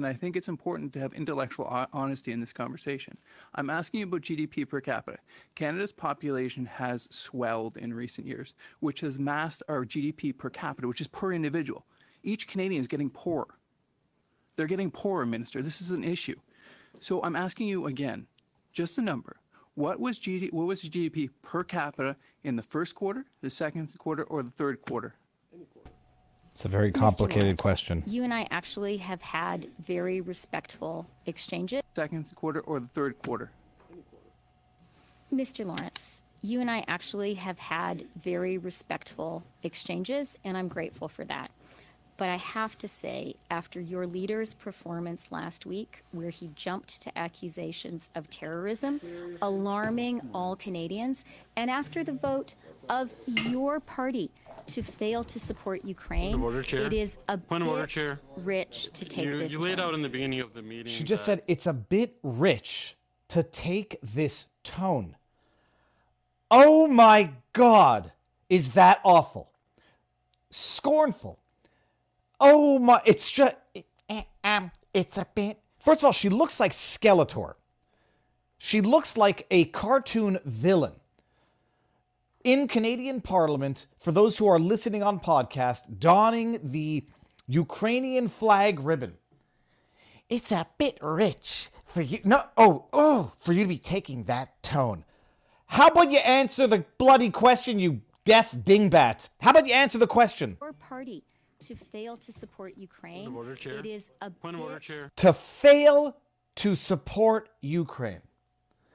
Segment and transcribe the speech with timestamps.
[0.00, 3.18] and I think it's important to have intellectual honesty in this conversation.
[3.54, 5.18] I'm asking you about GDP per capita.
[5.54, 11.02] Canada's population has swelled in recent years, which has masked our GDP per capita, which
[11.02, 11.84] is per individual.
[12.22, 13.48] Each Canadian is getting poorer.
[14.56, 15.60] They're getting poorer, Minister.
[15.60, 16.36] This is an issue.
[17.00, 18.26] So I'm asking you again,
[18.72, 19.36] just a number.
[19.74, 24.24] What was GD, what was GDP per capita in the first quarter, the second quarter,
[24.24, 25.14] or the third quarter?
[26.52, 28.02] It's a very complicated question.
[28.06, 31.82] You and I actually have had very respectful exchanges.
[31.94, 33.50] Second quarter or the third quarter?
[35.32, 35.64] Mr.
[35.64, 41.50] Lawrence, you and I actually have had very respectful exchanges, and I'm grateful for that.
[42.20, 47.18] But I have to say, after your leader's performance last week, where he jumped to
[47.18, 49.00] accusations of terrorism,
[49.40, 51.24] alarming all Canadians,
[51.56, 52.56] and after the vote
[52.90, 54.30] of your party
[54.66, 56.80] to fail to support Ukraine, order, Chair.
[56.82, 58.20] it is a Point bit order, Chair.
[58.36, 59.52] rich to take You, this.
[59.52, 59.88] you laid tone.
[59.88, 60.92] out in the beginning of the meeting.
[60.92, 65.16] She just that- said it's a bit rich to take this tone.
[66.50, 68.12] Oh my God,
[68.50, 69.50] is that awful?
[70.50, 71.38] Scornful.
[72.40, 73.56] Oh my, it's just,
[74.42, 75.58] um, it's a bit.
[75.78, 77.54] First of all, she looks like Skeletor.
[78.58, 80.94] She looks like a cartoon villain.
[82.42, 87.06] In Canadian Parliament, for those who are listening on podcast, donning the
[87.46, 89.18] Ukrainian flag ribbon
[90.30, 92.20] it's a bit rich for you.
[92.24, 95.04] No, oh, oh, for you to be taking that tone.
[95.66, 99.28] How about you answer the bloody question, you deaf dingbat?
[99.40, 100.56] How about you answer the question?
[100.60, 101.24] your party
[101.60, 103.78] to fail to support Ukraine, of order, Chair.
[103.78, 105.10] it is a Point of order, bit Chair.
[105.16, 106.16] To fail
[106.56, 108.20] to support Ukraine.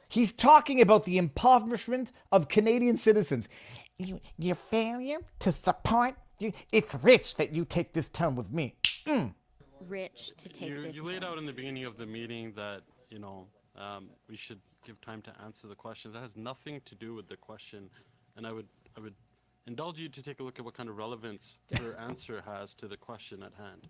[0.09, 3.49] He's talking about the impoverishment of Canadian citizens.
[3.97, 6.52] You, your failure to support you.
[6.72, 8.75] It's rich that you take this tone with me.
[9.88, 10.95] rich to take You, this.
[10.95, 11.31] you laid tone.
[11.33, 15.22] out in the beginning of the meeting that you know um, we should give time
[15.23, 16.13] to answer the questions.
[16.13, 17.89] That has nothing to do with the question,
[18.35, 19.16] and I would I would
[19.67, 22.87] indulge you to take a look at what kind of relevance her answer has to
[22.87, 23.87] the question at hand.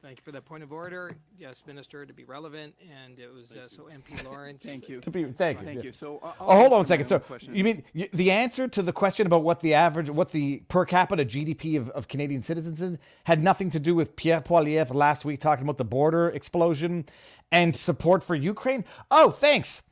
[0.00, 1.16] Thank you for that point of order.
[1.36, 2.72] Yes, Minister, to be relevant,
[3.04, 4.62] and it was, uh, so MP Lawrence.
[4.64, 5.00] Thank you.
[5.00, 5.66] To be, thank you.
[5.66, 5.90] Thank you.
[5.90, 7.04] So uh, I'll Oh, hold on answer one second.
[7.04, 7.54] my So own question.
[7.56, 10.84] you mean you, the answer to the question about what the average, what the per
[10.84, 15.24] capita GDP of, of Canadian citizens is, had nothing to do with Pierre Poilievre last
[15.24, 17.04] week talking about the border explosion
[17.50, 18.84] and support for Ukraine?
[19.10, 19.82] Oh, thanks.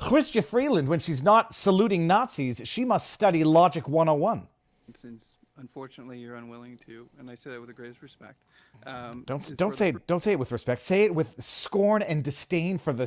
[0.00, 4.48] Chrystia Freeland, when she's not saluting Nazis, she must study Logic 101.
[4.94, 8.42] Since unfortunately you're unwilling to, and I say that with the greatest respect.
[8.86, 10.82] Um, Don't don't say the, don't say it with respect.
[10.82, 13.06] Say it with scorn and disdain for the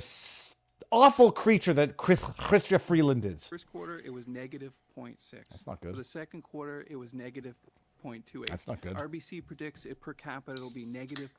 [0.92, 3.48] awful creature that Chris, Chrystia Freeland is.
[3.48, 5.16] First quarter, it was negative 0.6.
[5.50, 5.92] That's not good.
[5.92, 7.56] For the second quarter, it was negative
[8.04, 8.48] 0.28.
[8.48, 8.96] That's not good.
[8.96, 11.32] RBC predicts it per capita will be negative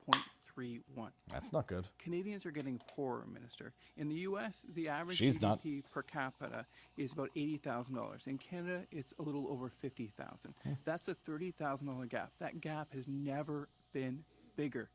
[0.59, 1.09] 0.31.
[1.31, 1.87] That's not good.
[1.99, 3.73] Canadians are getting poorer, Minister.
[3.97, 5.63] In the U.S., the average She's not.
[5.63, 8.23] GDP per capita is about eighty thousand dollars.
[8.27, 10.55] In Canada, it's a little over fifty thousand.
[10.65, 10.73] Hmm.
[10.85, 12.33] That's a thirty thousand dollar gap.
[12.41, 14.25] That gap has never been
[14.57, 14.91] bigger.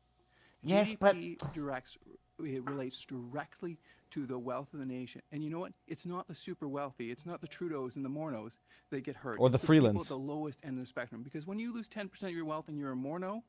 [0.62, 1.96] Yes, but- GDP directs
[2.42, 3.78] it relates directly
[4.10, 5.22] to the wealth of the nation.
[5.30, 5.72] And you know what?
[5.86, 7.12] It's not the super wealthy.
[7.12, 8.56] It's not the Trudeaus and the Morneaus
[8.90, 9.36] that get hurt.
[9.38, 10.00] Or the It's people Freelands.
[10.02, 11.22] at the lowest end of the spectrum.
[11.22, 13.42] Because when you lose ten percent of your wealth and you're a Morneau,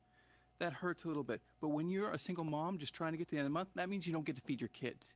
[0.58, 1.40] that hurts a little bit.
[1.60, 3.54] But when you're a single mom just trying to get to the end of the
[3.54, 5.14] month, that means you don't get to feed your kids.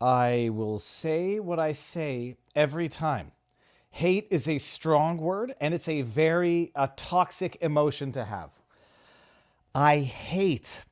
[0.00, 3.32] I will say what I say every time.
[3.90, 8.50] Hate is a strong word and it's a very a toxic emotion to have.
[9.74, 10.82] I hate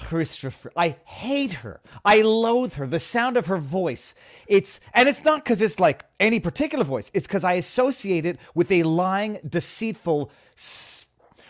[0.00, 0.72] Christopher.
[0.76, 1.80] I hate her.
[2.04, 2.86] I loathe her.
[2.86, 4.14] The sound of her voice.
[4.46, 7.10] It's and it's not because it's like any particular voice.
[7.14, 10.30] It's because I associate it with a lying, deceitful.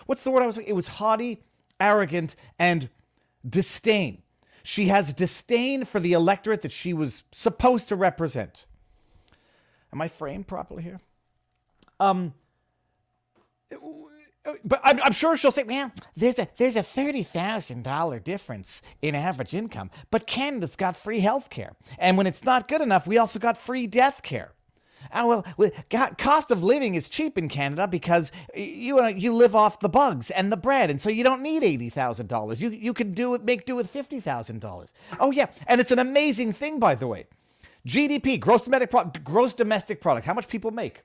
[0.06, 0.58] What's the word I was?
[0.58, 1.42] It was haughty,
[1.78, 2.88] arrogant, and
[3.48, 4.22] disdain.
[4.62, 8.66] She has disdain for the electorate that she was supposed to represent.
[9.92, 11.00] Am I framed properly here?
[11.98, 12.34] Um,
[14.64, 18.82] but I'm, I'm sure she'll say, "Man, there's a there's a thirty thousand dollar difference
[19.02, 23.06] in average income, but Canada's got free health care, and when it's not good enough,
[23.06, 24.52] we also got free death care."
[25.14, 25.70] Oh well,
[26.18, 30.30] cost of living is cheap in Canada because you uh, you live off the bugs
[30.30, 32.60] and the bread, and so you don't need eighty thousand dollars.
[32.60, 34.92] You you can do make do with fifty thousand dollars.
[35.18, 37.26] Oh yeah, and it's an amazing thing, by the way.
[37.86, 40.26] GDP, gross domestic product, gross domestic product.
[40.26, 41.02] How much people make?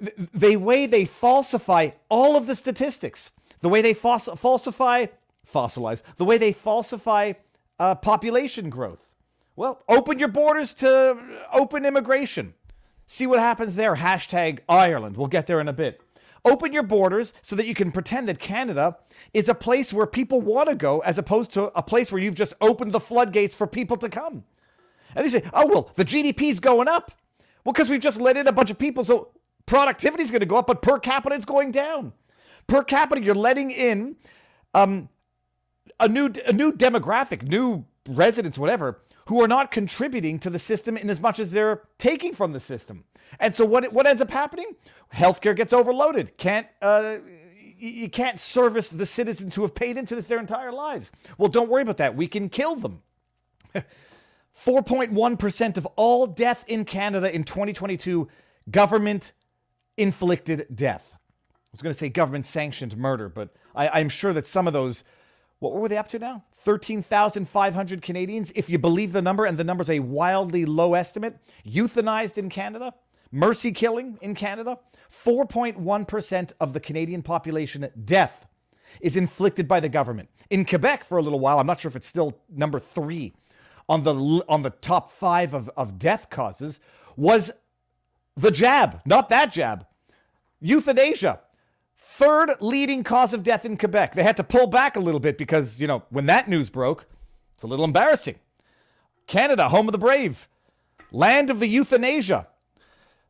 [0.00, 5.06] Th- the way they falsify all of the statistics, the way they fos- falsify,
[5.50, 7.32] fossilize, the way they falsify
[7.78, 9.10] uh, population growth.
[9.56, 11.18] Well, open your borders to
[11.52, 12.54] open immigration.
[13.06, 13.96] See what happens there.
[13.96, 15.16] Hashtag Ireland.
[15.16, 16.00] We'll get there in a bit.
[16.44, 18.98] Open your borders so that you can pretend that Canada
[19.32, 22.34] is a place where people want to go as opposed to a place where you've
[22.34, 24.44] just opened the floodgates for people to come.
[25.14, 27.12] And they say, oh, well, the GDP's going up.
[27.64, 29.28] Well, because we've just let in a bunch of people, so
[29.66, 32.12] productivity is going to go up, but per capita it's going down.
[32.66, 34.16] Per capita, you're letting in
[34.72, 35.08] um,
[36.00, 40.96] a new a new demographic, new residents, whatever, who are not contributing to the system
[40.96, 43.04] in as much as they're taking from the system.
[43.40, 44.72] And so what what ends up happening?
[45.12, 46.36] Healthcare gets overloaded.
[46.36, 47.18] Can't uh,
[47.76, 51.12] you can't service the citizens who have paid into this their entire lives.
[51.38, 52.16] Well, don't worry about that.
[52.16, 53.02] We can kill them.
[54.56, 58.28] 4.1% of all death in Canada in 2022
[58.70, 59.32] government
[59.96, 61.10] inflicted death.
[61.14, 64.72] I was going to say government sanctioned murder, but I, am sure that some of
[64.72, 65.04] those,
[65.58, 66.44] what were they up to now?
[66.54, 71.36] 13,500 Canadians, if you believe the number, and the number's a wildly low estimate,
[71.66, 72.94] euthanized in Canada,
[73.32, 74.78] mercy killing in Canada.
[75.10, 78.46] 4.1% of the Canadian population death
[79.00, 80.28] is inflicted by the government.
[80.50, 83.34] In Quebec, for a little while, I'm not sure if it's still number three
[83.88, 84.14] on the
[84.48, 86.80] on the top five of, of death causes,
[87.16, 87.50] was
[88.36, 89.86] the jab, not that jab.
[90.60, 91.40] Euthanasia,
[91.96, 94.14] third leading cause of death in Quebec.
[94.14, 97.06] They had to pull back a little bit because, you know, when that news broke,
[97.54, 98.36] it's a little embarrassing.
[99.26, 100.48] Canada, home of the brave,
[101.10, 102.48] land of the euthanasia.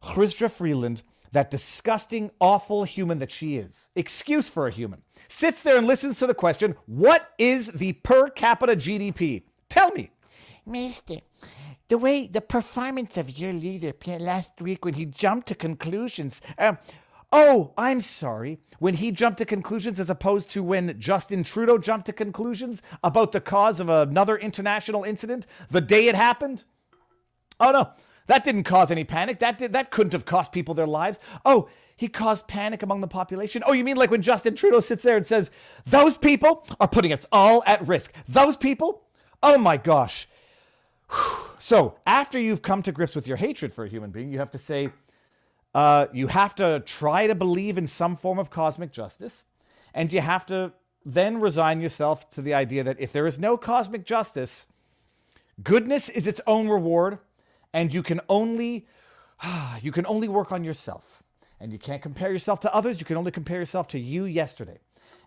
[0.03, 1.03] Chrystia Freeland,
[1.33, 6.19] that disgusting, awful human that she is, excuse for a human, sits there and listens
[6.19, 9.43] to the question what is the per capita GDP?
[9.69, 10.11] Tell me.
[10.67, 11.21] Mister,
[11.89, 16.41] the way the performance of your leader last week when he jumped to conclusions.
[16.59, 16.79] Um,
[17.33, 18.61] oh, I'm sorry.
[18.79, 23.33] When he jumped to conclusions as opposed to when Justin Trudeau jumped to conclusions about
[23.33, 26.65] the cause of another international incident the day it happened?
[27.61, 27.91] Oh, no.
[28.27, 29.39] That didn't cause any panic.
[29.41, 31.21] That did, that couldn't have cost people their lives.
[31.45, 33.63] Oh, he caused panic among the population.
[33.67, 35.51] Oh, you mean like when Justin Trudeau sits there and says,
[35.85, 39.05] "Those people are putting us all at risk." Those people?
[39.43, 40.27] Oh my gosh.
[41.59, 44.51] So, after you've come to grips with your hatred for a human being, you have
[44.51, 44.91] to say,
[45.75, 49.47] uh, you have to try to believe in some form of cosmic justice,
[49.95, 50.73] and you have to
[51.05, 54.67] then resign yourself to the idea that if there is no cosmic justice,
[55.63, 57.19] goodness is its own reward,
[57.73, 58.87] and you can only
[59.83, 61.23] you can only work on yourself.
[61.61, 64.79] And you can't compare yourself to others, you can only compare yourself to you yesterday.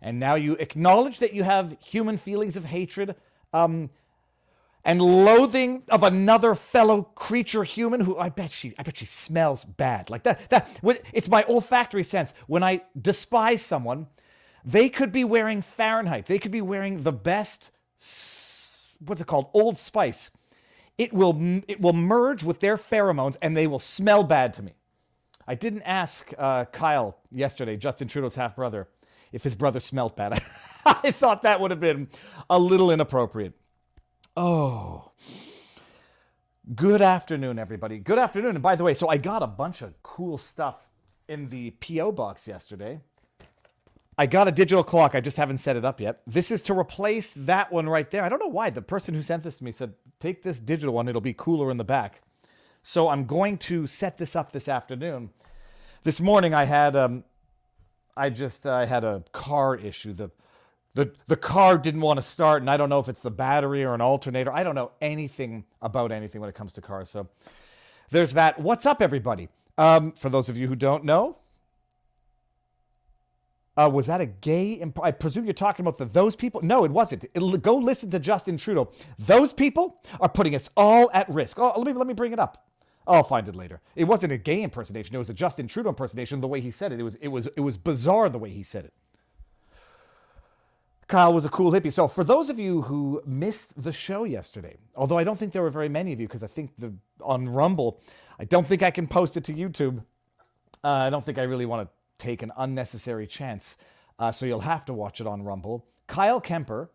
[0.01, 3.16] And now you acknowledge that you have human feelings of hatred,
[3.54, 3.89] um,
[4.83, 9.63] and loathing of another fellow creature human who I bet she I bet she smells
[9.63, 10.09] bad.
[10.09, 10.69] Like that that
[11.13, 12.33] it's my olfactory sense.
[12.47, 14.07] When I despise someone,
[14.63, 16.25] they could be wearing Fahrenheit.
[16.25, 17.71] They could be wearing the best
[19.00, 19.50] what's it called?
[19.53, 20.31] Old Spice.
[20.97, 24.74] It will it will merge with their pheromones and they will smell bad to me.
[25.47, 28.89] I didn't ask uh, Kyle yesterday, Justin Trudeau's half brother,
[29.31, 30.33] if his brother smelled bad.
[30.85, 32.09] I thought that would have been
[32.50, 33.53] a little inappropriate.
[34.38, 35.13] Oh.
[36.75, 37.98] Good afternoon, everybody.
[37.98, 38.51] Good afternoon.
[38.51, 40.89] And by the way, so I got a bunch of cool stuff
[41.28, 42.12] in the P.O.
[42.12, 43.01] box yesterday.
[44.16, 45.16] I got a digital clock.
[45.16, 46.22] I just haven't set it up yet.
[46.28, 48.24] This is to replace that one right there.
[48.24, 48.69] I don't know why.
[48.69, 51.72] The person who sent this to me said, take this digital one, it'll be cooler
[51.72, 52.22] in the back.
[52.84, 55.31] So I'm going to set this up this afternoon.
[56.04, 57.24] This morning I had um
[58.16, 60.13] I just I had a car issue.
[60.13, 60.29] The
[60.98, 63.84] the the car didn't want to start and i don't know if it's the battery
[63.84, 67.27] or an alternator i don't know anything about anything when it comes to cars so
[68.10, 71.38] there's that what's up everybody um, for those of you who don't know
[73.77, 76.84] uh, was that a gay imp- i presume you're talking about the those people no
[76.84, 81.30] it wasn't It'll, go listen to justin trudeau those people are putting us all at
[81.30, 82.63] risk oh let me let me bring it up
[83.10, 83.80] I'll find it later.
[83.96, 85.16] It wasn't a gay impersonation.
[85.16, 86.42] It was a Justin Trudeau impersonation.
[86.42, 88.63] The way he said it, it was it was it was bizarre the way he
[88.63, 88.94] said it.
[91.07, 91.91] Kyle was a cool hippie.
[91.91, 95.61] So, for those of you who missed the show yesterday, although I don't think there
[95.61, 98.01] were very many of you because I think the on Rumble,
[98.39, 100.03] I don't think I can post it to YouTube.
[100.83, 103.77] Uh, I don't think I really want to take an unnecessary chance.
[104.19, 105.85] Uh, so, you'll have to watch it on Rumble.
[106.07, 106.89] Kyle Kemper,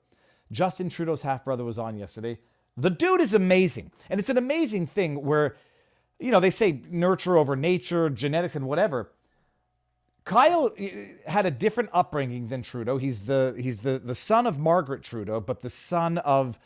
[0.50, 2.38] Justin Trudeau's half brother, was on yesterday.
[2.76, 3.92] The dude is amazing.
[4.10, 5.56] And it's an amazing thing where,
[6.18, 9.10] you know, they say nurture over nature, genetics, and whatever.
[10.24, 12.98] Kyle eh, had a different upbringing than Trudeau.
[12.98, 16.58] He's the he's the, the son of Margaret Trudeau, but the son of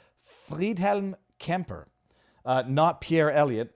[0.49, 1.89] Friedhelm Kemper,
[2.45, 3.75] uh, not Pierre Elliott.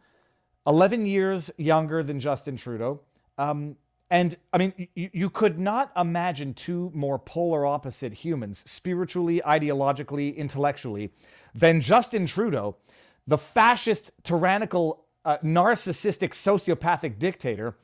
[0.66, 3.00] Eleven years younger than Justin Trudeau.
[3.38, 3.76] Um,
[4.10, 10.37] and I mean, you, you could not imagine two more polar opposite humans, spiritually, ideologically,
[10.37, 11.12] intellectually,
[11.54, 12.76] than Justin Trudeau,
[13.26, 17.76] the fascist, tyrannical, uh, narcissistic, sociopathic dictator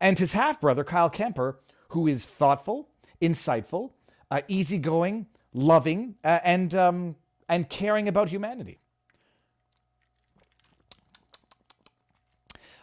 [0.00, 2.88] and his half brother, Kyle Kemper, who is thoughtful,
[3.20, 3.92] insightful,
[4.30, 7.16] uh, easygoing, loving, uh, and um,
[7.48, 8.78] and caring about humanity.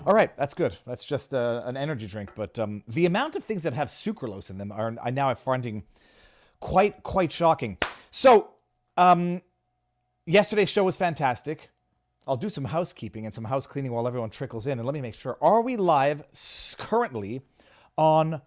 [0.05, 0.77] All right, that's good.
[0.85, 4.49] That's just uh, an energy drink, but um, the amount of things that have sucralose
[4.49, 5.83] in them are I now am finding
[6.59, 7.77] quite quite shocking.
[8.11, 8.49] So,
[8.97, 9.41] um,
[10.25, 11.69] yesterday's show was fantastic.
[12.27, 15.01] I'll do some housekeeping and some house cleaning while everyone trickles in, and let me
[15.01, 15.37] make sure.
[15.41, 16.23] Are we live
[16.77, 17.41] currently
[17.97, 18.41] on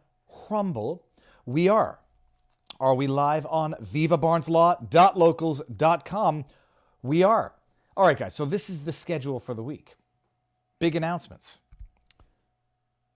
[0.50, 1.06] Rumble?
[1.46, 2.00] We are.
[2.80, 6.44] Are we live on vivabarneslaw.locals.com?
[7.02, 7.54] We are.
[7.96, 8.34] All right, guys.
[8.34, 9.94] So this is the schedule for the week.
[10.78, 11.58] Big announcements.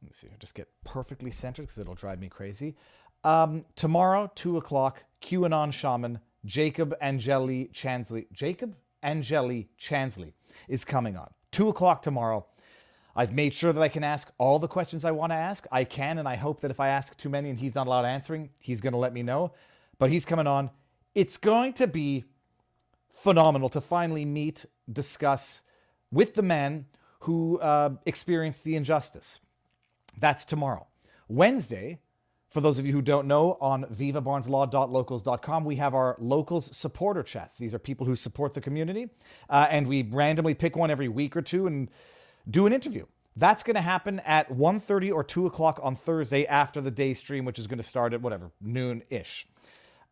[0.03, 0.29] Let me see.
[0.33, 2.75] I'll just get perfectly centered because it'll drive me crazy.
[3.23, 5.05] Um, tomorrow, two o'clock.
[5.23, 8.27] QAnon shaman Jacob Angeli Chansley.
[8.33, 10.33] Jacob Angeli Chansley
[10.69, 11.31] is coming on.
[11.51, 12.47] Two o'clock tomorrow.
[13.15, 15.67] I've made sure that I can ask all the questions I want to ask.
[15.71, 18.07] I can, and I hope that if I ask too many and he's not allowed
[18.07, 19.53] answering, he's going to let me know.
[19.99, 20.71] But he's coming on.
[21.15, 22.25] It's going to be
[23.13, 25.63] phenomenal to finally meet, discuss
[26.11, 26.87] with the man
[27.21, 29.41] who uh, experienced the injustice.
[30.19, 30.87] That's tomorrow.
[31.29, 32.01] Wednesday,
[32.53, 37.57] for those of you who don't know, on vivabarneslaw.locals.com, we have our locals supporter chats.
[37.57, 39.09] These are people who support the community,
[39.49, 41.91] uh, and we randomly pick one every week or two and
[42.49, 43.07] do an interview.
[43.37, 47.47] That's going to happen at 1.30 or 2 o'clock on Thursday after the day stream,
[47.47, 49.47] which is going to start at whatever, noon-ish.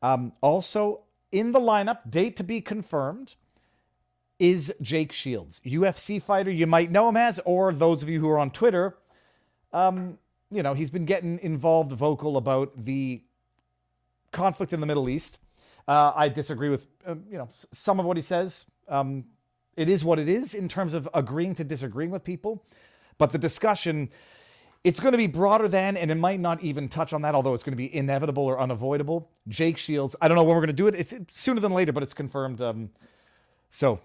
[0.00, 3.34] Um, also, in the lineup, date to be confirmed,
[4.38, 6.50] is Jake Shields, UFC fighter.
[6.50, 8.96] You might know him as, or those of you who are on Twitter,
[9.74, 10.18] um,
[10.50, 13.22] you know, he's been getting involved, vocal about the
[14.32, 15.38] conflict in the Middle East.
[15.86, 18.64] Uh, I disagree with, uh, you know, some of what he says.
[18.88, 19.24] Um,
[19.76, 22.64] it is what it is in terms of agreeing to disagreeing with people,
[23.18, 24.10] but the discussion.
[24.82, 27.52] It's going to be broader than, and it might not even touch on that, although
[27.52, 29.28] it's going to be inevitable or unavoidable.
[29.46, 30.16] Jake Shields.
[30.22, 30.94] I don't know when we're going to do it.
[30.94, 32.62] It's sooner than later, but it's confirmed.
[32.62, 32.88] Um,
[33.68, 34.00] so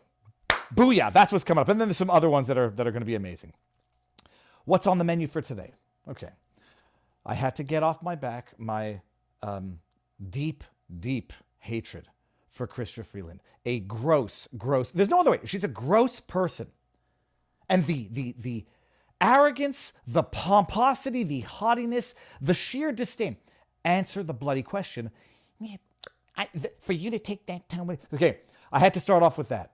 [0.73, 1.69] Booyah, that's what's coming up.
[1.69, 3.53] And then there's some other ones that are that are going to be amazing.
[4.65, 5.71] What's on the menu for today?
[6.09, 6.29] Okay.
[7.25, 9.01] I had to get off my back my
[9.41, 9.79] um,
[10.29, 10.63] deep,
[10.99, 12.07] deep hatred
[12.49, 13.41] for Chrystia Freeland.
[13.65, 14.91] A gross, gross.
[14.91, 15.39] There's no other way.
[15.45, 16.67] She's a gross person.
[17.67, 18.65] And the the the
[19.19, 23.37] arrogance, the pomposity, the haughtiness, the sheer disdain.
[23.83, 25.09] Answer the bloody question.
[26.37, 28.05] I, th- for you to take that tone with.
[28.13, 28.39] Okay,
[28.71, 29.71] I had to start off with that.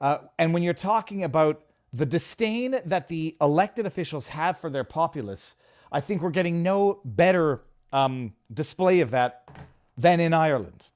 [0.00, 1.62] Uh, and when you're talking about
[1.92, 5.56] the disdain that the elected officials have for their populace,
[5.92, 7.62] I think we're getting no better
[7.92, 9.48] um, display of that
[9.96, 10.88] than in Ireland.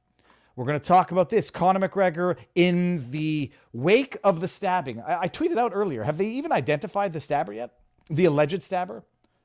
[0.56, 1.50] We're going to talk about this.
[1.50, 5.00] Conor McGregor in the wake of the stabbing.
[5.00, 6.02] I, I tweeted out earlier.
[6.02, 7.74] Have they even identified the stabber yet?
[8.10, 9.04] The alleged stabber?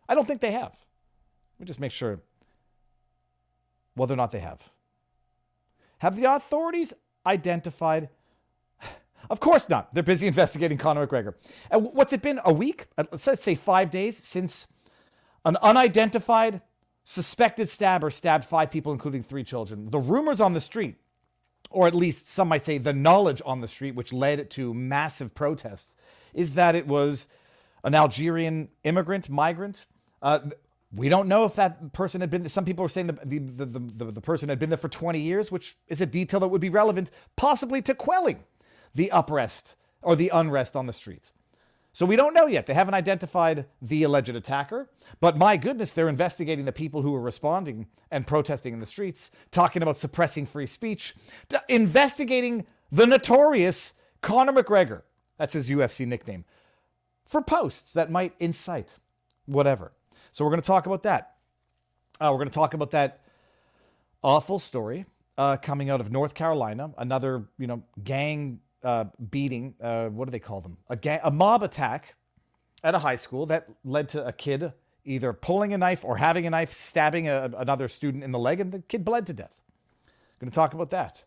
[0.09, 0.71] I don't think they have.
[0.71, 2.21] Let me just make sure
[3.93, 4.61] whether or not they have.
[5.99, 6.93] Have the authorities
[7.25, 8.09] identified?
[9.29, 9.93] Of course not.
[9.93, 11.35] They're busy investigating Conor McGregor.
[11.69, 12.39] And what's it been?
[12.43, 12.87] A week?
[12.97, 14.67] Uh, Let's say five days since
[15.45, 16.61] an unidentified
[17.03, 19.89] suspected stabber stabbed five people, including three children.
[19.89, 20.95] The rumors on the street,
[21.69, 25.35] or at least some might say the knowledge on the street, which led to massive
[25.35, 25.95] protests,
[26.33, 27.27] is that it was
[27.83, 29.85] an Algerian immigrant, migrant.
[30.21, 30.39] Uh,
[30.95, 32.47] we don't know if that person had been.
[32.47, 35.19] Some people are saying the, the, the, the, the person had been there for 20
[35.19, 38.43] years, which is a detail that would be relevant possibly to quelling
[38.93, 41.33] the uprest or the unrest on the streets.
[41.93, 42.65] So we don't know yet.
[42.65, 44.89] They haven't identified the alleged attacker.
[45.19, 49.29] But my goodness, they're investigating the people who were responding and protesting in the streets,
[49.51, 51.15] talking about suppressing free speech,
[51.69, 55.03] investigating the notorious Conor McGregor.
[55.37, 56.45] That's his UFC nickname.
[57.25, 58.97] For posts that might incite
[59.45, 59.93] whatever.
[60.31, 61.35] So we're going to talk about that.
[62.19, 63.21] Uh, we're going to talk about that
[64.23, 65.05] awful story
[65.37, 66.91] uh, coming out of North Carolina.
[66.97, 69.75] Another, you know, gang uh, beating.
[69.81, 70.77] Uh, what do they call them?
[70.89, 72.15] A a mob attack
[72.83, 74.73] at a high school that led to a kid
[75.05, 78.59] either pulling a knife or having a knife, stabbing a, another student in the leg,
[78.59, 79.61] and the kid bled to death.
[80.07, 81.23] I'm Going to talk about that.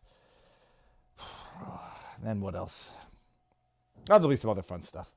[2.22, 2.92] then what else?
[4.08, 5.12] Oh, there'll be some other fun stuff.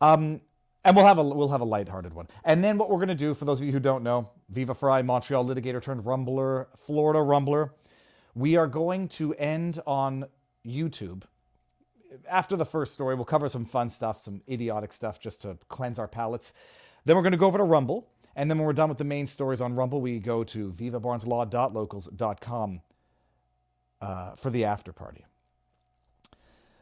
[0.00, 0.40] Um,
[0.84, 2.28] and we'll have a we'll have a lighthearted one.
[2.44, 5.00] And then what we're gonna do, for those of you who don't know, Viva Fry,
[5.00, 7.70] Montreal litigator turned rumbler, Florida rumbler.
[8.34, 10.26] We are going to end on
[10.66, 11.22] YouTube.
[12.28, 15.98] After the first story, we'll cover some fun stuff, some idiotic stuff just to cleanse
[15.98, 16.52] our palates.
[17.04, 18.08] Then we're going to go over to Rumble.
[18.36, 22.80] And then when we're done with the main stories on Rumble, we go to vivabarneslaw.locals.com
[24.00, 25.24] uh, for the after party.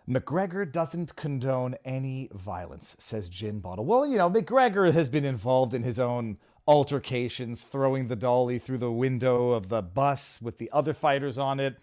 [0.08, 3.84] McGregor doesn't condone any violence, says Gin Bottle.
[3.84, 8.78] Well, you know, McGregor has been involved in his own altercations, throwing the dolly through
[8.78, 11.76] the window of the bus with the other fighters on it.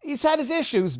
[0.00, 0.98] He's had his issues,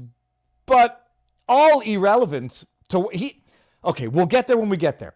[0.64, 1.01] but
[1.48, 3.42] all irrelevant to he.
[3.84, 5.14] Okay, we'll get there when we get there.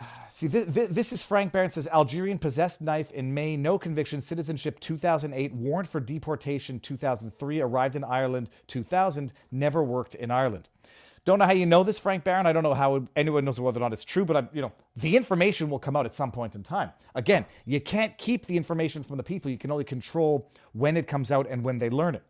[0.28, 4.20] See, th- th- this is Frank Barron says Algerian possessed knife in May, no conviction,
[4.20, 10.68] citizenship 2008, warrant for deportation 2003, arrived in Ireland 2000, never worked in Ireland.
[11.26, 12.46] Don't know how you know this, Frank Barron.
[12.46, 14.72] I don't know how anyone knows whether or not it's true, but I'm, you know,
[14.96, 16.90] the information will come out at some point in time.
[17.14, 19.50] Again, you can't keep the information from the people.
[19.50, 22.22] You can only control when it comes out and when they learn it.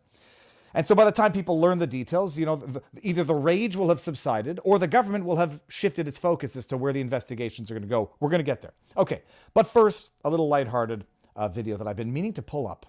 [0.73, 3.75] And so by the time people learn the details, you know, the, either the rage
[3.75, 7.01] will have subsided or the government will have shifted its focus as to where the
[7.01, 8.11] investigations are going to go.
[8.19, 8.73] We're going to get there.
[8.95, 9.21] Okay.
[9.53, 12.85] But first, a little lighthearted uh, video that I've been meaning to pull up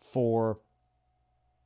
[0.00, 0.58] for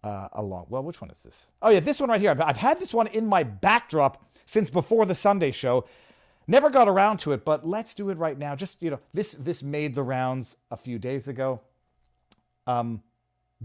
[0.03, 0.67] uh, a long.
[0.69, 1.51] Well, which one is this?
[1.63, 2.31] Oh, yeah, this one right here.
[2.31, 5.87] I've, I've had this one in my backdrop since before the Sunday show.
[6.47, 8.55] Never got around to it, but let's do it right now.
[8.55, 11.63] Just, you know, this this made the rounds a few days ago.
[12.67, 13.03] Um,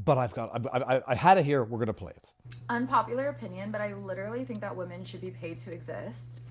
[0.06, 1.64] but I've got, I, I, I had it here.
[1.64, 2.32] We're going to play it.
[2.70, 6.42] Unpopular opinion, but I literally think that women should be paid to exist.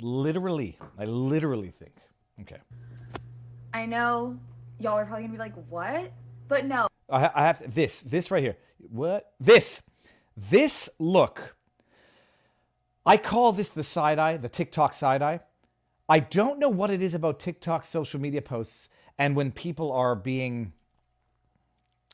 [0.00, 0.78] Literally.
[0.98, 1.94] I literally think.
[2.40, 2.58] Okay.
[3.74, 4.38] I know
[4.78, 6.12] y'all are probably gonna be like, what?
[6.46, 8.56] But no, I, I have to, this, this right here.
[8.90, 9.32] What?
[9.40, 9.82] This,
[10.36, 11.56] this look.
[13.04, 15.40] I call this the side eye, the TikTok side eye.
[16.08, 18.88] I don't know what it is about TikTok social media posts
[19.18, 20.72] and when people are being,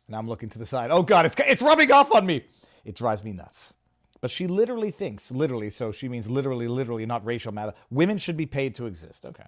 [0.06, 0.90] and I'm looking to the side.
[0.90, 2.44] Oh God, it's it's rubbing off on me.
[2.84, 3.74] It drives me nuts.
[4.20, 7.74] But she literally thinks, literally, so she means literally, literally, not racial matter.
[7.90, 9.26] Women should be paid to exist.
[9.26, 9.44] Okay.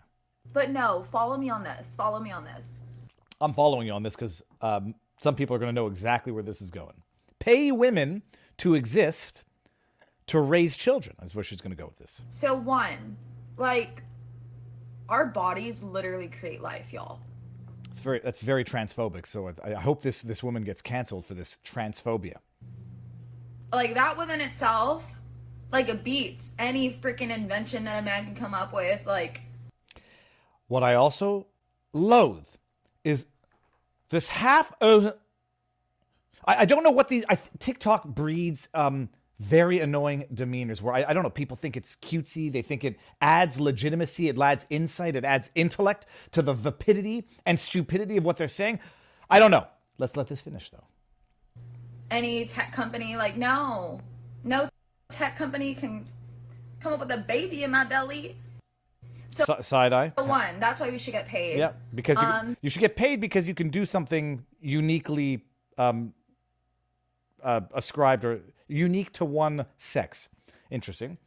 [0.52, 1.94] but no, follow me on this.
[1.94, 2.80] Follow me on this.
[3.40, 6.42] I'm following you on this because um, some people are going to know exactly where
[6.42, 6.94] this is going.
[7.38, 8.22] Pay women
[8.58, 9.44] to exist
[10.26, 11.16] to raise children.
[11.22, 12.22] Is where she's going to go with this.
[12.30, 13.16] So one,
[13.56, 14.02] like,
[15.08, 17.20] our bodies literally create life, y'all.
[17.96, 19.24] It's very that's very transphobic.
[19.24, 22.34] So I, I hope this this woman gets canceled for this transphobia.
[23.72, 25.10] Like that within itself,
[25.72, 29.06] like it beats any freaking invention that a man can come up with.
[29.06, 29.40] Like,
[30.68, 31.46] What I also
[31.94, 32.44] loathe
[33.02, 33.24] is
[34.10, 35.14] this half of.
[36.44, 41.04] I, I don't know what these I, TikTok breeds um, very annoying demeanors where I,
[41.08, 45.14] I don't know people think it's cutesy they think it adds legitimacy it adds insight
[45.14, 48.80] it adds intellect to the vapidity and stupidity of what they're saying.
[49.28, 49.66] I don't know.
[49.98, 50.84] Let's let this finish though.
[52.10, 54.00] Any tech company, like, no,
[54.44, 54.68] no
[55.10, 56.06] tech company can
[56.80, 58.36] come up with a baby in my belly.
[59.28, 60.12] So, Si- side eye?
[60.16, 61.58] One, that's why we should get paid.
[61.58, 65.44] yeah because you, Um, you should get paid because you can do something uniquely
[65.76, 66.14] um,
[67.42, 70.28] uh, ascribed or unique to one sex
[70.70, 71.18] interesting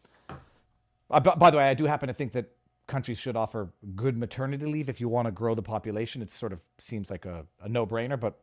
[1.11, 2.51] Uh, b- by the way, I do happen to think that
[2.87, 6.21] countries should offer good maternity leave if you want to grow the population.
[6.21, 8.39] It sort of seems like a, a no brainer, but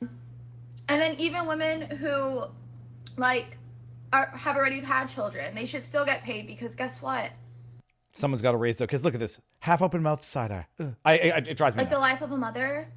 [0.00, 0.08] And
[1.02, 2.44] then even women who,
[3.16, 3.58] like,
[4.12, 7.30] are, have already had children, they should still get paid because guess what?
[8.12, 8.84] someone's got to raise though.
[8.86, 10.66] Because look at this half open mouth side eye.
[11.04, 12.88] I, I, it drives me Like the life of a mother,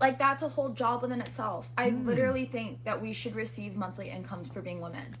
[0.00, 1.68] like that's a whole job within itself.
[1.78, 2.06] I Hmm.
[2.06, 5.14] literally think that we should receive monthly incomes for being women.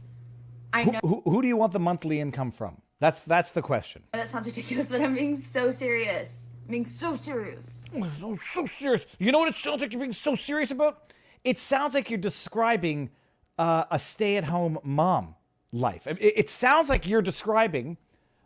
[0.72, 2.82] I Who, know who, who do you want the monthly income from?
[3.00, 4.02] That's that's the question.
[4.12, 6.48] that sounds ridiculous, but I'm being so serious.
[6.66, 7.78] I'm being so serious.
[8.20, 9.06] so, so serious.
[9.18, 11.12] You know what it sounds like you're being so serious about?
[11.44, 13.10] It sounds like you're describing
[13.58, 15.36] uh, a stay at home mom
[15.72, 16.06] life.
[16.06, 17.96] It, it sounds like you're describing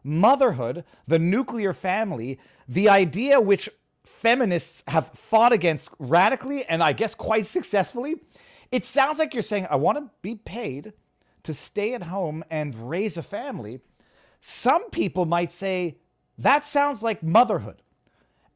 [0.04, 2.38] motherhood, the nuclear family,
[2.68, 3.68] the idea which
[4.04, 8.16] feminists have fought against radically and I guess quite successfully.
[8.72, 10.92] It sounds like you're saying, I want to be paid
[11.42, 13.80] to stay at home and raise a family.
[14.40, 15.98] Some people might say,
[16.38, 17.82] that sounds like motherhood.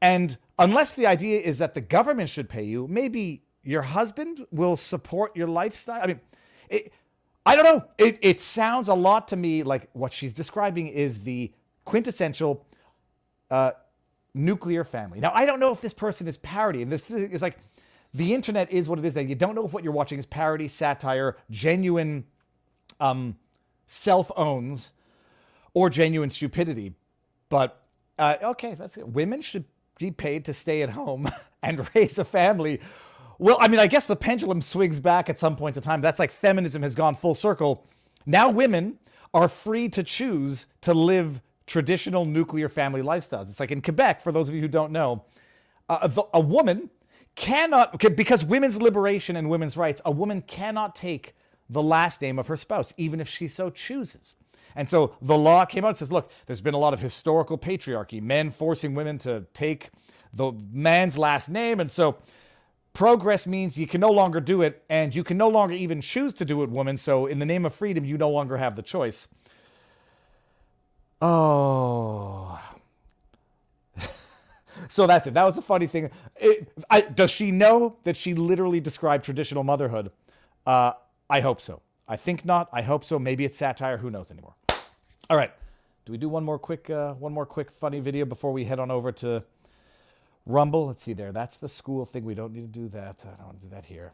[0.01, 4.77] And unless the idea is that the government should pay you, maybe your husband will
[4.77, 6.01] support your lifestyle.
[6.03, 6.21] I mean,
[6.69, 6.93] it,
[7.47, 7.85] I don't know.
[7.99, 11.53] It, it sounds a lot to me like what she's describing is the
[11.85, 12.67] quintessential
[13.51, 13.73] uh,
[14.35, 15.21] nuclear family.
[15.21, 17.59] Now, I don't know if this person is parody, and this is like
[18.13, 19.15] the internet is what it is.
[19.15, 22.25] Now, you don't know if what you're watching is parody, satire, genuine
[23.01, 23.37] um,
[23.87, 24.93] self owns,
[25.73, 26.95] or genuine stupidity.
[27.49, 27.81] But
[28.19, 29.09] uh, okay, that's it.
[29.09, 29.65] Women should
[29.99, 31.29] be paid to stay at home
[31.63, 32.81] and raise a family.
[33.39, 36.01] Well, I mean, I guess the pendulum swings back at some point in time.
[36.01, 37.87] That's like feminism has gone full circle.
[38.27, 38.99] Now women
[39.33, 43.49] are free to choose to live traditional nuclear family lifestyles.
[43.49, 45.25] It's like in Quebec, for those of you who don't know,
[45.89, 46.91] uh, the, a woman
[47.35, 51.35] cannot, because women's liberation and women's rights, a woman cannot take
[51.69, 54.37] the last name of her spouse, even if she so chooses.
[54.77, 57.57] And so the law came out and says, look, there's been a lot of historical
[57.57, 59.91] patriarchy, men forcing women to take
[60.33, 61.81] the man's last name.
[61.81, 62.19] And so
[62.95, 66.33] progress means you can no longer do it, and you can no longer even choose
[66.35, 66.97] to do it, woman.
[66.97, 69.29] So, in the name of freedom, you no longer have the choice.
[71.27, 72.61] Oh.
[74.89, 75.33] so that's it.
[75.33, 76.11] That was a funny thing.
[76.37, 80.11] It, I, does she know that she literally described traditional motherhood?
[80.67, 80.93] Uh,
[81.31, 81.81] I hope so.
[82.07, 82.69] I think not.
[82.75, 83.19] I hope so.
[83.19, 83.97] Maybe it's satire.
[83.97, 84.55] Who knows anymore?
[85.31, 85.51] All right.
[86.05, 88.79] Do we do one more quick, uh, one more quick funny video before we head
[88.79, 89.45] on over to
[90.45, 90.89] Rumble?
[90.89, 91.33] Let's see there.
[91.33, 92.27] That's the school thing.
[92.27, 93.25] We don't need to do that.
[93.25, 94.13] I don't want to do that here.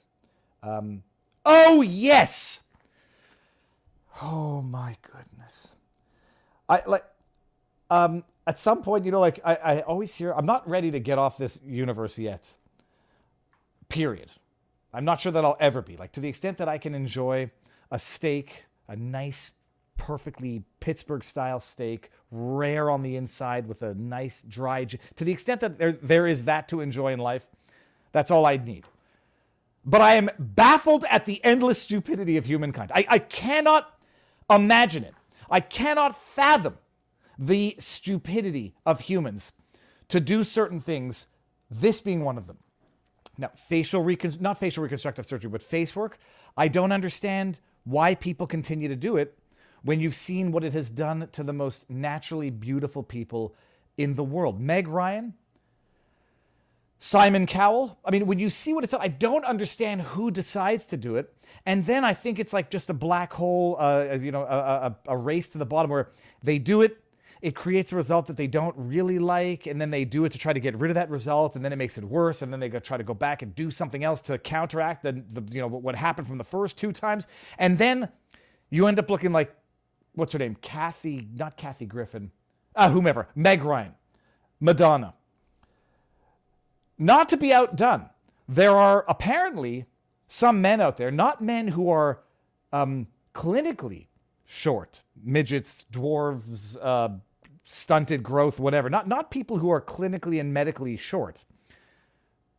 [0.63, 1.03] Um,
[1.45, 2.61] oh yes.
[4.23, 5.75] Oh my goodness.
[6.71, 7.05] I like.
[7.91, 10.99] Um, at some point, you know, like I, I always hear, I'm not ready to
[10.99, 12.53] get off this universe yet.
[13.89, 14.31] Period.
[14.93, 15.97] I'm not sure that I'll ever be.
[15.97, 17.51] Like to the extent that I can enjoy
[17.91, 19.53] a steak, a nice,
[19.97, 24.85] perfectly Pittsburgh style steak, rare on the inside with a nice dry.
[24.85, 27.47] To the extent that there, there is that to enjoy in life,
[28.13, 28.85] that's all I'd need.
[29.85, 32.91] But I am baffled at the endless stupidity of humankind.
[32.95, 33.97] I, I cannot
[34.49, 35.15] imagine it.
[35.51, 36.79] I cannot fathom
[37.39, 39.53] the stupidity of humans
[40.09, 41.27] to do certain things,
[41.71, 42.59] this being one of them.
[43.39, 46.19] Now, facial recon- not facial reconstructive surgery, but face work.
[46.57, 49.39] I don't understand why people continue to do it
[49.83, 53.55] when you've seen what it has done to the most naturally beautiful people
[53.97, 54.61] in the world.
[54.61, 55.35] Meg Ryan,
[57.01, 57.99] Simon Cowell.
[58.05, 61.17] I mean, when you see what it's done, I don't understand who decides to do
[61.17, 61.35] it.
[61.67, 64.97] And then I think it's like just a black hole, uh, you know, a, a,
[65.09, 66.11] a race to the bottom where
[66.43, 67.03] they do it,
[67.43, 70.39] it creates a result that they don't really like, and then they do it to
[70.39, 72.61] try to get rid of that result, and then it makes it worse, and then
[72.61, 75.61] they go try to go back and do something else to counteract the, the you
[75.61, 77.27] know what happened from the first two times,
[77.59, 78.11] and then
[78.69, 79.55] you end up looking like
[80.13, 82.31] what's her name, Kathy, not Kathy Griffin,
[82.77, 83.95] uh, whomever, Meg Ryan,
[84.61, 85.15] Madonna.
[87.01, 88.11] Not to be outdone,
[88.47, 89.87] there are apparently
[90.29, 92.21] some men out there, not men who are
[92.75, 94.09] um, clinically
[94.45, 97.09] short, midgets, dwarves, uh,
[97.65, 98.91] stunted growth, whatever.
[98.91, 101.43] Not not people who are clinically and medically short.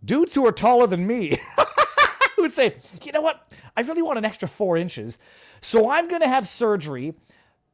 [0.04, 1.38] Dudes who are taller than me
[2.36, 3.54] who say, you know what?
[3.77, 5.19] I really want an extra four inches,
[5.62, 7.13] so I'm going to have surgery.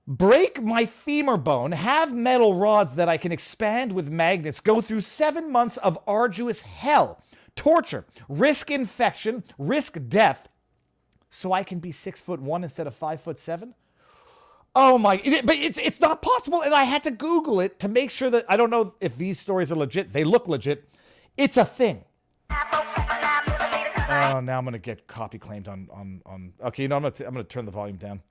[0.08, 5.02] Break my femur bone, have metal rods that I can expand with magnets, go through
[5.02, 7.22] seven months of arduous hell,
[7.58, 10.48] torture, risk infection, risk death,
[11.30, 13.76] so I can be six foot one instead of five foot seven?
[14.74, 15.18] Oh my!
[15.44, 18.46] but it's it's not possible, and I had to Google it to make sure that
[18.48, 20.14] I don't know if these stories are legit.
[20.14, 20.88] They look legit.
[21.36, 22.06] It's a thing.
[22.50, 26.54] Oh, now I'm gonna get copy claimed on on on.
[26.64, 28.22] Okay, you know I'm gonna I'm gonna turn the volume down.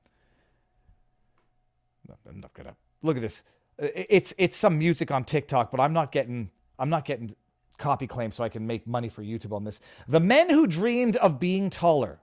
[2.28, 3.42] I'm not gonna look at this.
[3.78, 7.34] It's it's some music on TikTok, but I'm not getting I'm not getting
[7.78, 9.80] copy claims so I can make money for YouTube on this.
[10.08, 12.20] The men who dreamed of being taller.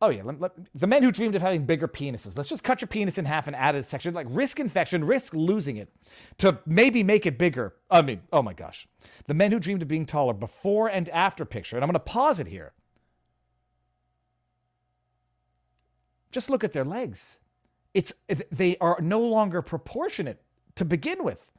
[0.00, 2.36] Oh yeah, let- let- the men who dreamed of having bigger penises.
[2.36, 5.32] Let's just cut your penis in half and add a section like risk infection, risk
[5.32, 5.90] losing it
[6.38, 7.74] to maybe make it bigger.
[7.88, 8.88] I mean, oh my gosh.
[9.28, 11.76] The men who dreamed of being taller before and after picture.
[11.76, 12.72] And I'm going to pause it here.
[16.32, 17.38] Just look at their legs.
[17.94, 18.12] It's
[18.50, 20.42] they are no longer proportionate
[20.76, 21.50] to begin with.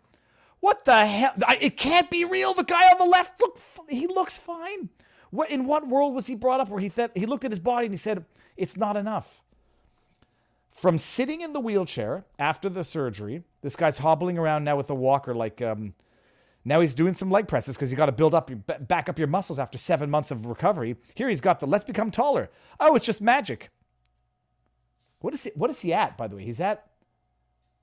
[0.60, 1.34] What the hell?
[1.62, 2.54] It can't be real.
[2.54, 4.90] The guy on the left look he looks fine.
[5.30, 7.60] What in what world was he brought up where he said he looked at his
[7.60, 9.42] body and he said it's not enough?
[10.72, 14.96] From sitting in the wheelchair after the surgery, this guy's hobbling around now with a
[14.96, 15.94] walker like um
[16.66, 19.20] now he's doing some leg presses because you got to build up your back up
[19.20, 20.96] your muscles after 7 months of recovery.
[21.14, 22.50] Here he's got the let's become taller.
[22.80, 23.70] Oh, it's just magic.
[25.24, 26.44] What is he, what is he at by the way?
[26.44, 26.86] He's at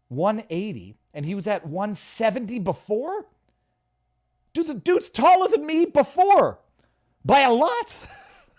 [0.09, 3.24] 180 and he was at 170 before?
[4.53, 6.59] Dude, the dude's taller than me before
[7.24, 7.96] by a lot.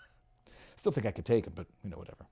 [0.76, 2.26] Still think I could take him, but you know, whatever.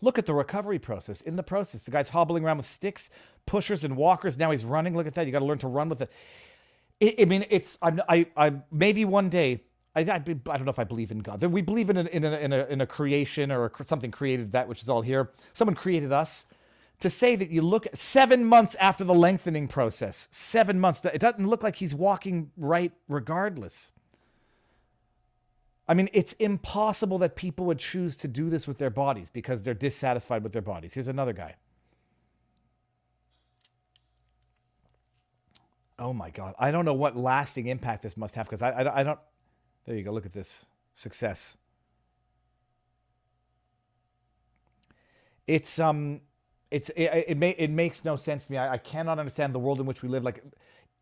[0.00, 1.20] Look at the recovery process.
[1.20, 3.08] In the process, the guy's hobbling around with sticks,
[3.46, 4.36] pushers, and walkers.
[4.36, 4.96] Now he's running.
[4.96, 5.26] Look at that.
[5.26, 6.10] You got to learn to run with it.
[7.20, 9.62] I, mean, it's I'm, I I maybe one day.
[9.94, 11.42] I, I, I don't know if I believe in God.
[11.42, 14.52] We believe in a, in, a, in, a, in a creation or a, something created
[14.52, 15.30] that which is all here.
[15.52, 16.46] Someone created us.
[17.00, 21.48] To say that you look seven months after the lengthening process, seven months, it doesn't
[21.48, 23.90] look like he's walking right regardless.
[25.88, 29.64] I mean, it's impossible that people would choose to do this with their bodies because
[29.64, 30.94] they're dissatisfied with their bodies.
[30.94, 31.56] Here's another guy.
[35.98, 36.54] Oh my God.
[36.58, 39.18] I don't know what lasting impact this must have because I, I, I don't.
[39.86, 40.12] There you go.
[40.12, 41.56] Look at this success.
[45.46, 46.20] It's um,
[46.70, 48.58] it's it it, ma- it makes no sense to me.
[48.58, 50.22] I, I cannot understand the world in which we live.
[50.22, 50.42] Like,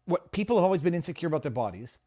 [0.06, 1.98] what people have always been insecure about their bodies,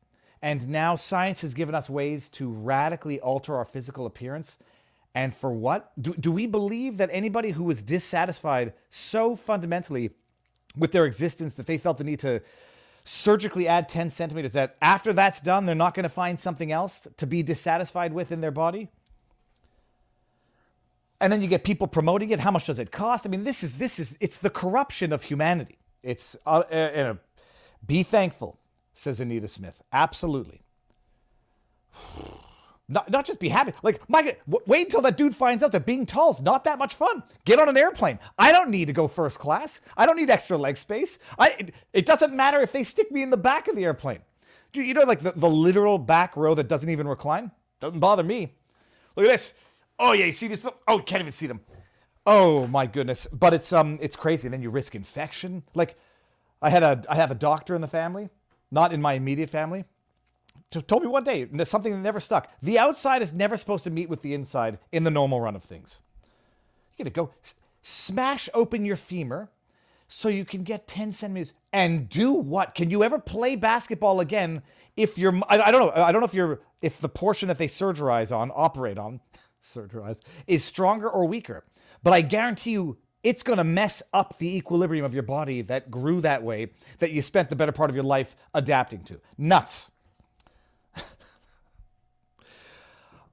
[0.42, 4.58] and now science has given us ways to radically alter our physical appearance.
[5.16, 5.92] And for what?
[6.02, 10.10] Do, do we believe that anybody who was dissatisfied so fundamentally
[10.76, 12.42] with their existence that they felt the need to
[13.04, 17.08] surgically add 10 centimeters that after that's done, they're not going to find something else
[17.18, 18.90] to be dissatisfied with in their body?
[21.24, 22.42] and then you get people promoting it.
[22.42, 23.26] How much does it cost?
[23.26, 25.78] I mean, this is this is it's the corruption of humanity.
[26.04, 27.14] It's uh, uh, uh,
[27.88, 28.60] be thankful,
[28.94, 29.82] says Anita Smith.
[29.94, 30.60] Absolutely.
[32.90, 33.74] Not, not just be happy.
[33.82, 36.96] Like, w- wait until that dude finds out that being tall is not that much
[36.96, 37.24] fun.
[37.46, 38.20] Get on an airplane.
[38.38, 39.80] I don't need to go first class.
[39.96, 41.18] I don't need extra leg space.
[41.40, 44.20] I, it, it doesn't matter if they stick me in the back of the airplane.
[44.74, 47.52] Do you know, like the, the literal back row that doesn't even recline?
[47.80, 48.56] Doesn't bother me.
[49.16, 49.54] Look at this.
[50.00, 50.66] Oh yeah, you see this?
[50.88, 51.62] Oh, can't even see them.
[52.26, 53.28] Oh my goodness!
[53.32, 54.48] But it's um, it's crazy.
[54.48, 55.64] And then you risk infection.
[55.76, 55.98] Like,
[56.62, 58.30] I had a I have a doctor in the family,
[58.72, 59.84] not in my immediate family.
[60.72, 62.50] Told me one day something that never stuck.
[62.62, 65.64] The outside is never supposed to meet with the inside in the normal run of
[65.64, 66.02] things.
[66.98, 69.50] You gotta go s- smash open your femur
[70.08, 72.76] so you can get 10 centimeters and do what?
[72.76, 74.62] Can you ever play basketball again
[74.96, 77.58] if you're, I, I don't know, I don't know if you're, if the portion that
[77.58, 79.22] they surgerize on, operate on,
[79.64, 81.64] surgerize, is stronger or weaker.
[82.04, 85.90] But I guarantee you it's going to mess up the equilibrium of your body that
[85.90, 89.20] grew that way, that you spent the better part of your life adapting to.
[89.38, 89.92] Nuts.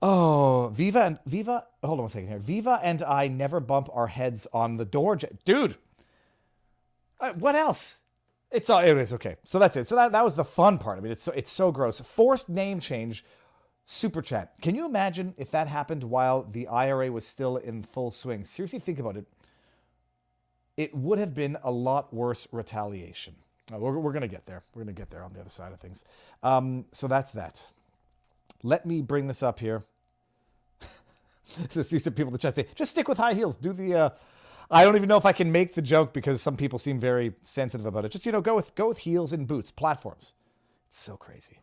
[0.03, 1.65] Oh, Viva and Viva.
[1.83, 2.39] Hold on one second here.
[2.39, 5.77] Viva and I never bump our heads on the door, j- dude.
[7.21, 8.01] Uh, what else?
[8.51, 8.81] It's all.
[8.81, 9.37] It is okay.
[9.45, 9.87] So that's it.
[9.87, 10.99] So that, that was the fun part.
[10.99, 12.01] I mean, it's so it's so gross.
[12.01, 13.25] Forced name change.
[13.85, 14.55] Super chat.
[14.63, 18.45] Can you imagine if that happened while the IRA was still in full swing?
[18.45, 19.27] Seriously, think about it.
[20.77, 23.35] It would have been a lot worse retaliation.
[23.73, 24.63] Uh, we're we're going to get there.
[24.75, 26.05] We're going to get there on the other side of things.
[26.43, 27.65] Um, so that's that.
[28.63, 29.85] Let me bring this up here.
[31.71, 33.57] See some people in the chat say, just stick with high heels.
[33.57, 33.95] Do the.
[33.95, 34.11] Uh,
[34.71, 37.35] I don't even know if I can make the joke because some people seem very
[37.43, 38.13] sensitive about it.
[38.13, 40.33] Just you know, go with go with heels and boots, platforms.
[40.87, 41.61] It's so crazy.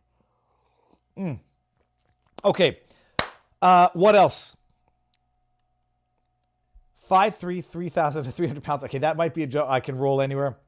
[1.16, 1.40] Mm.
[2.44, 2.78] Okay,
[3.62, 4.56] uh, what else?
[6.98, 8.84] Five three three thousand three hundred pounds.
[8.84, 9.66] Okay, that might be a joke.
[9.68, 10.58] I can roll anywhere.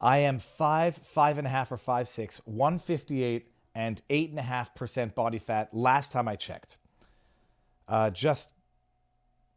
[0.00, 4.30] I am five, five and a half, or five six, one fifty eight, and eight
[4.30, 5.74] and a half percent body fat.
[5.74, 6.78] Last time I checked.
[7.88, 8.50] Uh, just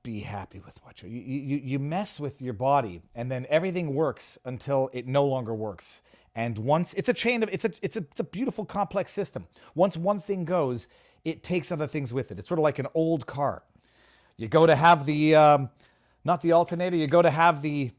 [0.03, 4.37] be happy with what you, you you mess with your body, and then everything works
[4.45, 6.01] until it no longer works.
[6.33, 9.47] And once it's a chain of it's a it's a it's a beautiful complex system.
[9.75, 10.87] Once one thing goes,
[11.25, 12.39] it takes other things with it.
[12.39, 13.63] It's sort of like an old car.
[14.37, 15.69] You go to have the um,
[16.23, 16.95] not the alternator.
[16.95, 17.91] You go to have the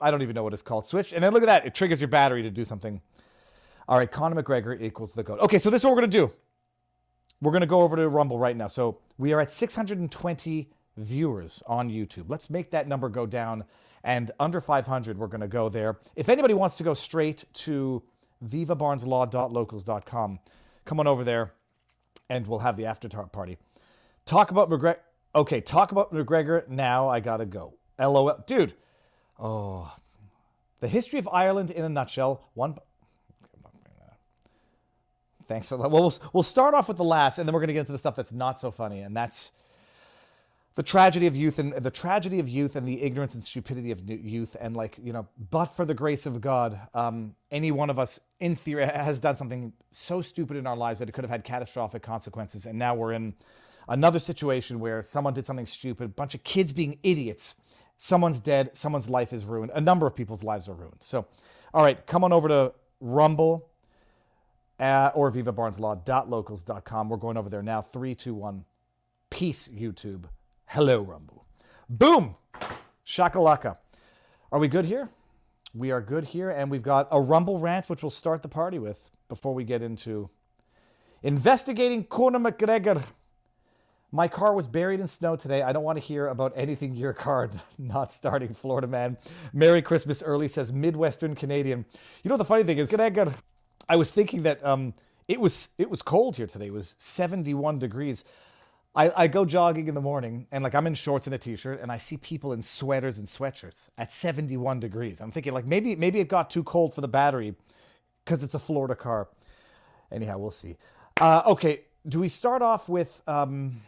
[0.00, 1.64] I don't even know what it's called switch, and then look at that.
[1.64, 3.00] It triggers your battery to do something.
[3.88, 5.40] All right, Conor McGregor equals the goat.
[5.40, 6.32] Okay, so this is what we're gonna do.
[7.40, 8.68] We're gonna go over to Rumble right now.
[8.68, 12.24] So we are at 620 viewers on YouTube.
[12.28, 13.64] Let's make that number go down,
[14.02, 15.98] and under 500, we're gonna go there.
[16.16, 18.02] If anybody wants to go straight to
[18.44, 20.38] vivabarneslaw.locals.com,
[20.84, 21.52] come on over there,
[22.28, 23.58] and we'll have the after party.
[24.26, 24.98] Talk about McGregor.
[25.34, 26.68] Okay, talk about McGregor.
[26.68, 27.74] Now I gotta go.
[27.98, 28.74] LOL, dude.
[29.38, 29.92] Oh,
[30.80, 32.50] the history of Ireland in a nutshell.
[32.54, 32.76] One.
[35.46, 35.90] Thanks for that.
[35.90, 37.92] Well, we'll we'll start off with the last, and then we're going to get into
[37.92, 39.52] the stuff that's not so funny, and that's
[40.74, 44.08] the tragedy of youth and the tragedy of youth and the ignorance and stupidity of
[44.08, 47.98] youth, and like you know, but for the grace of God, um, any one of
[47.98, 51.30] us, in theory, has done something so stupid in our lives that it could have
[51.30, 53.34] had catastrophic consequences, and now we're in
[53.88, 57.56] another situation where someone did something stupid, a bunch of kids being idiots.
[57.96, 60.96] Someone's dead, someone's life is ruined, a number of people's lives are ruined.
[60.98, 61.26] So,
[61.72, 63.68] all right, come on over to Rumble
[64.78, 67.08] uh, or vivabarneslaw.locals.com.
[67.08, 67.82] We're going over there now.
[67.82, 68.64] Three, two, one.
[69.30, 70.24] Peace, YouTube.
[70.66, 71.44] Hello, Rumble.
[71.88, 72.36] Boom!
[73.06, 73.76] Shakalaka.
[74.50, 75.10] Are we good here?
[75.74, 78.78] We are good here, and we've got a Rumble rant, which we'll start the party
[78.78, 80.30] with before we get into
[81.22, 83.02] investigating Conor McGregor.
[84.12, 85.62] My car was buried in snow today.
[85.62, 89.16] I don't want to hear about anything your car not starting, Florida man.
[89.52, 91.84] Merry Christmas early, says Midwestern Canadian.
[92.22, 93.34] You know the funny thing is, Gregor,
[93.88, 94.94] I was thinking that um,
[95.28, 96.66] it was it was cold here today.
[96.66, 98.24] It was 71 degrees.
[98.96, 101.80] I, I go jogging in the morning and like I'm in shorts and a t-shirt
[101.82, 105.20] and I see people in sweaters and sweatshirts at 71 degrees.
[105.20, 107.54] I'm thinking like maybe maybe it got too cold for the battery
[108.24, 109.28] because it's a Florida car.
[110.12, 110.76] Anyhow, we'll see.
[111.20, 113.20] Uh, okay, do we start off with?
[113.26, 113.80] Um,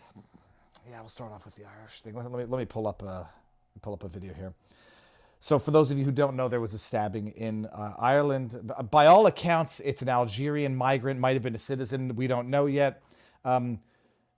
[0.90, 2.14] yeah, we'll start off with the Irish thing.
[2.14, 3.28] Let me let me pull up a
[3.82, 4.52] pull up a video here.
[5.46, 8.72] So, for those of you who don't know, there was a stabbing in uh, Ireland.
[8.90, 12.16] By all accounts, it's an Algerian migrant, might have been a citizen.
[12.16, 13.00] We don't know yet.
[13.44, 13.78] Um,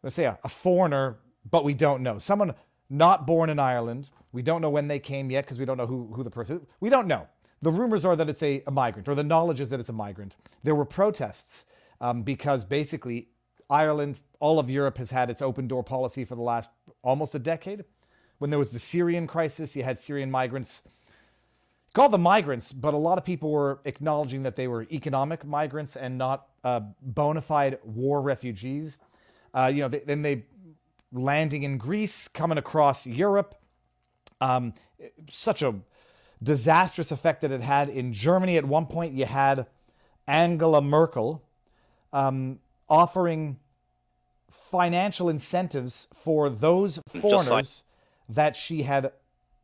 [0.03, 1.17] let's say a, a foreigner,
[1.51, 2.19] but we don't know.
[2.19, 2.53] Someone
[2.91, 4.11] not born in Ireland.
[4.33, 6.57] We don't know when they came yet because we don't know who, who the person
[6.57, 6.63] is.
[6.81, 7.27] We don't know.
[7.63, 9.95] The rumors are that it's a, a migrant, or the knowledge is that it's a
[9.95, 10.37] migrant.
[10.63, 11.65] There were protests
[12.03, 13.29] um, because basically
[13.71, 16.69] Ireland, all of Europe has had its open door policy for the last
[17.01, 17.87] almost a decade.
[18.37, 20.83] When there was the Syrian crisis, you had Syrian migrants
[21.95, 25.97] called them migrants, but a lot of people were acknowledging that they were economic migrants
[25.97, 28.99] and not uh, bona fide war refugees.
[29.55, 30.45] Uh, you know, they, then they
[31.13, 33.55] landing in Greece, coming across Europe.
[34.41, 34.75] Um,
[35.31, 35.75] such a
[36.43, 38.57] disastrous effect that it had in Germany.
[38.57, 39.67] At one point, you had
[40.27, 41.43] Angela Merkel
[42.13, 43.59] um, offering
[44.51, 47.85] financial incentives for those foreigners
[48.29, 49.13] that she had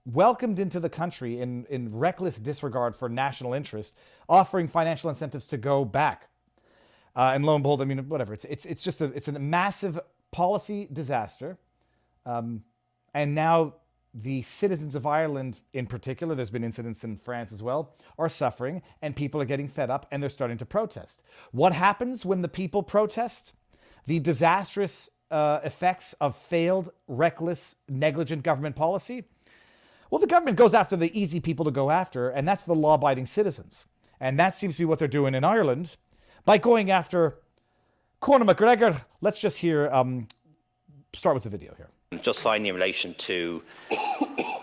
[0.05, 3.97] welcomed into the country in, in reckless disregard for national interest,
[4.29, 6.29] offering financial incentives to go back.
[7.17, 8.35] Uh, and lo and behold, I mean, whatever.
[8.35, 10.01] It's it's it's just a it's a massive
[10.33, 11.59] policy disaster.
[12.27, 12.65] Um,
[13.15, 13.75] and now
[14.13, 18.83] the citizens of Ireland, in particular, there's been incidents in France as well, are suffering,
[19.03, 21.23] and people are getting fed up, and they're starting to protest.
[21.51, 23.55] What happens when the people protest?
[24.07, 29.25] The disastrous uh, effects of failed, reckless, negligent government policy.
[30.15, 32.95] Well, the government goes after the easy people to go after, and that's the law
[32.95, 33.89] abiding citizens.
[34.21, 35.97] And that seems to be what they're doing in Ireland
[36.45, 37.41] by going after
[38.21, 39.03] Conor McGregor.
[39.23, 40.29] Let's just hear, um,
[41.17, 41.89] start with the video here.
[42.21, 43.61] Just finally, in relation to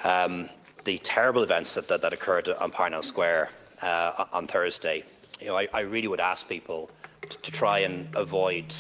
[0.05, 0.47] um,
[0.85, 3.49] the terrible events that, that, that occurred on Parnell Square
[3.81, 5.03] uh, on Thursday,
[5.41, 6.89] you know, I, I really would ask people
[7.29, 8.73] to, to try and avoid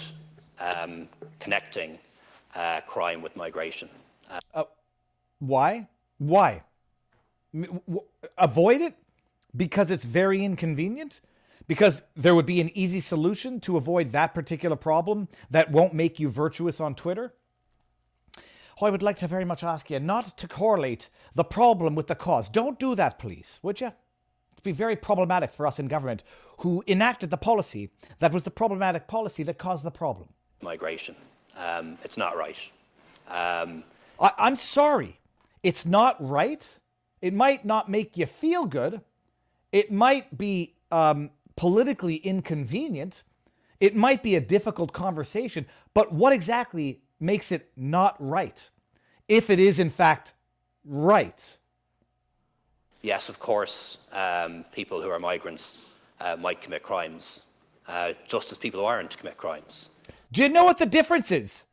[0.57, 1.09] um,
[1.41, 1.99] connecting
[2.55, 3.89] uh, crime with migration.
[5.39, 5.89] Why?
[6.21, 6.61] Why?
[8.37, 8.95] Avoid it
[9.57, 11.19] because it's very inconvenient?
[11.67, 16.19] Because there would be an easy solution to avoid that particular problem that won't make
[16.19, 17.33] you virtuous on Twitter?
[18.79, 22.05] Oh, I would like to very much ask you not to correlate the problem with
[22.05, 22.49] the cause.
[22.49, 23.87] Don't do that, please, would you?
[23.87, 26.23] It'd be very problematic for us in government
[26.59, 30.29] who enacted the policy that was the problematic policy that caused the problem.
[30.61, 31.15] Migration.
[31.57, 32.57] Um, it's not right.
[33.27, 33.83] Um,
[34.19, 35.17] I, I'm sorry.
[35.63, 36.79] It's not right.
[37.21, 39.01] It might not make you feel good.
[39.71, 43.23] It might be um, politically inconvenient.
[43.79, 45.65] It might be a difficult conversation.
[45.93, 48.69] But what exactly makes it not right?
[49.27, 50.33] If it is, in fact,
[50.83, 51.57] right.
[53.01, 55.77] yes, of course, um, people who are migrants
[56.19, 57.43] uh, might commit crimes,
[57.87, 59.89] uh, just as people who aren't commit crimes.
[60.31, 61.65] Do you know what the difference is?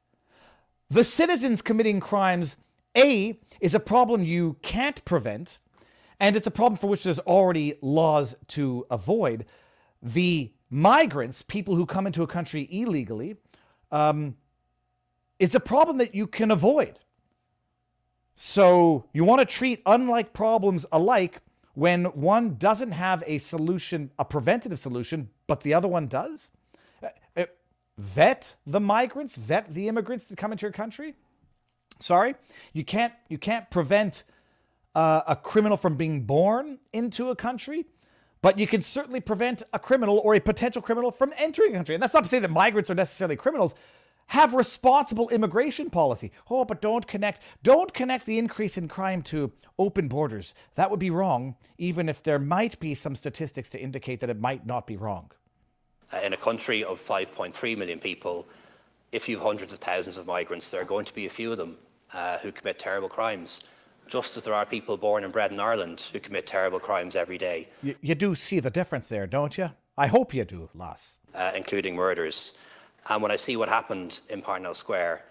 [0.91, 2.57] The citizens committing crimes,
[2.99, 5.61] A, is a problem you can't prevent,
[6.21, 9.47] and it's a problem for which there's already laws to avoid.
[10.03, 13.37] The migrants, people who come into a country illegally,
[13.93, 14.37] um,
[15.39, 16.99] it's a problem that you can avoid.
[18.35, 21.41] So you want to treat unlike problems alike
[21.75, 26.51] when one doesn't have a solution, a preventative solution, but the other one does?
[27.03, 27.45] Uh, uh,
[27.97, 31.15] vet the migrants, vet the immigrants that come into your country.
[32.01, 32.35] Sorry,
[32.73, 34.25] you can't you can't prevent
[34.95, 37.87] uh, a criminal from being born into a country,
[38.43, 41.95] but you can certainly prevent a criminal or a potential criminal from entering a country.
[41.95, 43.75] And that's not to say that migrants are necessarily criminals.
[44.33, 46.33] Have responsible immigration policy.
[46.51, 50.55] Oh, but don't connect don't connect the increase in crime to open borders.
[50.75, 54.39] That would be wrong, even if there might be some statistics to indicate that it
[54.39, 55.31] might not be wrong.
[56.13, 58.47] Uh, in a country of 5.3 million people,
[59.13, 61.53] if you have hundreds of thousands of migrants, there are going to be a few
[61.53, 61.77] of them
[62.13, 63.61] uh, who commit terrible crimes,
[64.07, 67.39] just as there are people born and bred in Ireland who commit terrible crimes every
[67.39, 69.71] day, You, you do see the difference there, don't you?
[69.97, 71.19] I hope you do, Lass.
[71.35, 72.55] uh, including murders.
[73.11, 75.25] And when I see what happened in Parnell Square,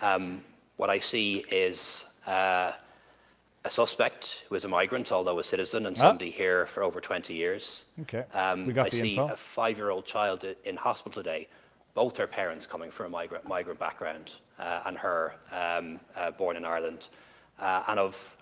[0.00, 0.42] um,
[0.76, 2.72] what I see is uh,
[3.64, 7.34] a suspect who is a migrant, although a citizen and somebody here for over 20
[7.34, 7.86] years.
[8.02, 9.28] Okay, Um, we got I the see info.
[9.32, 11.48] a five-year-old child in hospital today,
[11.94, 16.64] both her parents coming from a migrant, migrant background, and her um, uh, born in
[16.64, 17.08] Ireland.
[17.58, 18.36] Uh, and of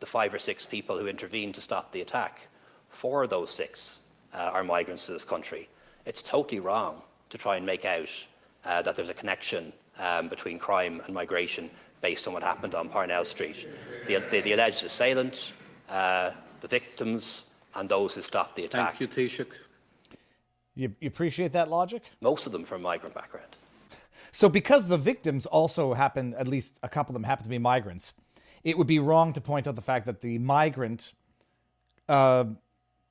[0.00, 2.48] the five or six people who intervened to stop the attack,
[2.88, 4.00] four of those six
[4.34, 5.68] uh, are migrants to this country.
[6.06, 8.10] It's totally wrong to try and make out
[8.64, 11.70] uh, that there's a connection um, between crime and migration
[12.00, 13.68] based on what happened on Parnell Street.
[14.06, 15.52] The, the, the alleged assailant,
[15.90, 16.30] uh,
[16.60, 18.96] the victims, and those who stopped the attack.
[18.96, 19.52] Thank you, Taoiseach.
[20.74, 22.02] You, you appreciate that logic?
[22.20, 23.56] Most of them from migrant background.
[24.32, 27.58] So, because the victims also happen, at least a couple of them happen to be
[27.58, 28.14] migrants,
[28.64, 31.14] it would be wrong to point out the fact that the migrant
[32.08, 32.44] uh,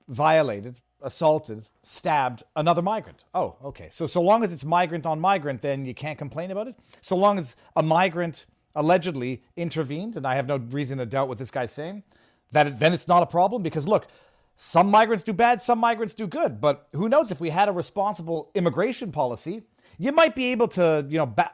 [0.07, 3.24] violated, assaulted, stabbed another migrant.
[3.34, 3.88] Oh, okay.
[3.91, 6.76] So so long as it's migrant on migrant, then you can't complain about it.
[7.01, 8.45] So long as a migrant
[8.76, 12.03] allegedly intervened, and I have no reason to doubt what this guy's saying,
[12.51, 14.07] that it, then it's not a problem because look,
[14.55, 16.59] some migrants do bad, some migrants do good.
[16.59, 19.63] But who knows if we had a responsible immigration policy,
[19.98, 21.54] you might be able to you know ba-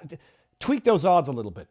[0.60, 1.68] tweak those odds a little bit.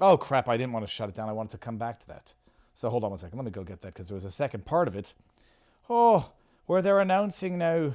[0.00, 0.48] Oh crap!
[0.48, 1.28] I didn't want to shut it down.
[1.28, 2.34] I wanted to come back to that.
[2.74, 3.38] So hold on one second.
[3.38, 5.12] Let me go get that because there was a second part of it.
[5.88, 6.32] Oh,
[6.66, 7.94] where they're announcing now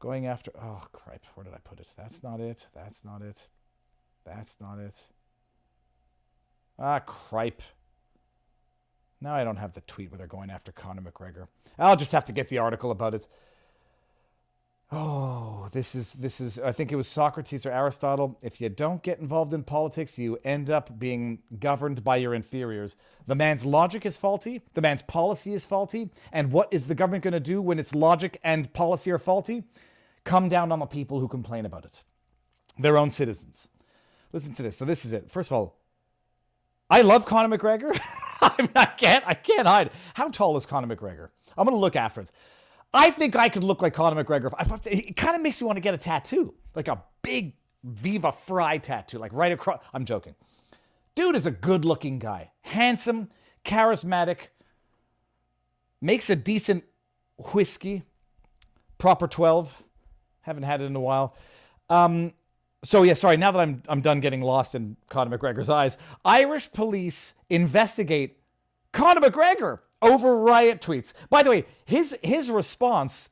[0.00, 0.50] going after.
[0.60, 1.24] Oh, crap.
[1.34, 1.88] Where did I put it?
[1.96, 2.66] That's not it.
[2.74, 3.48] That's not it.
[4.24, 5.04] That's not it.
[6.78, 7.62] Ah, cripe.
[9.20, 11.46] Now I don't have the tweet where they're going after Conor McGregor.
[11.78, 13.26] I'll just have to get the article about it.
[14.92, 18.36] Oh, this is this is I think it was Socrates or Aristotle.
[18.42, 22.96] If you don't get involved in politics, you end up being governed by your inferiors.
[23.28, 27.22] The man's logic is faulty, the man's policy is faulty, and what is the government
[27.22, 29.62] going to do when its logic and policy are faulty?
[30.24, 32.02] Come down on the people who complain about it.
[32.76, 33.68] Their own citizens.
[34.32, 34.76] Listen to this.
[34.76, 35.30] So this is it.
[35.30, 35.78] First of all,
[36.88, 37.96] I love Conor McGregor.
[38.42, 39.92] I, mean, I can't I can't hide.
[40.14, 41.28] How tall is Conor McGregor?
[41.56, 42.32] I'm going to look afterwards.
[42.92, 44.52] I think I could look like Conor McGregor.
[44.86, 48.78] It kind of makes me want to get a tattoo, like a big Viva Fry
[48.78, 49.80] tattoo, like right across.
[49.94, 50.34] I'm joking.
[51.14, 53.30] Dude is a good looking guy, handsome,
[53.64, 54.48] charismatic,
[56.00, 56.84] makes a decent
[57.52, 58.02] whiskey,
[58.98, 59.82] proper 12.
[60.42, 61.36] Haven't had it in a while.
[61.88, 62.32] Um,
[62.82, 63.36] so yeah, sorry.
[63.36, 68.38] Now that I'm I'm done getting lost in Conor McGregor's eyes, Irish police investigate
[68.92, 71.12] Conor McGregor over riot tweets.
[71.28, 73.30] By the way, his his response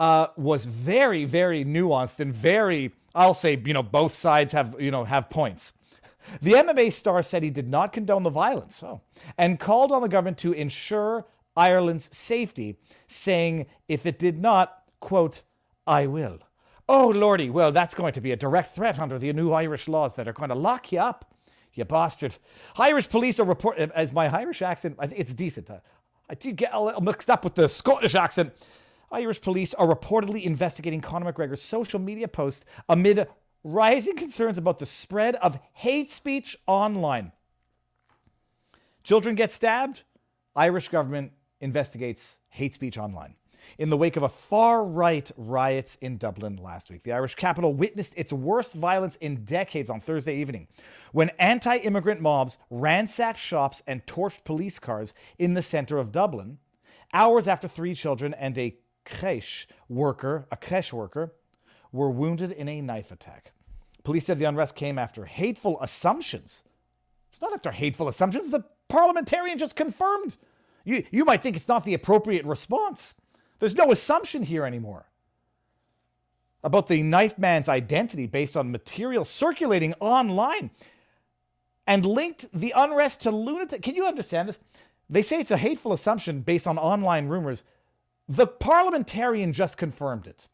[0.00, 4.90] uh, was very very nuanced and very I'll say you know both sides have you
[4.90, 5.74] know have points.
[6.40, 9.00] The MMA star said he did not condone the violence, oh,
[9.36, 15.42] and called on the government to ensure Ireland's safety, saying if it did not, quote,
[15.84, 16.38] I will.
[16.88, 20.14] Oh lordy, well that's going to be a direct threat under the new Irish laws
[20.14, 21.32] that are going to lock you up
[21.74, 22.36] you bastard.
[22.76, 24.96] Irish police are report as my Irish accent.
[24.98, 25.70] I think it's decent.
[26.28, 28.52] I do get a little mixed up with the Scottish accent.
[29.10, 33.26] Irish police are reportedly investigating Conor McGregor's social media post amid
[33.62, 37.32] rising concerns about the spread of hate speech online.
[39.04, 40.02] Children get stabbed.
[40.56, 43.34] Irish government investigates hate speech online.
[43.78, 47.74] In the wake of a far right riots in Dublin last week, the Irish capital
[47.74, 50.68] witnessed its worst violence in decades on Thursday evening
[51.12, 56.58] when anti immigrant mobs ransacked shops and torched police cars in the center of Dublin,
[57.12, 61.34] hours after three children and a creche worker, a creche worker,
[61.92, 63.52] were wounded in a knife attack.
[64.04, 66.64] Police said the unrest came after hateful assumptions.
[67.32, 68.50] It's not after hateful assumptions.
[68.50, 70.36] The parliamentarian just confirmed.
[70.84, 73.14] You, you might think it's not the appropriate response.
[73.62, 75.06] There's no assumption here anymore
[76.64, 80.72] about the knife man's identity based on material circulating online
[81.86, 83.80] and linked the unrest to lunatic.
[83.80, 84.58] Can you understand this?
[85.08, 87.62] They say it's a hateful assumption based on online rumors.
[88.28, 90.48] The parliamentarian just confirmed it.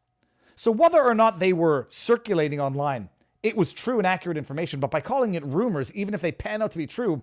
[0.55, 3.09] So whether or not they were circulating online,
[3.43, 6.61] it was true and accurate information, but by calling it rumors, even if they pan
[6.61, 7.23] out to be true,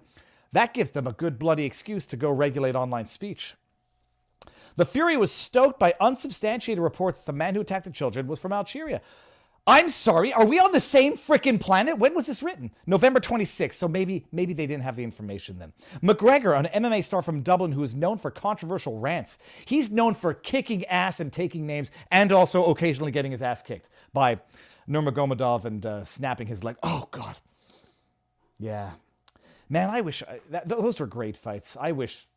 [0.51, 3.53] that gives them a good bloody excuse to go regulate online speech.
[4.75, 8.39] The fury was stoked by unsubstantiated reports that the man who attacked the children was
[8.39, 9.01] from Algeria.
[9.67, 11.97] I'm sorry, are we on the same freaking planet?
[11.97, 12.69] When was this written?
[12.85, 15.73] November 26th, so maybe maybe they didn't have the information then.
[16.03, 19.39] McGregor, an MMA star from Dublin who is known for controversial rants.
[19.65, 23.89] He's known for kicking ass and taking names and also occasionally getting his ass kicked
[24.13, 24.39] by
[24.87, 26.75] Nurmagomedov and uh, snapping his leg.
[26.83, 27.37] Oh god.
[28.59, 28.91] Yeah.
[29.67, 31.75] Man, I wish I, that, those were great fights.
[31.79, 32.27] I wish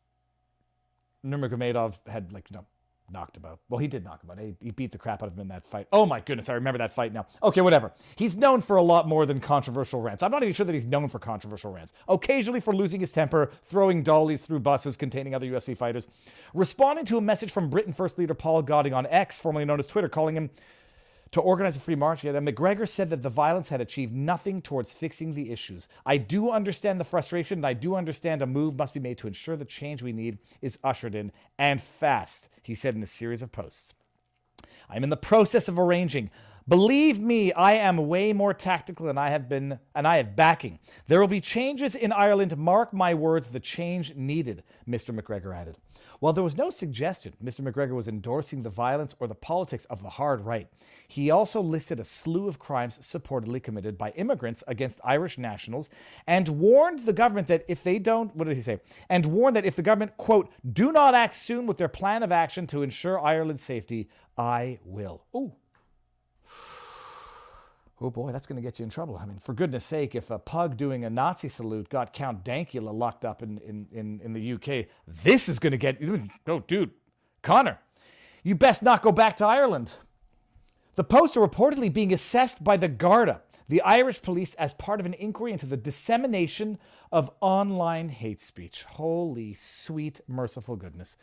[1.25, 2.65] Nurmagomedov had like you know
[3.11, 3.59] knocked about.
[3.69, 4.39] Well, he did knock him out.
[4.39, 5.87] He, he beat the crap out of him in that fight.
[5.91, 7.25] Oh my goodness, I remember that fight now.
[7.43, 7.91] Okay, whatever.
[8.15, 10.23] He's known for a lot more than controversial rants.
[10.23, 11.93] I'm not even sure that he's known for controversial rants.
[12.07, 16.07] Occasionally for losing his temper, throwing dollies through buses containing other UFC fighters,
[16.53, 19.87] responding to a message from Britain First Leader Paul Golding on X, formerly known as
[19.87, 20.49] Twitter, calling him
[21.31, 22.23] to organize a free march.
[22.23, 25.87] And McGregor said that the violence had achieved nothing towards fixing the issues.
[26.05, 29.27] I do understand the frustration, and I do understand a move must be made to
[29.27, 33.41] ensure the change we need is ushered in and fast, he said in a series
[33.41, 33.93] of posts.
[34.89, 36.31] I'm in the process of arranging
[36.69, 40.77] Believe me, I am way more tactical than I have been, and I have backing.
[41.07, 42.55] There will be changes in Ireland.
[42.57, 45.11] Mark my words, the change needed, Mr.
[45.11, 45.77] McGregor added.
[46.19, 47.61] While there was no suggestion Mr.
[47.61, 50.67] McGregor was endorsing the violence or the politics of the hard right,
[51.07, 55.89] he also listed a slew of crimes supportedly committed by immigrants against Irish nationals
[56.27, 58.79] and warned the government that if they don't, what did he say?
[59.09, 62.31] And warned that if the government, quote, do not act soon with their plan of
[62.31, 64.07] action to ensure Ireland's safety,
[64.37, 65.23] I will.
[65.35, 65.53] Ooh,
[68.01, 69.17] Oh boy, that's going to get you in trouble.
[69.17, 72.93] I mean, for goodness sake, if a pug doing a Nazi salute got Count Dankula
[72.93, 76.01] locked up in, in, in, in the UK, this is going to get.
[76.47, 76.91] Oh, dude,
[77.41, 77.77] Conor,
[78.43, 79.97] you best not go back to Ireland.
[80.95, 85.05] The posts are reportedly being assessed by the Garda, the Irish police, as part of
[85.05, 86.77] an inquiry into the dissemination
[87.11, 88.83] of online hate speech.
[88.83, 91.17] Holy sweet, merciful goodness.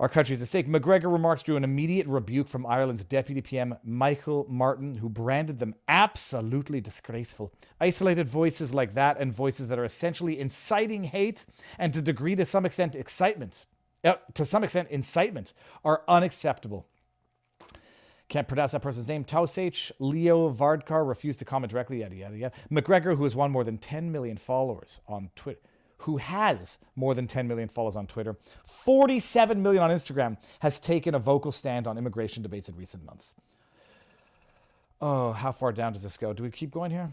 [0.00, 0.66] Our country's at stake.
[0.66, 5.76] McGregor remarks drew an immediate rebuke from Ireland's Deputy PM, Michael Martin, who branded them
[5.86, 7.52] absolutely disgraceful.
[7.80, 11.44] Isolated voices like that and voices that are essentially inciting hate
[11.78, 13.66] and to degree to some extent excitement,
[14.02, 15.52] uh, to some extent incitement,
[15.84, 16.86] are unacceptable.
[18.28, 19.24] Can't pronounce that person's name.
[19.24, 22.54] Tausach Leo Varadkar refused to comment directly, yada, yada, yada.
[22.68, 25.60] McGregor, who has won more than 10 million followers on Twitter
[26.04, 28.36] who has more than 10 million followers on Twitter,
[28.66, 33.34] 47 million on Instagram, has taken a vocal stand on immigration debates in recent months.
[35.00, 36.34] Oh, how far down does this go?
[36.34, 37.12] Do we keep going here?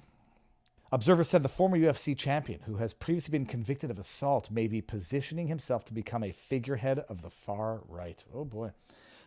[0.92, 4.82] Observer said the former UFC champion, who has previously been convicted of assault, may be
[4.82, 8.26] positioning himself to become a figurehead of the far right.
[8.36, 8.72] Oh boy,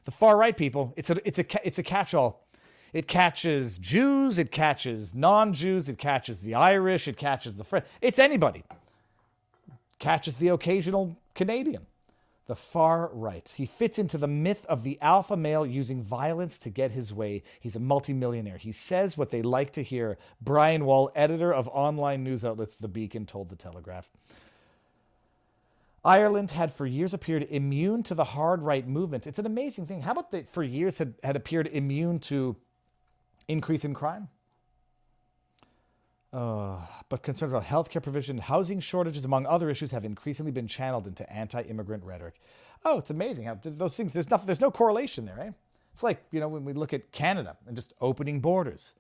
[0.05, 0.93] the far right people.
[0.95, 2.47] It's a it's a it's a catch-all.
[2.93, 7.87] It catches Jews, it catches non-Jews, it catches the Irish, it catches the French.
[8.03, 8.63] It's anybody
[10.05, 11.87] catches the occasional Canadian.
[12.47, 13.51] The far right.
[13.57, 17.43] He fits into the myth of the alpha male using violence to get his way.
[17.59, 18.59] He's a multimillionaire.
[18.59, 20.19] He says what they like to hear.
[20.43, 24.11] Brian Wall, editor of online news outlets The Beacon, told The Telegraph.
[26.05, 29.27] Ireland had for years appeared immune to the hard right movement.
[29.27, 30.03] It's an amazing thing.
[30.03, 32.57] How about they for years had, had appeared immune to
[33.49, 34.29] increase in crime?
[36.35, 36.79] Uh,
[37.11, 41.33] but concerns about healthcare provision, housing shortages, among other issues, have increasingly been channeled into
[41.33, 42.41] anti-immigrant rhetoric.
[42.85, 44.13] Oh, it's amazing how those things.
[44.13, 44.47] There's nothing.
[44.47, 45.51] There's no correlation there, eh?
[45.93, 48.97] It's like you know when we look at Canada and just opening borders,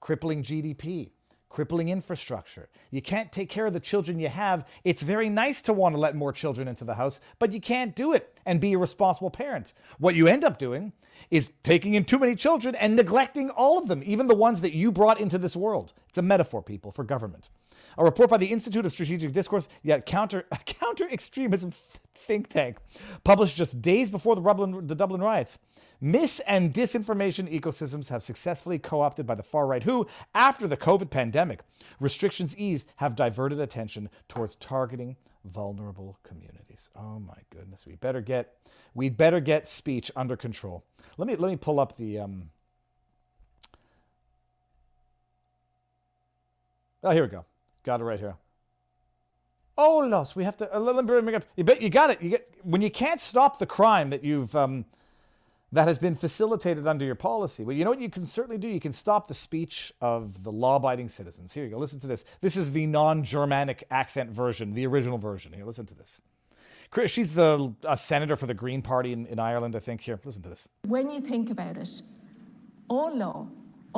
[0.00, 1.08] crippling GDP,
[1.48, 2.68] crippling infrastructure.
[2.90, 4.66] You can't take care of the children you have.
[4.84, 7.96] It's very nice to want to let more children into the house, but you can't
[7.96, 9.72] do it and be a responsible parent.
[9.98, 10.92] What you end up doing
[11.30, 14.72] is taking in too many children and neglecting all of them, even the ones that
[14.72, 15.92] you brought into this world.
[16.08, 17.48] It's a metaphor, people, for government.
[17.96, 21.72] A report by the Institute of Strategic Discourse, yet counter counter extremism
[22.14, 22.78] think tank,
[23.24, 25.58] published just days before the Dublin, the Dublin riots,
[26.00, 30.76] Mis and disinformation ecosystems have successfully co opted by the far right, who, after the
[30.76, 31.60] COVID pandemic,
[31.98, 36.90] restrictions eased, have diverted attention towards targeting vulnerable communities.
[36.94, 38.54] Oh my goodness, we better get
[38.94, 40.84] we better get speech under control.
[41.16, 42.50] Let me let me pull up the um
[47.02, 47.44] Oh, here we go.
[47.84, 48.34] Got it right here.
[49.76, 50.34] Oh, loss.
[50.34, 50.74] We have to.
[50.74, 51.44] Uh, let me bring up.
[51.56, 52.20] You bet you got it.
[52.20, 54.84] You get when you can't stop the crime that you've um,
[55.72, 57.64] that has been facilitated under your policy.
[57.64, 58.68] Well, you know what you can certainly do?
[58.68, 61.52] You can stop the speech of the law abiding citizens.
[61.52, 61.78] Here you go.
[61.78, 62.24] Listen to this.
[62.40, 65.52] This is the non Germanic accent version, the original version.
[65.52, 66.20] Here, listen to this.
[66.90, 70.00] Chris, she's the uh, senator for the Green Party in, in Ireland, I think.
[70.00, 70.68] Here, listen to this.
[70.86, 72.02] When you think about it,
[72.88, 73.46] all law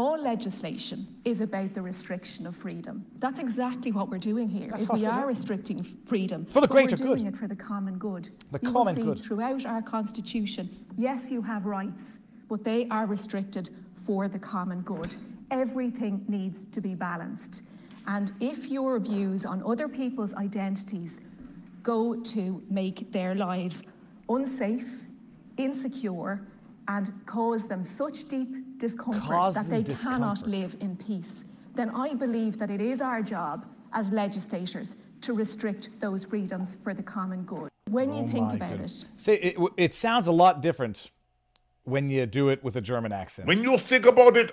[0.01, 3.05] all legislation is about the restriction of freedom.
[3.19, 4.71] That's exactly what we're doing here.
[4.95, 7.07] We are restricting freedom for the greater good.
[7.07, 8.31] We're doing it for the common good.
[8.51, 9.23] The you common good.
[9.23, 13.69] Throughout our constitution, yes, you have rights, but they are restricted
[14.07, 15.15] for the common good.
[15.51, 17.61] Everything needs to be balanced.
[18.07, 21.21] And if your views on other people's identities
[21.83, 23.83] go to make their lives
[24.31, 24.89] unsafe,
[25.59, 26.41] insecure,
[26.89, 28.49] and cause them such deep
[28.81, 30.19] discomfort that they discomfort.
[30.19, 35.35] cannot live in peace, then I believe that it is our job as legislators to
[35.35, 37.69] restrict those freedoms for the common good.
[37.89, 39.05] When oh you think about goodness.
[39.05, 39.21] it.
[39.21, 41.11] See, it, it sounds a lot different
[41.85, 43.47] when you do it with a German accent.
[43.47, 44.53] When you think about it,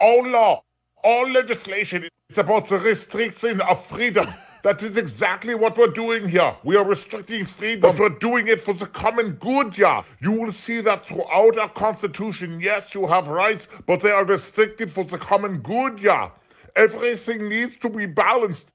[0.00, 0.62] all law,
[1.02, 4.26] all legislation is about the restriction of freedom.
[4.64, 6.56] That is exactly what we're doing here.
[6.64, 10.04] We are restricting freedom, but we're doing it for the common good, yeah.
[10.20, 14.90] You will see that throughout our constitution, yes, you have rights, but they are restricted
[14.90, 16.30] for the common good, yeah.
[16.74, 18.72] Everything needs to be balanced.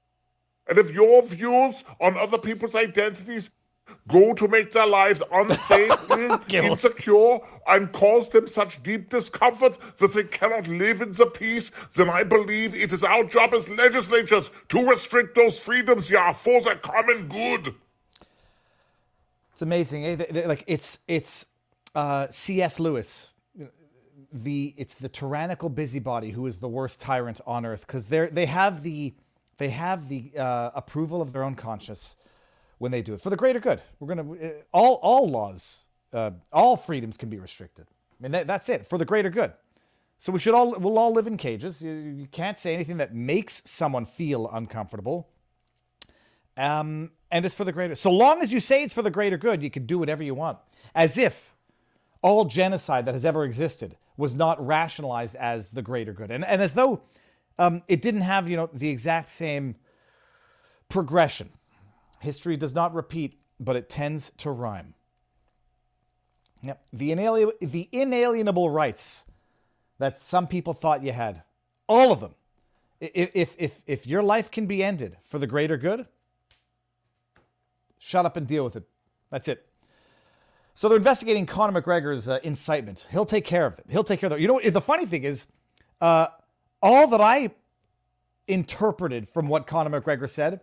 [0.68, 3.50] And if your views on other people's identities
[4.08, 5.92] go to make their lives unsafe,
[6.52, 7.38] insecure,
[7.68, 12.24] and cause them such deep discomfort that they cannot live in the peace, then I
[12.24, 17.28] believe it is our job as legislatures to restrict those freedoms, yeah, for the common
[17.28, 17.74] good.
[19.52, 20.04] It's amazing.
[20.04, 20.44] eh?
[20.46, 21.44] Like it's it's
[21.94, 22.80] uh, C.S.
[22.80, 23.30] Lewis.
[24.32, 28.46] The it's the tyrannical busybody who is the worst tyrant on earth because they they
[28.46, 29.12] have the
[29.58, 32.16] they have the uh, approval of their own conscience
[32.80, 33.82] when they do it for the greater good.
[34.00, 37.86] We're gonna uh, all all laws, uh, all freedoms can be restricted.
[38.18, 39.52] I mean that, that's it for the greater good.
[40.18, 41.82] So we should all we'll all live in cages.
[41.82, 45.28] You, you can't say anything that makes someone feel uncomfortable.
[46.56, 47.94] Um, and it's for the greater.
[47.94, 50.34] So long as you say it's for the greater good, you can do whatever you
[50.34, 50.58] want.
[50.94, 51.54] As if
[52.22, 56.62] all genocide that has ever existed was not rationalized as the greater good, and and
[56.62, 57.02] as though
[57.58, 59.76] um, it didn't have you know the exact same
[60.88, 61.50] progression.
[62.20, 64.94] History does not repeat, but it tends to rhyme.
[66.62, 66.82] Yep.
[66.92, 69.24] The, inalienable, the inalienable rights
[69.98, 71.42] that some people thought you had,
[71.88, 72.34] all of them.
[73.00, 76.06] If, if, if your life can be ended for the greater good,
[77.98, 78.84] shut up and deal with it.
[79.30, 79.66] That's it.
[80.74, 83.06] So they're investigating Conor McGregor's uh, incitement.
[83.10, 83.86] He'll take care of it.
[83.88, 84.40] He'll take care of it.
[84.40, 85.46] You know, the funny thing is,
[86.00, 86.26] uh,
[86.82, 87.50] all that I
[88.48, 90.60] interpreted from what Conor McGregor said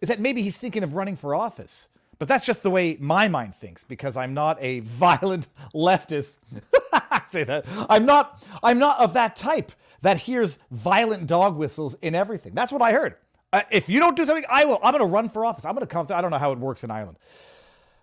[0.00, 1.88] is that maybe he's thinking of running for office.
[2.18, 6.38] But that's just the way my mind thinks because I'm not a violent leftist.
[6.92, 7.64] I say that.
[7.88, 9.72] I'm not I'm not of that type
[10.02, 12.54] that hears violent dog whistles in everything.
[12.54, 13.16] That's what I heard.
[13.52, 14.78] Uh, if you don't do something, I will.
[14.82, 15.64] I'm going to run for office.
[15.64, 16.06] I'm going to come.
[16.10, 17.18] I don't know how it works in Ireland.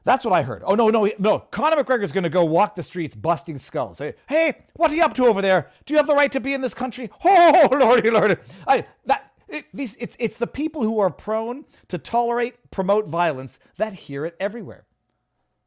[0.03, 0.63] That's what I heard.
[0.65, 1.39] Oh no, no, no!
[1.39, 3.97] Conor McGregor's going to go walk the streets, busting skulls.
[3.97, 5.71] Say, hey, what are you up to over there?
[5.85, 7.09] Do you have the right to be in this country?
[7.25, 8.35] Oh lordy, lordy!
[8.67, 13.59] I that it, these it's it's the people who are prone to tolerate, promote violence
[13.77, 14.85] that hear it everywhere.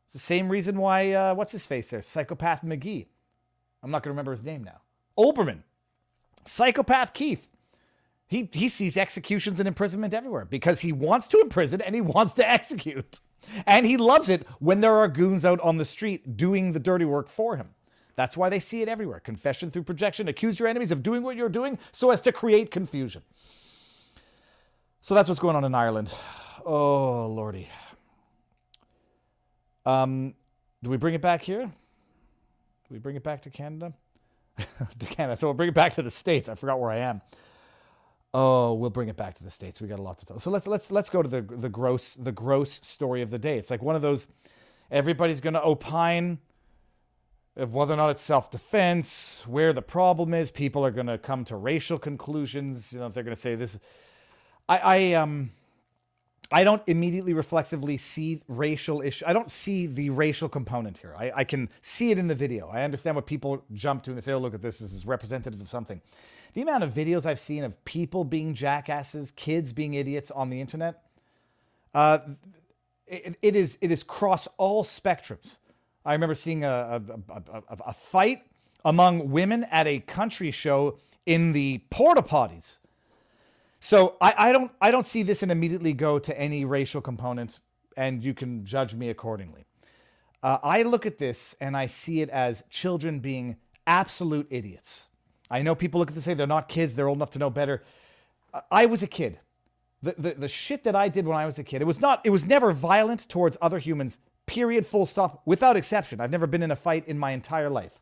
[0.06, 3.06] It's the same reason why uh, what's his face there, psychopath McGee.
[3.82, 4.80] I'm not going to remember his name now.
[5.18, 5.62] Olbermann,
[6.44, 7.48] psychopath Keith.
[8.26, 12.34] He he sees executions and imprisonment everywhere because he wants to imprison and he wants
[12.34, 13.20] to execute.
[13.66, 17.06] And he loves it when there are goons out on the street doing the dirty
[17.06, 17.70] work for him.
[18.16, 19.20] That's why they see it everywhere.
[19.20, 20.26] Confession through projection.
[20.28, 23.22] Accuse your enemies of doing what you're doing so as to create confusion.
[25.00, 26.12] So that's what's going on in Ireland.
[26.64, 27.68] Oh, lordy.
[29.86, 30.34] Um,
[30.82, 31.64] do we bring it back here?
[31.64, 33.94] Do we bring it back to Canada?
[34.56, 35.36] to Canada.
[35.36, 36.48] So we'll bring it back to the States.
[36.48, 37.22] I forgot where I am.
[38.34, 39.80] Oh, we'll bring it back to the states.
[39.80, 40.38] We got a lot to tell.
[40.38, 43.56] So let's let's let's go to the the gross the gross story of the day.
[43.56, 44.28] It's like one of those.
[44.90, 46.38] Everybody's going to opine
[47.56, 50.50] of whether or not it's self defense, where the problem is.
[50.50, 52.92] People are going to come to racial conclusions.
[52.92, 53.78] You know, they're going to say this.
[54.68, 55.50] I I um.
[56.50, 59.22] I don't immediately reflexively see racial issue.
[59.26, 61.14] I don't see the racial component here.
[61.14, 62.70] I, I can see it in the video.
[62.70, 64.78] I understand what people jump to and they say, "Oh, look at this.
[64.78, 66.00] This is representative of something."
[66.54, 70.58] The amount of videos I've seen of people being jackasses, kids being idiots on the
[70.62, 71.02] internet,
[71.94, 72.20] uh,
[73.06, 75.58] it, it is it is cross all spectrums.
[76.06, 78.42] I remember seeing a, a, a, a, a fight
[78.86, 80.96] among women at a country show
[81.26, 82.78] in the porta potties.
[83.80, 87.60] So I, I don't I don't see this and immediately go to any racial components,
[87.96, 89.66] and you can judge me accordingly.
[90.42, 93.56] Uh, I look at this and I see it as children being
[93.86, 95.08] absolute idiots.
[95.50, 97.38] I know people look at this and say they're not kids, they're old enough to
[97.38, 97.82] know better.
[98.70, 99.40] I- was a kid.
[100.00, 102.20] The, the, the shit that I did when I was a kid, it was not,
[102.24, 106.20] it was never violent towards other humans, period, full stop, without exception.
[106.20, 107.98] I've never been in a fight in my entire life.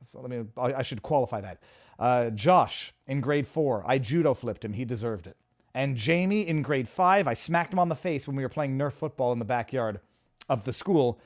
[0.00, 1.58] So let me, I I should qualify that.
[1.98, 4.72] Uh, Josh in grade four, I judo flipped him.
[4.72, 5.36] He deserved it.
[5.74, 8.78] And Jamie in grade five, I smacked him on the face when we were playing
[8.78, 10.00] Nerf football in the backyard
[10.48, 11.20] of the school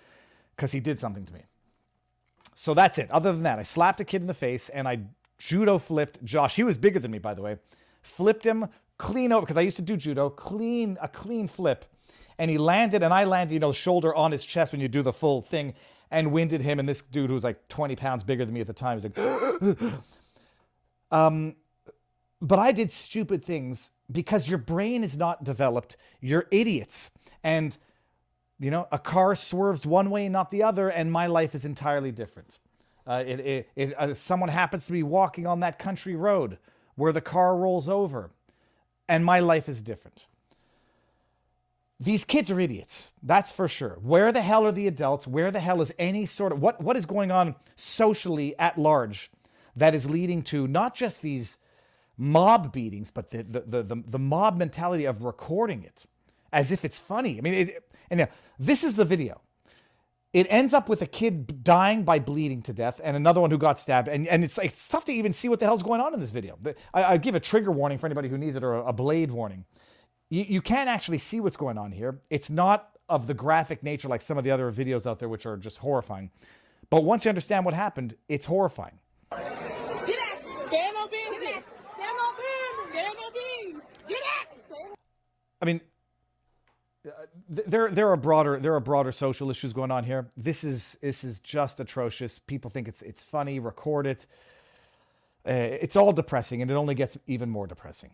[0.56, 1.42] because he did something to me.
[2.54, 3.10] So that's it.
[3.10, 5.00] Other than that, I slapped a kid in the face and I
[5.38, 6.56] judo flipped Josh.
[6.56, 7.58] He was bigger than me, by the way.
[8.02, 11.84] Flipped him clean over because I used to do judo, clean a clean flip,
[12.36, 15.02] and he landed and I landed, you know, shoulder on his chest when you do
[15.02, 15.74] the full thing,
[16.10, 16.78] and winded him.
[16.78, 19.04] And this dude who was like 20 pounds bigger than me at the time was
[19.04, 19.92] like,
[21.10, 21.54] um,
[22.40, 25.96] but I did stupid things because your brain is not developed.
[26.20, 27.10] You're idiots,
[27.42, 27.76] and
[28.60, 32.10] you know, a car swerves one way, not the other, and my life is entirely
[32.10, 32.58] different.
[33.06, 36.58] Uh, it, it, it, uh, someone happens to be walking on that country road
[36.96, 38.30] where the car rolls over,
[39.08, 40.26] and my life is different.
[42.00, 43.98] These kids are idiots, that's for sure.
[44.02, 45.26] Where the hell are the adults?
[45.26, 49.30] Where the hell is any sort of what, what is going on socially at large
[49.78, 51.58] that is leading to not just these
[52.16, 56.06] mob beatings, but the, the, the, the, mob mentality of recording it
[56.52, 57.38] as if it's funny.
[57.38, 59.40] I mean, it, and now, this is the video.
[60.32, 63.56] It ends up with a kid dying by bleeding to death and another one who
[63.56, 64.08] got stabbed.
[64.08, 66.30] And, and it's, it's tough to even see what the hell's going on in this
[66.30, 66.58] video.
[66.92, 69.30] I, I give a trigger warning for anybody who needs it or a, a blade
[69.30, 69.64] warning.
[70.28, 72.20] You, you can't actually see what's going on here.
[72.28, 75.46] It's not of the graphic nature like some of the other videos out there, which
[75.46, 76.30] are just horrifying.
[76.90, 78.98] But once you understand what happened, it's horrifying.
[79.32, 81.64] Stand on business.
[81.94, 82.90] Stand on business.
[82.90, 83.82] Stand on business.
[84.08, 84.48] Get out.
[85.60, 85.80] I mean,
[87.48, 90.30] there there are broader there are broader social issues going on here.
[90.36, 92.38] This is this is just atrocious.
[92.38, 93.60] People think it's it's funny.
[93.60, 94.26] Record it.
[95.46, 98.10] Uh, it's all depressing, and it only gets even more depressing.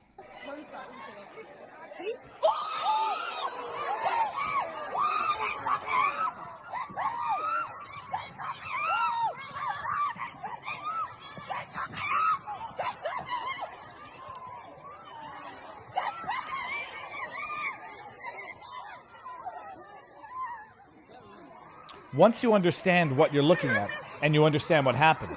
[22.14, 23.90] Once you understand what you're looking at,
[24.22, 25.36] and you understand what happened,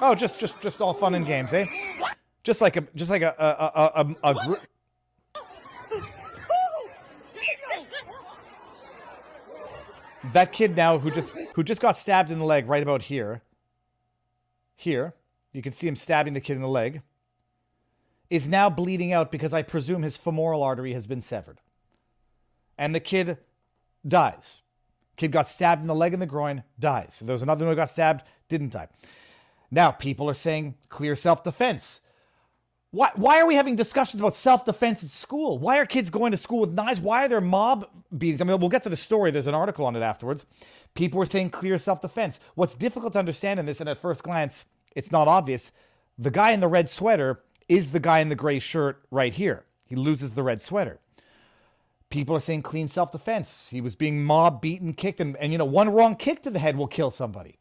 [0.00, 1.64] oh, just just just all fun and games, eh?
[2.42, 4.54] Just like a just like a a a, a, a gr-
[10.32, 13.42] that kid now who just who just got stabbed in the leg right about here.
[14.76, 15.14] Here,
[15.52, 17.02] you can see him stabbing the kid in the leg.
[18.32, 21.58] Is now bleeding out because I presume his femoral artery has been severed.
[22.78, 23.36] And the kid
[24.08, 24.62] dies.
[25.18, 27.20] Kid got stabbed in the leg and the groin, dies.
[27.22, 28.88] There was another one who got stabbed, didn't die.
[29.70, 32.00] Now people are saying clear self-defense.
[32.90, 35.58] Why, why are we having discussions about self-defense at school?
[35.58, 37.02] Why are kids going to school with knives?
[37.02, 38.40] Why are there mob beatings?
[38.40, 39.30] I mean, we'll get to the story.
[39.30, 40.46] There's an article on it afterwards.
[40.94, 42.40] People were saying clear self-defense.
[42.54, 44.64] What's difficult to understand in this, and at first glance,
[44.96, 45.70] it's not obvious.
[46.16, 49.64] The guy in the red sweater is the guy in the gray shirt right here.
[49.86, 50.98] He loses the red sweater.
[52.10, 53.68] People are saying clean self-defense.
[53.70, 56.58] He was being mob beaten, kicked, and, and you know, one wrong kick to the
[56.58, 57.58] head will kill somebody.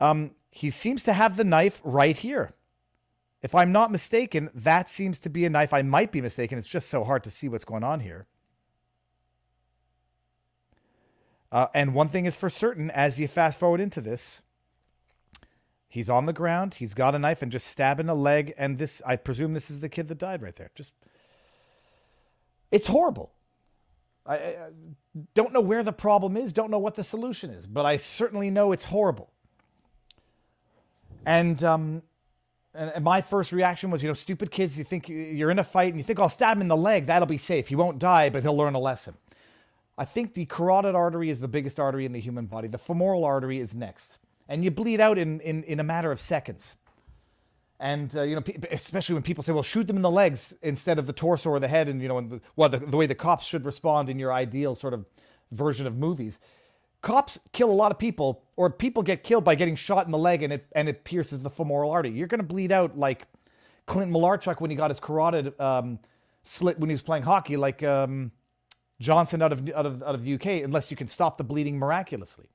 [0.00, 2.54] Um, he seems to have the knife right here.
[3.42, 5.74] If I'm not mistaken, that seems to be a knife.
[5.74, 6.58] I might be mistaken.
[6.58, 8.26] It's just so hard to see what's going on here.
[11.52, 14.42] Uh, and one thing is for certain as you fast forward into this,
[15.94, 18.52] he's on the ground, he's got a knife and just stabbing a leg.
[18.58, 20.72] And this, I presume this is the kid that died right there.
[20.74, 20.92] Just,
[22.72, 23.30] it's horrible.
[24.26, 24.56] I, I
[25.34, 28.50] don't know where the problem is, don't know what the solution is, but I certainly
[28.50, 29.30] know it's horrible.
[31.24, 32.02] And, um,
[32.74, 35.64] and and my first reaction was, you know, stupid kids, you think you're in a
[35.64, 37.68] fight and you think I'll stab him in the leg, that'll be safe.
[37.68, 39.14] He won't die, but he'll learn a lesson.
[39.96, 42.66] I think the carotid artery is the biggest artery in the human body.
[42.66, 44.18] The femoral artery is next.
[44.48, 46.76] And you bleed out in, in, in a matter of seconds.
[47.80, 50.98] And, uh, you know, especially when people say, well, shoot them in the legs instead
[50.98, 51.88] of the torso or the head.
[51.88, 54.74] And, you know, and well, the, the way the cops should respond in your ideal
[54.74, 55.04] sort of
[55.50, 56.40] version of movies.
[57.02, 60.18] Cops kill a lot of people, or people get killed by getting shot in the
[60.18, 62.12] leg and it, and it pierces the femoral artery.
[62.12, 63.26] You're going to bleed out like
[63.86, 65.98] Clint Malarchuk when he got his carotid um,
[66.42, 68.30] slit when he was playing hockey, like um,
[69.00, 71.78] Johnson out of, out, of, out of the UK, unless you can stop the bleeding
[71.78, 72.48] miraculously.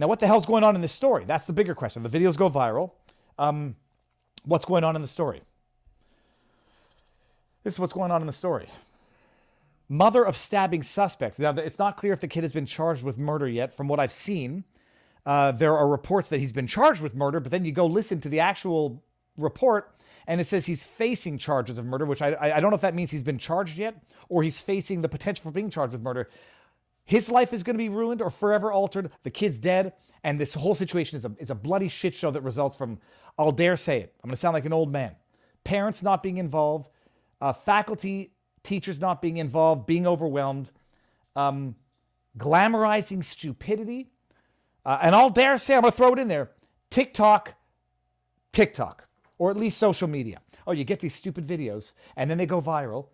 [0.00, 1.26] Now, what the hell's going on in this story?
[1.26, 2.02] That's the bigger question.
[2.02, 2.92] The videos go viral.
[3.38, 3.76] Um,
[4.46, 5.42] what's going on in the story?
[7.64, 8.70] This is what's going on in the story.
[9.90, 11.38] Mother of stabbing suspect.
[11.38, 13.74] Now, it's not clear if the kid has been charged with murder yet.
[13.76, 14.64] From what I've seen,
[15.26, 18.22] uh, there are reports that he's been charged with murder, but then you go listen
[18.22, 19.04] to the actual
[19.36, 19.94] report,
[20.26, 22.80] and it says he's facing charges of murder, which I, I I don't know if
[22.80, 26.00] that means he's been charged yet or he's facing the potential for being charged with
[26.00, 26.30] murder.
[27.10, 29.10] His life is going to be ruined or forever altered.
[29.24, 32.42] The kid's dead, and this whole situation is a is a bloody shit show that
[32.42, 33.00] results from.
[33.36, 34.14] I'll dare say it.
[34.22, 35.16] I'm going to sound like an old man.
[35.64, 36.88] Parents not being involved,
[37.40, 38.30] uh, faculty,
[38.62, 40.70] teachers not being involved, being overwhelmed,
[41.34, 41.74] um,
[42.38, 44.12] glamorizing stupidity,
[44.86, 46.52] uh, and I'll dare say I'm going to throw it in there.
[46.90, 47.54] TikTok,
[48.52, 50.42] TikTok, or at least social media.
[50.64, 53.08] Oh, you get these stupid videos, and then they go viral.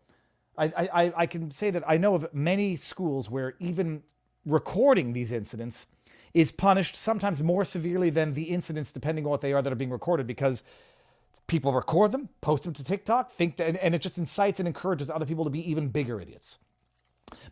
[0.59, 4.03] I, I, I can say that I know of many schools where even
[4.45, 5.87] recording these incidents
[6.35, 9.77] is punished sometimes more severely than the incidents, depending on what they are that are
[9.77, 10.63] being recorded, because
[11.47, 14.67] people record them, post them to TikTok, think that, and, and it just incites and
[14.67, 16.59] encourages other people to be even bigger idiots.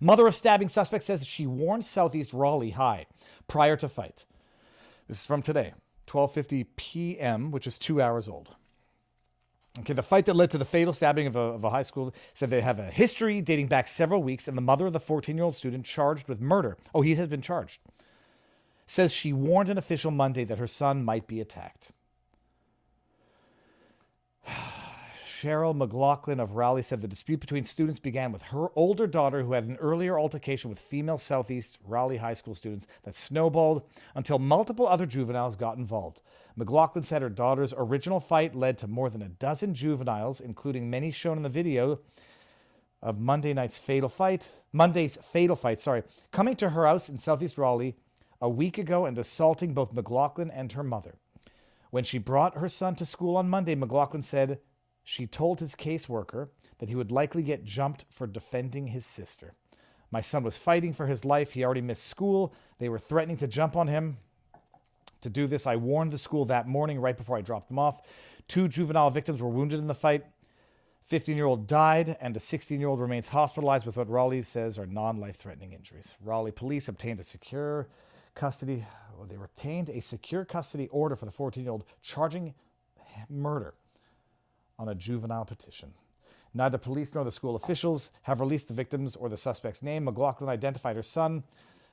[0.00, 3.06] Mother of stabbing suspect says she warned Southeast Raleigh High
[3.48, 4.24] prior to fight.
[5.08, 5.74] This is from today,
[6.06, 8.54] 12:50 p.m., which is two hours old.
[9.80, 12.14] Okay, the fight that led to the fatal stabbing of a, of a high school
[12.32, 15.36] said they have a history dating back several weeks, and the mother of the 14
[15.36, 16.76] year old student charged with murder.
[16.94, 17.80] Oh, he has been charged.
[18.86, 21.90] Says she warned an official Monday that her son might be attacked.
[25.44, 29.52] Cheryl McLaughlin of Raleigh said the dispute between students began with her older daughter, who
[29.52, 33.82] had an earlier altercation with female Southeast Raleigh High School students that snowballed
[34.14, 36.22] until multiple other juveniles got involved.
[36.56, 41.10] McLaughlin said her daughter's original fight led to more than a dozen juveniles, including many
[41.10, 41.98] shown in the video
[43.02, 47.58] of Monday night's fatal fight, Monday's fatal fight, sorry, coming to her house in Southeast
[47.58, 47.96] Raleigh
[48.40, 51.16] a week ago and assaulting both McLaughlin and her mother.
[51.90, 54.58] When she brought her son to school on Monday, McLaughlin said
[55.04, 56.48] she told his caseworker
[56.78, 59.54] that he would likely get jumped for defending his sister.
[60.10, 61.52] My son was fighting for his life.
[61.52, 62.54] He already missed school.
[62.78, 64.16] They were threatening to jump on him.
[65.20, 68.00] To do this, I warned the school that morning right before I dropped them off.
[68.48, 70.24] Two juvenile victims were wounded in the fight.
[71.04, 74.78] 15 year old died, and a 16 year old remains hospitalized with what Raleigh says
[74.78, 76.16] are non life threatening injuries.
[76.22, 77.88] Raleigh police obtained a secure
[78.34, 78.84] custody.
[79.16, 82.54] Well, they obtained a secure custody order for the 14 year old, charging
[83.28, 83.74] murder
[84.78, 85.92] on a juvenile petition.
[86.54, 90.04] Neither police nor the school officials have released the victim's or the suspect's name.
[90.04, 91.42] McLaughlin identified her son.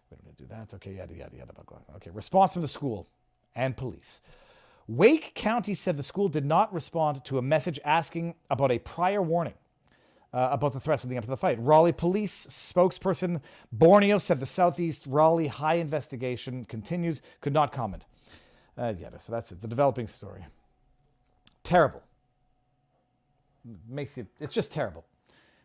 [0.10, 0.74] We're going to do that.
[0.76, 1.54] Okay, yada, yada, yada.
[1.58, 1.96] McLaughlin.
[1.96, 3.08] Okay, response from the school
[3.56, 4.22] and police.
[4.88, 9.22] Wake County said the school did not respond to a message asking about a prior
[9.22, 9.54] warning
[10.34, 11.58] uh, about the threats leading up to the fight.
[11.60, 18.06] Raleigh police spokesperson Borneo said the Southeast Raleigh High investigation continues, could not comment.
[18.78, 19.62] Uh, yeah, so that's it.
[19.62, 20.46] The developing story.
[21.64, 22.02] Terrible.
[23.88, 25.06] Makes you, it's just terrible.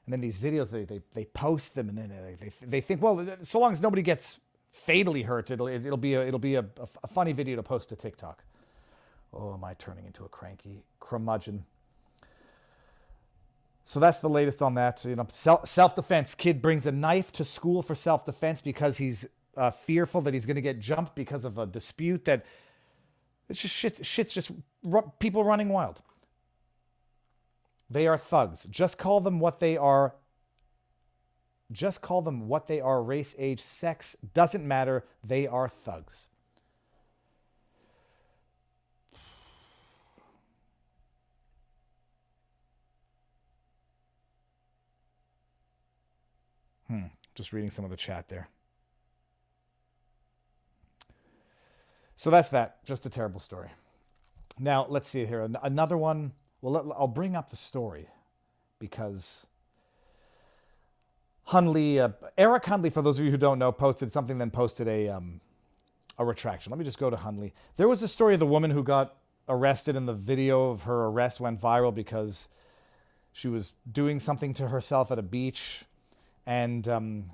[0.05, 3.03] And then these videos, they, they, they post them and then they, they, they think,
[3.03, 4.39] well, so long as nobody gets
[4.71, 6.65] fatally hurt, it'll, it'll be, a, it'll be a,
[7.03, 8.45] a, funny video to post to TikTok.
[9.33, 11.65] Oh, am I turning into a cranky curmudgeon?
[13.85, 15.05] So that's the latest on that.
[15.05, 16.35] You know, self defense.
[16.35, 19.27] Kid brings a knife to school for self defense because he's
[19.57, 22.25] uh, fearful that he's going to get jumped because of a dispute.
[22.25, 22.45] That
[23.49, 24.51] it's just shit's, shit's just
[25.19, 26.03] people running wild.
[27.89, 28.67] They are thugs.
[28.69, 30.15] Just call them what they are.
[31.71, 33.03] Just call them what they are.
[33.03, 35.05] Race, age, sex doesn't matter.
[35.25, 36.29] They are thugs.
[46.89, 47.07] Hmm.
[47.35, 48.49] Just reading some of the chat there.
[52.15, 52.85] So that's that.
[52.85, 53.71] Just a terrible story.
[54.59, 55.49] Now, let's see here.
[55.63, 56.33] Another one.
[56.67, 58.09] Well, I'll bring up the story
[58.81, 59.47] because
[61.51, 64.89] Hunley, uh, Eric Hunley, for those of you who don't know, posted something, then posted
[64.89, 65.41] a, um,
[66.19, 66.73] a retraction.
[66.73, 67.53] Let me just go to Hunley.
[67.77, 69.15] There was a story of the woman who got
[69.49, 72.49] arrested, and the video of her arrest went viral because
[73.33, 75.85] she was doing something to herself at a beach
[76.47, 77.31] and um,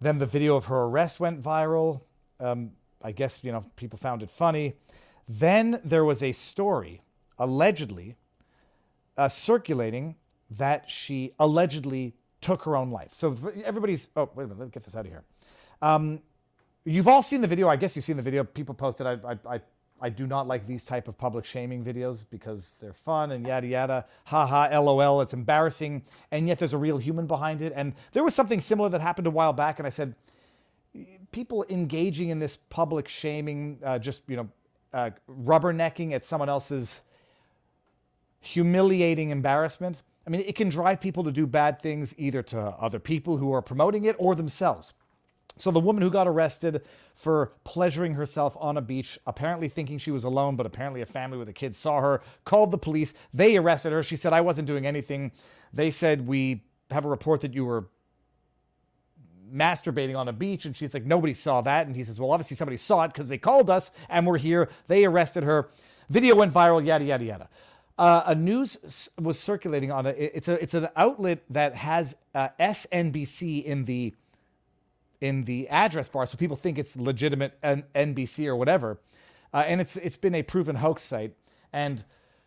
[0.00, 2.00] then the video of her arrest went viral.
[2.40, 4.74] Um, I guess, you know, people found it funny.
[5.28, 7.02] Then there was a story,
[7.38, 8.16] allegedly,
[9.16, 10.16] uh, circulating
[10.50, 13.12] that she allegedly took her own life.
[13.12, 15.24] So everybody's, oh, wait a minute, let me get this out of here.
[15.82, 16.20] Um,
[16.84, 17.68] you've all seen the video.
[17.68, 18.44] I guess you've seen the video.
[18.44, 19.06] People posted.
[19.06, 19.60] I, I, I
[20.02, 23.66] I do not like these type of public shaming videos because they're fun and yada
[23.66, 24.06] yada.
[24.24, 25.20] Ha ha, lol.
[25.20, 27.72] It's embarrassing, and yet there's a real human behind it.
[27.76, 30.14] And there was something similar that happened a while back, and I said,
[31.32, 34.48] people engaging in this public shaming, uh, just you know,
[34.94, 37.02] uh, rubbernecking at someone else's
[38.40, 40.02] humiliating embarrassment.
[40.26, 43.52] I mean, it can drive people to do bad things either to other people who
[43.52, 44.94] are promoting it or themselves.
[45.60, 46.82] So the woman who got arrested
[47.14, 51.36] for pleasuring herself on a beach, apparently thinking she was alone, but apparently a family
[51.36, 53.12] with a kid saw her, called the police.
[53.34, 54.02] They arrested her.
[54.02, 55.32] She said, I wasn't doing anything.
[55.72, 57.88] They said, We have a report that you were
[59.52, 60.64] masturbating on a beach.
[60.64, 61.86] And she's like, Nobody saw that.
[61.86, 64.70] And he says, Well, obviously somebody saw it because they called us and we're here.
[64.88, 65.68] They arrested her.
[66.08, 67.48] Video went viral, yada, yada, yada.
[68.00, 72.48] Uh, a news was circulating on a, it's a, it's an outlet that has uh,
[72.58, 74.14] SNBC in the
[75.20, 78.98] in the address bar, so people think it's legitimate NBC or whatever.
[79.52, 81.34] Uh, and it's it's been a proven hoax site.
[81.74, 82.02] And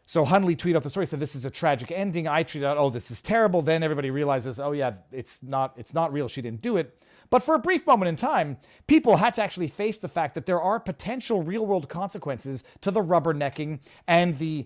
[0.07, 2.27] so Hunley tweeted out the story, said this is a tragic ending.
[2.27, 3.61] I tweeted out, oh, this is terrible.
[3.61, 6.27] Then everybody realizes, oh yeah, it's not it's not real.
[6.27, 6.99] She didn't do it.
[7.29, 10.47] But for a brief moment in time, people had to actually face the fact that
[10.47, 14.65] there are potential real world consequences to the rubbernecking and the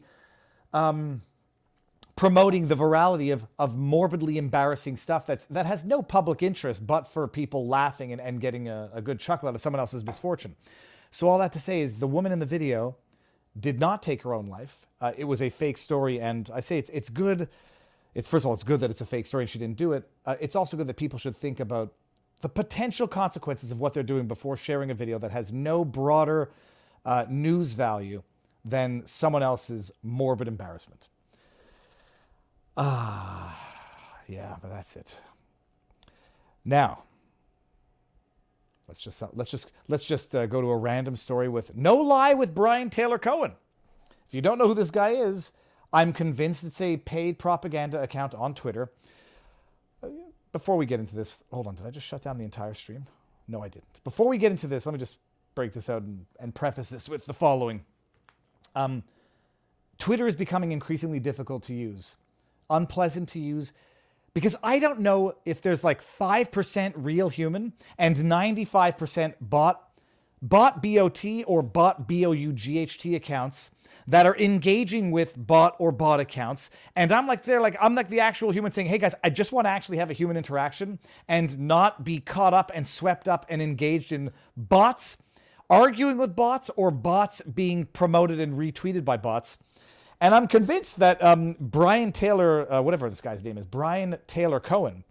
[0.73, 1.21] um,
[2.15, 7.07] promoting the virality of, of morbidly embarrassing stuff that's that has no public interest but
[7.07, 10.55] for people laughing and, and getting a, a good chuckle out of someone else's misfortune.
[11.11, 12.95] So all that to say is the woman in the video
[13.59, 14.85] did not take her own life.
[14.99, 17.47] Uh, it was a fake story, and I say it's it's good.
[18.13, 19.93] It's first of all, it's good that it's a fake story and she didn't do
[19.93, 20.09] it.
[20.25, 21.93] Uh, it's also good that people should think about
[22.41, 26.49] the potential consequences of what they're doing before sharing a video that has no broader
[27.05, 28.23] uh, news value
[28.69, 31.09] than someone else's morbid embarrassment.
[32.75, 33.57] Ah,
[34.27, 35.19] yeah, but that's it.
[36.65, 37.03] Now,
[38.87, 42.33] let's just let's just let's just uh, go to a random story with no lie
[42.33, 43.53] with Brian Taylor Cohen.
[44.27, 45.53] If you don't know who this guy is,
[45.93, 48.91] I'm convinced it's a paid propaganda account on Twitter.
[50.03, 50.09] Uh,
[50.51, 53.07] Before we get into this, hold on, did I just shut down the entire stream?
[53.47, 54.03] No, I didn't.
[54.03, 55.17] Before we get into this, let me just
[55.55, 57.85] break this out and, and preface this with the following.
[58.77, 59.03] Um,
[59.97, 62.17] Twitter is becoming increasingly difficult to use,
[62.69, 63.73] unpleasant to use,
[64.35, 69.81] because I don't know if there's like 5% real human and 95% bot,
[70.43, 73.71] bot BOT or bot BOUGHT accounts
[74.05, 76.69] that are engaging with bot or bot accounts.
[76.95, 79.51] And I'm like, they're like, I'm like the actual human saying, hey guys, I just
[79.51, 83.47] want to actually have a human interaction and not be caught up and swept up
[83.49, 85.17] and engaged in bots
[85.69, 89.57] arguing with bots or bots being promoted and retweeted by bots.
[90.19, 94.59] And I'm convinced that um, Brian Taylor, uh, whatever this guy's name is, Brian Taylor
[94.59, 95.03] Cohen,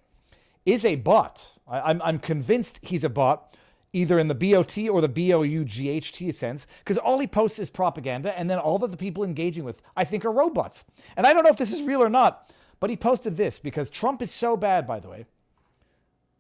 [0.65, 1.53] is a bot.
[1.69, 3.57] I, I'm, I'm convinced he's a bot,
[3.93, 8.51] either in the BOT or the BOUGHT sense, because all he posts is propaganda, and
[8.51, 10.85] then all that the people engaging with, I think, are robots.
[11.17, 13.89] And I don't know if this is real or not, but he posted this because
[13.89, 15.27] Trump is so bad, by the way.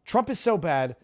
[0.05, 0.97] Trump is so bad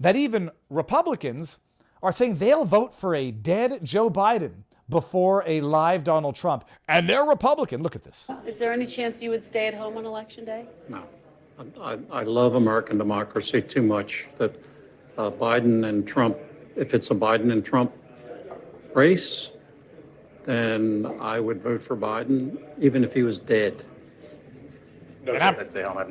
[0.00, 1.58] that even Republicans
[2.02, 4.52] are saying they'll vote for a dead Joe Biden
[4.88, 6.64] before a live Donald Trump.
[6.88, 7.82] And they're Republican.
[7.82, 8.28] Look at this.
[8.46, 10.66] Is there any chance you would stay at home on election day?
[10.88, 11.04] No.
[11.80, 14.56] I, I love American democracy too much that
[15.18, 16.38] uh, Biden and Trump,
[16.74, 17.92] if it's a Biden and Trump
[18.94, 19.50] race,
[20.46, 23.84] then I would vote for Biden, even if he was dead.
[25.22, 25.54] No, And I'm,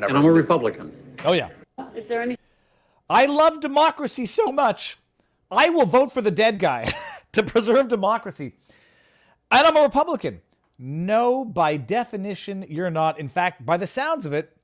[0.04, 0.92] And I'm a Republican.
[1.26, 1.50] oh, yeah.
[1.96, 2.38] Is there any
[3.10, 5.00] I love democracy so much.
[5.52, 6.94] I will vote for the dead guy
[7.32, 8.54] to preserve democracy.
[9.52, 10.42] And I'm a Republican.
[10.78, 13.20] No, by definition, you're not.
[13.20, 14.56] In fact, by the sounds of it,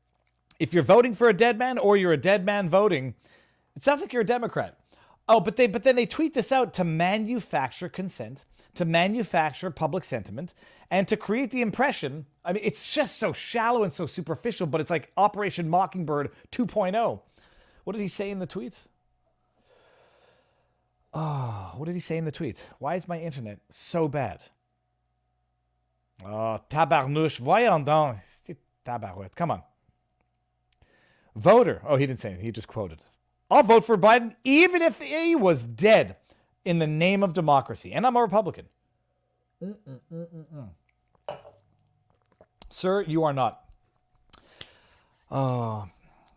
[0.60, 3.16] if you're voting for a dead man or you're a dead man voting,
[3.76, 4.80] it sounds like you're a Democrat.
[5.28, 10.04] Oh, but they but then they tweet this out to manufacture consent, to manufacture public
[10.04, 10.54] sentiment,
[10.92, 12.28] and to create the impression.
[12.46, 17.20] I mean, it's just so shallow and so superficial, but it's like Operation Mockingbird 2.0.
[17.84, 18.80] What did he say in the tweet?
[21.18, 22.70] Oh, what did he say in the tweet?
[22.80, 24.42] Why is my internet so bad?
[26.26, 27.40] Oh, tabarnouche.
[27.40, 28.18] Voyons donc.
[28.86, 29.36] Tabarouette.
[29.36, 29.64] Come on.
[31.36, 31.82] Voter.
[31.88, 32.46] Oh, he didn't say anything.
[32.46, 33.00] He just quoted.
[33.50, 36.18] I'll vote for Biden even if he was dead
[36.66, 37.94] in the name of democracy.
[37.94, 38.66] And I'm a Republican.
[39.64, 40.70] Mm-mm-mm-mm-mm.
[42.70, 43.62] Sir, you are not.
[45.32, 45.88] Oh,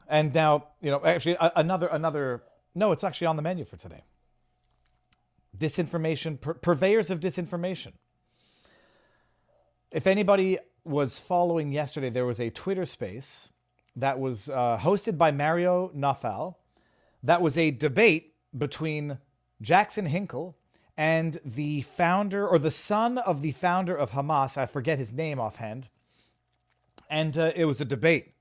[0.09, 1.05] and now you know.
[1.05, 2.43] Actually, another another.
[2.74, 4.05] No, it's actually on the menu for today.
[5.59, 7.93] Disinformation, pur- purveyors of disinformation.
[9.91, 13.49] If anybody was following yesterday, there was a Twitter space
[13.97, 16.55] that was uh, hosted by Mario Nawfal.
[17.23, 19.19] That was a debate between
[19.61, 20.57] Jackson Hinkle
[20.97, 24.57] and the founder or the son of the founder of Hamas.
[24.57, 25.89] I forget his name offhand.
[27.11, 28.35] And uh, it was a debate.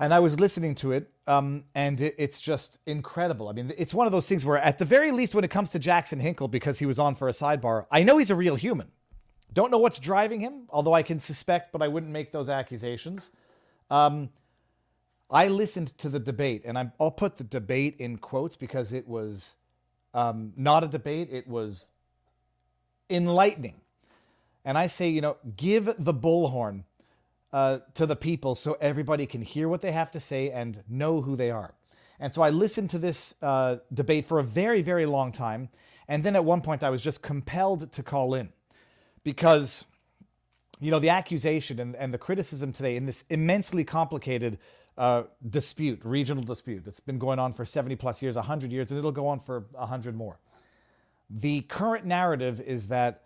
[0.00, 3.48] And I was listening to it, um, and it, it's just incredible.
[3.48, 5.70] I mean, it's one of those things where, at the very least, when it comes
[5.70, 8.56] to Jackson Hinkle, because he was on for a sidebar, I know he's a real
[8.56, 8.88] human.
[9.52, 13.30] Don't know what's driving him, although I can suspect, but I wouldn't make those accusations.
[13.90, 14.30] Um,
[15.30, 19.06] I listened to the debate, and I'm, I'll put the debate in quotes because it
[19.06, 19.54] was
[20.14, 21.90] um, not a debate, it was
[23.08, 23.80] enlightening.
[24.64, 26.84] And I say, you know, give the bullhorn
[27.52, 31.20] uh, to the people so everybody can hear what they have to say and know
[31.20, 31.74] who they are.
[32.18, 35.68] And so I listened to this uh, debate for a very, very long time.
[36.08, 38.50] And then at one point, I was just compelled to call in
[39.24, 39.84] because,
[40.80, 44.58] you know, the accusation and, and the criticism today in this immensely complicated
[44.96, 48.98] uh, dispute, regional dispute, it's been going on for 70 plus years, 100 years, and
[48.98, 50.38] it'll go on for 100 more.
[51.30, 53.22] The current narrative is that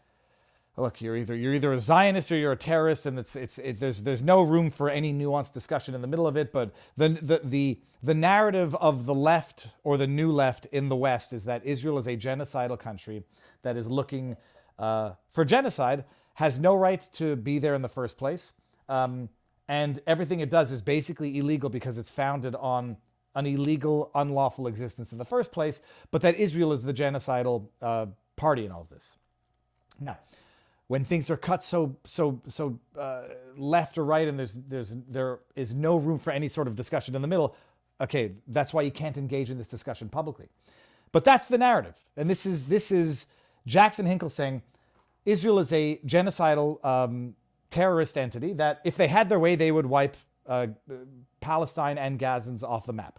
[0.76, 3.78] look, you're either you're either a Zionist or you're a terrorist, and it's it's, it's
[3.78, 6.52] there's there's no room for any nuanced discussion in the middle of it.
[6.52, 10.96] But the the the the narrative of the left or the new left in the
[10.96, 13.22] West is that Israel is a genocidal country
[13.62, 14.36] that is looking
[14.78, 16.04] uh, for genocide,
[16.34, 18.52] has no right to be there in the first place,
[18.88, 19.28] um,
[19.68, 22.96] and everything it does is basically illegal because it's founded on
[23.34, 25.80] an illegal, unlawful existence in the first place.
[26.10, 28.06] But that Israel is the genocidal uh,
[28.36, 29.16] party in all of this.
[30.00, 30.18] Now,
[30.88, 33.22] when things are cut so so so uh,
[33.56, 37.14] left or right, and there's there's there is no room for any sort of discussion
[37.14, 37.54] in the middle.
[38.00, 40.48] Okay, that's why you can't engage in this discussion publicly.
[41.12, 43.26] But that's the narrative, and this is this is
[43.66, 44.62] Jackson Hinkle saying
[45.24, 47.34] Israel is a genocidal um,
[47.68, 50.16] terrorist entity that, if they had their way, they would wipe
[50.46, 50.68] uh,
[51.40, 53.18] Palestine and Gazans off the map.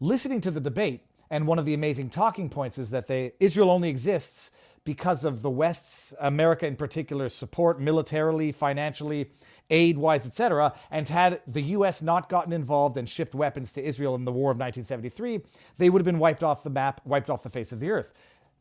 [0.00, 3.70] Listening to the debate, and one of the amazing talking points is that they, Israel
[3.70, 4.50] only exists
[4.84, 9.30] because of the West's, America in particular, support militarily, financially,
[9.70, 10.74] aid wise, etc.
[10.90, 14.50] And had the US not gotten involved and shipped weapons to Israel in the War
[14.50, 15.40] of 1973,
[15.78, 18.12] they would have been wiped off the map, wiped off the face of the earth.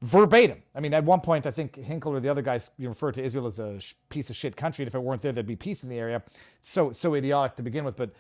[0.01, 0.61] Verbatim.
[0.73, 3.47] I mean, at one point, I think Hinkle or the other guys referred to Israel
[3.47, 4.83] as a piece of shit country.
[4.83, 6.23] And if it weren't there, there'd be peace in the area.
[6.61, 7.97] So, so idiotic to begin with.
[7.97, 8.11] But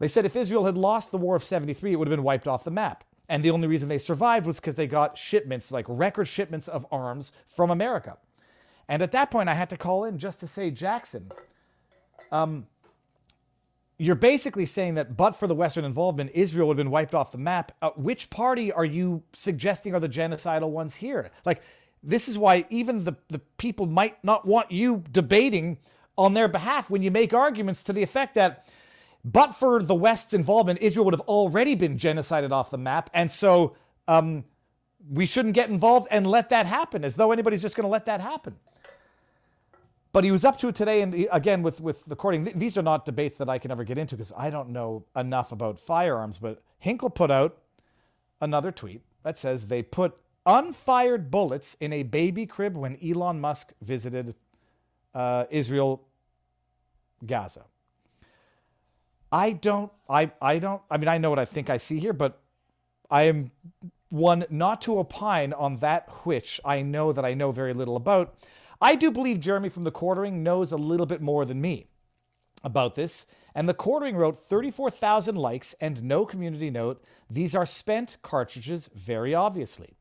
[0.00, 2.48] they said if Israel had lost the War of 73, it would have been wiped
[2.48, 3.04] off the map.
[3.28, 6.86] And the only reason they survived was because they got shipments, like record shipments of
[6.90, 8.16] arms from America.
[8.88, 11.30] And at that point, I had to call in just to say, Jackson,
[12.32, 12.66] um,
[13.98, 17.32] you're basically saying that but for the Western involvement, Israel would have been wiped off
[17.32, 17.72] the map.
[17.82, 21.30] Uh, which party are you suggesting are the genocidal ones here?
[21.44, 21.62] Like,
[22.02, 25.78] this is why even the, the people might not want you debating
[26.16, 28.66] on their behalf when you make arguments to the effect that
[29.24, 33.10] but for the West's involvement, Israel would have already been genocided off the map.
[33.12, 33.74] And so
[34.06, 34.44] um,
[35.10, 38.06] we shouldn't get involved and let that happen, as though anybody's just going to let
[38.06, 38.56] that happen.
[40.12, 42.44] But he was up to it today, and again with with the courting.
[42.44, 45.04] Th- these are not debates that I can ever get into because I don't know
[45.14, 46.38] enough about firearms.
[46.38, 47.58] But Hinkle put out
[48.40, 50.16] another tweet that says they put
[50.46, 54.34] unfired bullets in a baby crib when Elon Musk visited
[55.14, 56.02] uh, Israel,
[57.24, 57.66] Gaza.
[59.30, 59.92] I don't.
[60.08, 60.82] I I don't.
[60.90, 62.40] I mean, I know what I think I see here, but
[63.10, 63.50] I am
[64.10, 68.34] one not to opine on that which I know that I know very little about.
[68.80, 71.88] I do believe Jeremy from the Quartering knows a little bit more than me
[72.62, 73.26] about this.
[73.54, 77.02] And the Quartering wrote 34,000 likes and no community note.
[77.28, 79.96] These are spent cartridges, very obviously.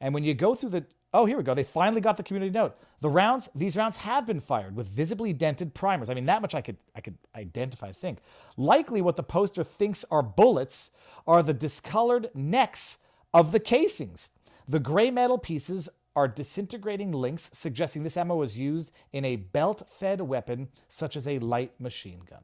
[0.00, 1.54] And when you go through the oh, here we go.
[1.54, 2.76] They finally got the community note.
[3.00, 6.08] The rounds, these rounds have been fired with visibly dented primers.
[6.08, 7.92] I mean, that much I could I could identify.
[7.92, 8.18] Think
[8.56, 10.90] likely what the poster thinks are bullets
[11.26, 12.98] are the discolored necks
[13.32, 14.30] of the casings.
[14.68, 19.82] The gray metal pieces are disintegrating links, suggesting this ammo was used in a belt
[19.88, 22.40] fed weapon such as a light machine gun.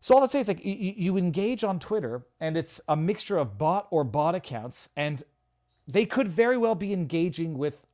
[0.00, 3.36] So all I'd say is like you, you engage on Twitter, and it's a mixture
[3.38, 5.22] of bot or bot accounts, and
[5.86, 7.86] they could very well be engaging with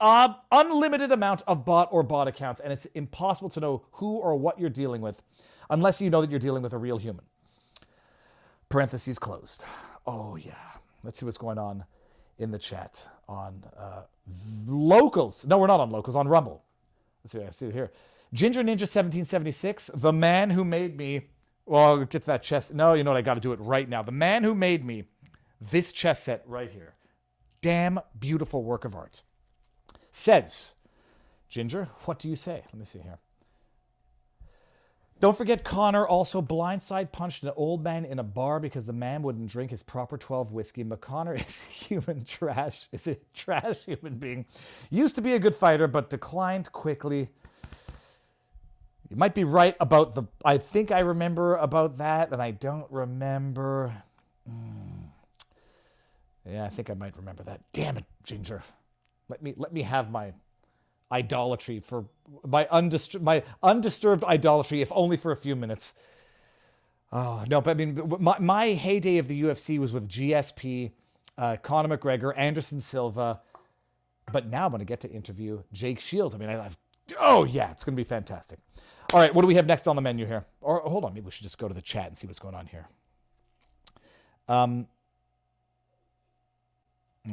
[0.00, 4.36] an unlimited amount of bot or bot accounts, and it's impossible to know who or
[4.36, 5.22] what you're dealing with
[5.70, 7.24] unless you know that you're dealing with a real human.
[8.68, 9.64] Parentheses closed.
[10.06, 10.54] Oh yeah.
[11.02, 11.84] Let's see what's going on
[12.38, 14.02] in the chat on uh,
[14.66, 15.46] locals.
[15.46, 16.16] No, we're not on locals.
[16.16, 16.64] On Rumble.
[17.22, 17.42] Let's see.
[17.42, 17.92] I see it here.
[18.32, 21.28] Ginger Ninja 1776, the man who made me.
[21.64, 22.72] Well, I'll get to that chess.
[22.72, 23.18] No, you know what?
[23.18, 24.02] I got to do it right now.
[24.02, 25.04] The man who made me
[25.60, 26.94] this chess set right here.
[27.60, 29.22] Damn beautiful work of art.
[30.12, 30.74] Says,
[31.48, 32.62] Ginger, what do you say?
[32.66, 33.18] Let me see here.
[35.18, 39.22] Don't forget, Conor also blindside punched an old man in a bar because the man
[39.22, 40.84] wouldn't drink his proper 12 whiskey.
[40.84, 44.44] McConnor is human trash, is a trash human being.
[44.90, 47.30] Used to be a good fighter, but declined quickly.
[49.08, 50.24] You might be right about the.
[50.44, 54.02] I think I remember about that, and I don't remember.
[54.50, 54.95] Mm.
[56.48, 57.60] Yeah, I think I might remember that.
[57.72, 58.62] Damn it, Ginger.
[59.28, 60.32] Let me let me have my
[61.10, 62.06] idolatry for
[62.44, 65.94] my undisturbed my undisturbed idolatry, if only for a few minutes.
[67.12, 70.92] Oh no, but I mean, my my heyday of the UFC was with GSP,
[71.38, 73.40] uh, Conor McGregor, Anderson Silva,
[74.32, 76.34] but now I'm going to get to interview Jake Shields.
[76.34, 76.76] I mean, I, I've,
[77.18, 78.58] oh yeah, it's going to be fantastic.
[79.12, 80.44] All right, what do we have next on the menu here?
[80.60, 82.56] Or hold on, maybe we should just go to the chat and see what's going
[82.56, 82.88] on here.
[84.48, 84.88] Um,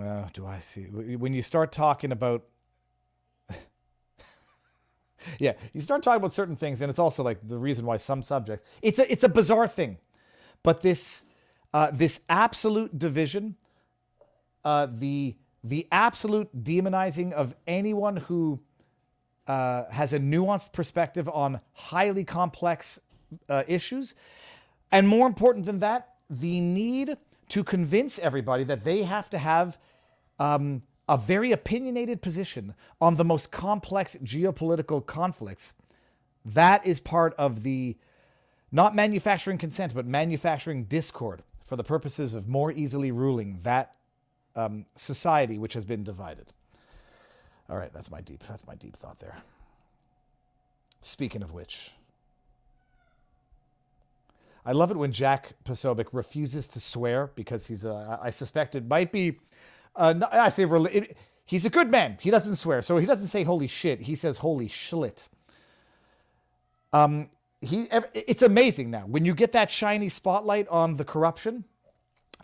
[0.02, 2.44] uh, do I see when you start talking about
[5.40, 8.22] yeah, you start talking about certain things, and it's also like the reason why some
[8.22, 8.64] subjects.
[8.82, 9.98] It's a it's a bizarre thing,
[10.64, 11.24] but this
[11.74, 13.56] uh, this absolute division,
[14.64, 18.60] uh, the the absolute demonizing of anyone who
[19.48, 23.00] uh, has a nuanced perspective on highly complex
[23.50, 24.16] uh, issues,
[24.92, 27.18] and more important than that, the need
[27.50, 29.78] to convince everybody that they have to have
[30.40, 35.76] um, a very opinionated position on the most complex geopolitical conflicts.
[36.46, 37.98] That is part of the
[38.72, 43.96] not manufacturing consent, but manufacturing discord for the purposes of more easily ruling that
[44.56, 46.48] um, society which has been divided.
[47.70, 49.38] All right, that's my deep that's my deep thought there.
[51.02, 51.92] Speaking of which,
[54.66, 57.86] I love it when Jack Posobiec refuses to swear because he's.
[57.86, 59.40] Uh, I suspect it might be
[59.96, 62.18] uh, I say it, He's a good man.
[62.22, 62.82] He doesn't swear.
[62.82, 64.02] So he doesn't say holy shit.
[64.02, 65.28] He says holy schlit.
[66.94, 67.30] Um,
[67.60, 69.06] he, it's amazing now.
[69.06, 71.66] When you get that shiny spotlight on the corruption,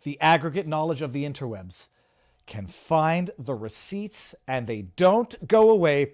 [0.04, 1.88] the aggregate knowledge of the interwebs
[2.46, 6.14] can find the receipts and they don't go away.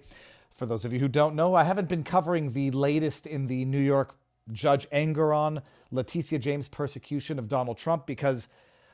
[0.52, 3.64] For those of you who don't know, I haven't been covering the latest in the
[3.64, 4.16] New York
[4.52, 8.48] Judge Engoron, Letitia James persecution of Donald Trump because,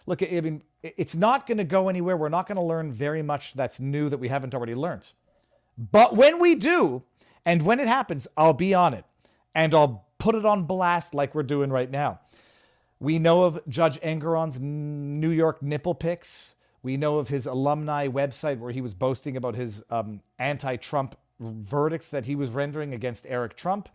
[0.06, 2.16] look, I mean, it's not going to go anywhere.
[2.16, 5.12] We're not going to learn very much that's new that we haven't already learned.
[5.78, 7.02] But when we do,
[7.44, 9.04] and when it happens, I'll be on it
[9.54, 12.20] and I'll put it on blast like we're doing right now.
[13.00, 16.54] We know of Judge Engoron's New York nipple pics.
[16.82, 21.16] We know of his alumni website where he was boasting about his um, anti Trump
[21.40, 23.88] verdicts that he was rendering against Eric Trump.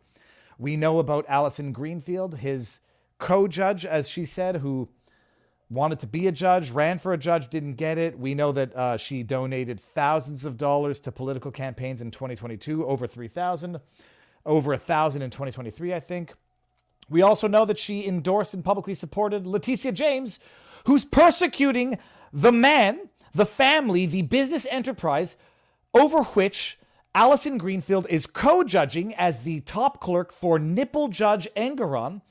[0.60, 2.80] We know about Allison Greenfield, his
[3.20, 4.90] co judge, as she said, who
[5.70, 8.18] wanted to be a judge, ran for a judge, didn't get it.
[8.18, 13.06] We know that uh, she donated thousands of dollars to political campaigns in 2022, over
[13.06, 13.80] 3,000,
[14.46, 16.34] over a thousand in 2023, I think.
[17.10, 20.40] We also know that she endorsed and publicly supported Letitia James,
[20.86, 21.98] who's persecuting
[22.32, 25.38] the man, the family, the business enterprise
[25.94, 26.78] over which
[27.16, 32.22] Allison Greenfield is co judging as the top clerk for nipple judge Engoron.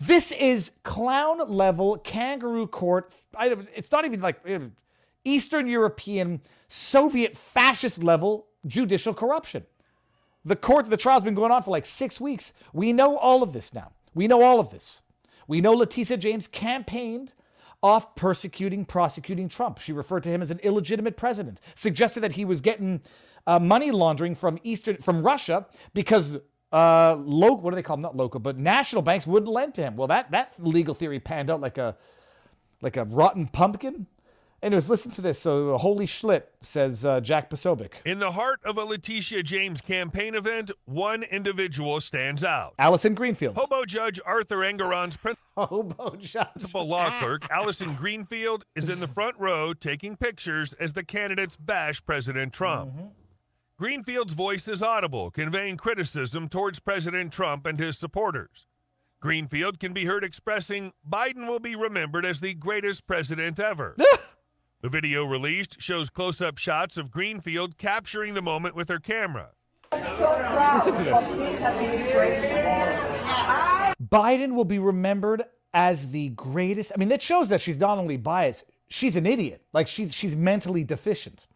[0.00, 3.12] This is clown level kangaroo court.
[3.38, 4.60] It's not even like uh,
[5.24, 9.64] Eastern European, Soviet fascist level judicial corruption.
[10.44, 12.54] The court, the trial's been going on for like six weeks.
[12.72, 13.92] We know all of this now.
[14.14, 15.02] We know all of this.
[15.46, 17.34] We know Letitia James campaigned
[17.82, 19.78] off persecuting, prosecuting Trump.
[19.78, 23.02] She referred to him as an illegitimate president, suggested that he was getting
[23.46, 26.38] uh, money laundering from Eastern, from Russia because
[26.72, 28.02] uh, local, what do they call them?
[28.02, 29.96] Not local, but national banks wouldn't lend to him.
[29.96, 31.96] Well, that that legal theory panned out like a
[32.80, 34.06] like a rotten pumpkin.
[34.62, 35.38] Anyways, listen to this.
[35.40, 37.92] So, holy schlit, says uh, Jack Posobiec.
[38.04, 42.74] In the heart of a Letitia James campaign event, one individual stands out.
[42.78, 43.56] Allison Greenfield.
[43.56, 45.16] Hobo Judge Arthur Engoron's
[45.56, 46.50] Hobo Judge.
[46.50, 51.56] principal law clerk, Allison Greenfield, is in the front row taking pictures as the candidates
[51.56, 52.92] bash President Trump.
[53.80, 58.66] Greenfield's voice is audible, conveying criticism towards President Trump and his supporters.
[59.20, 63.96] Greenfield can be heard expressing Biden will be remembered as the greatest president ever.
[64.82, 69.48] the video released shows close up shots of Greenfield capturing the moment with her camera.
[69.94, 71.30] Listen to this.
[73.98, 76.92] Biden will be remembered as the greatest.
[76.94, 79.62] I mean, that shows that she's not only biased, she's an idiot.
[79.72, 81.46] Like she's she's mentally deficient.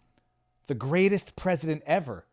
[0.66, 2.24] The greatest president ever.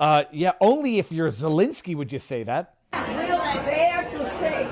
[0.00, 2.74] Uh, yeah, only if you're Zelensky would you say that.
[2.92, 4.68] We are there to say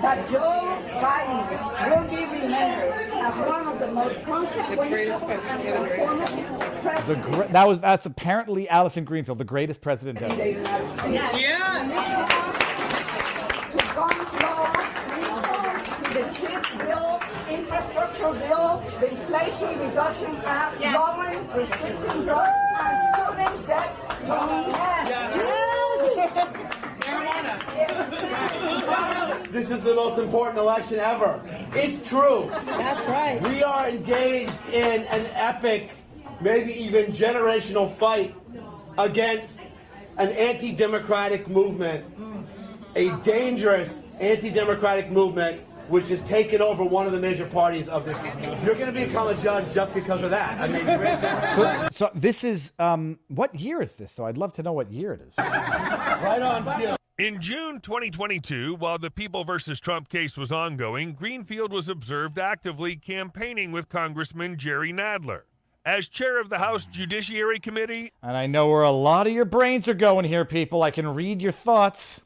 [0.00, 7.06] that Joe Biden will be remembered as one of the most consequential and informative presidents
[7.06, 10.34] The gr- that was that's apparently Allison Greenfield, the greatest president ever.
[10.34, 10.54] to
[13.94, 14.77] gun
[18.18, 23.90] infrastructure bill, the Inflation Reduction Act, lowering, restricting drugs, and student debt
[24.28, 24.74] loans.
[29.50, 31.40] This is the most important election ever.
[31.72, 32.50] It's true.
[32.64, 33.40] That's right.
[33.48, 35.90] We are engaged in an epic,
[36.40, 38.34] maybe even generational fight
[38.98, 39.60] against
[40.18, 42.04] an anti democratic movement,
[42.94, 48.04] a dangerous anti democratic movement which has taken over one of the major parties of
[48.04, 48.16] this.
[48.64, 50.60] You're going to become a judge just because of that.
[50.60, 54.12] I mean, So, so this is um, what year is this?
[54.12, 55.34] So I'd love to know what year it is.
[55.38, 56.94] right on cue.
[57.18, 62.94] In June 2022, while the People versus Trump case was ongoing, Greenfield was observed actively
[62.94, 65.40] campaigning with Congressman Jerry Nadler.
[65.84, 69.46] As chair of the House Judiciary Committee, And I know where a lot of your
[69.46, 70.82] brains are going here, people.
[70.82, 72.20] I can read your thoughts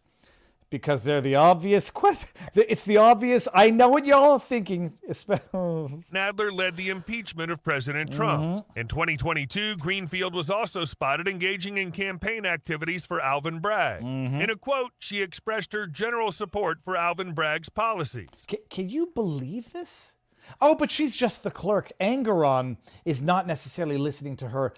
[0.73, 1.91] because they're the obvious.
[1.95, 2.17] que-
[2.57, 3.47] It's the obvious.
[3.55, 4.95] I know what y'all are thinking.
[5.09, 8.17] Nadler led the impeachment of President mm-hmm.
[8.17, 8.67] Trump.
[8.75, 14.03] In 2022, Greenfield was also spotted engaging in campaign activities for Alvin Bragg.
[14.03, 14.41] Mm-hmm.
[14.41, 18.31] In a quote, she expressed her general support for Alvin Bragg's policies.
[18.49, 20.15] Can, can you believe this?
[20.61, 21.93] Oh, but she's just the clerk.
[22.01, 24.73] Engoron is not necessarily listening to her.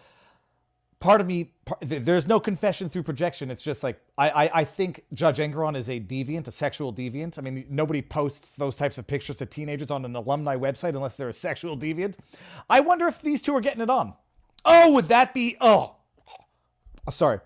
[1.04, 3.50] Part of me, par- th- there's no confession through projection.
[3.50, 7.38] It's just like I, I, I think Judge Engoron is a deviant, a sexual deviant.
[7.38, 11.18] I mean, nobody posts those types of pictures to teenagers on an alumni website unless
[11.18, 12.16] they're a sexual deviant.
[12.70, 14.14] I wonder if these two are getting it on.
[14.64, 15.58] Oh, would that be?
[15.60, 15.96] Oh,
[17.10, 17.40] sorry,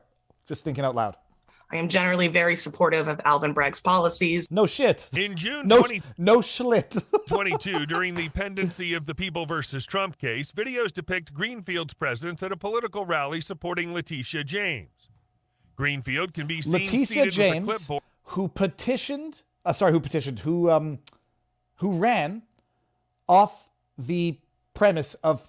[0.47, 1.17] just thinking out loud.
[1.71, 4.51] I am generally very supportive of Alvin Bragg's policies.
[4.51, 5.11] No shit.
[5.15, 7.03] In June No, 20- no schlit.
[7.29, 12.53] 22, during the pendency of the People versus Trump case, videos depict Greenfield's presence at
[12.53, 15.11] a political rally supporting Letitia James.
[15.77, 18.03] Greenfield can be seen Letitia seated with a James, clipboard.
[18.25, 20.99] who petitioned, uh, sorry, who petitioned, who um,
[21.77, 22.43] who ran
[23.29, 23.69] off
[23.99, 24.41] the
[24.75, 25.49] premise of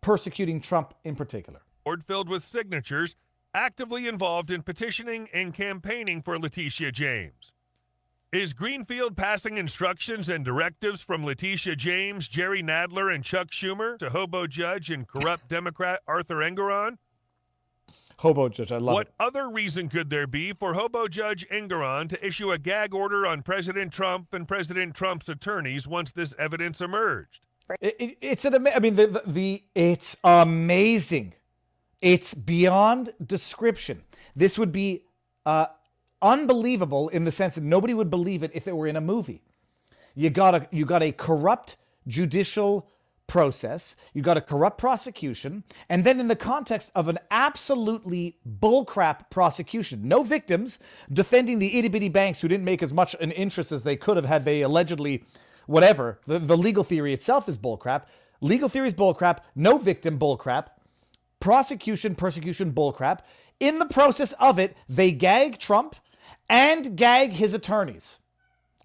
[0.00, 1.60] persecuting Trump in particular.
[1.84, 3.14] board filled with signatures
[3.62, 7.52] actively involved in petitioning and campaigning for Letitia James.
[8.30, 14.10] Is Greenfield passing instructions and directives from Letitia James, Jerry Nadler, and Chuck Schumer to
[14.10, 16.98] hobo judge and corrupt Democrat Arthur Engoron?
[18.18, 19.14] Hobo judge, I love what it.
[19.18, 23.42] other reason could there be for hobo judge Engoron to issue a gag order on
[23.42, 27.44] President Trump and President Trump's attorneys once this evidence emerged?
[27.80, 31.34] It, it- it's an ama- I mean the, the the it's amazing.
[32.00, 34.02] It's beyond description.
[34.36, 35.04] This would be
[35.44, 35.66] uh,
[36.22, 39.42] unbelievable in the sense that nobody would believe it if it were in a movie.
[40.14, 41.76] You got a you got a corrupt
[42.06, 42.88] judicial
[43.26, 43.94] process.
[44.14, 50.08] You got a corrupt prosecution, and then in the context of an absolutely bullcrap prosecution,
[50.08, 50.78] no victims,
[51.12, 54.16] defending the itty bitty banks who didn't make as much an interest as they could
[54.16, 55.24] have had they allegedly,
[55.66, 56.20] whatever.
[56.26, 58.04] The, the legal theory itself is bullcrap.
[58.40, 59.38] Legal theory is bullcrap.
[59.54, 60.68] No victim bullcrap.
[61.40, 63.20] Prosecution, persecution, bullcrap.
[63.60, 65.96] In the process of it, they gag Trump
[66.48, 68.20] and gag his attorneys.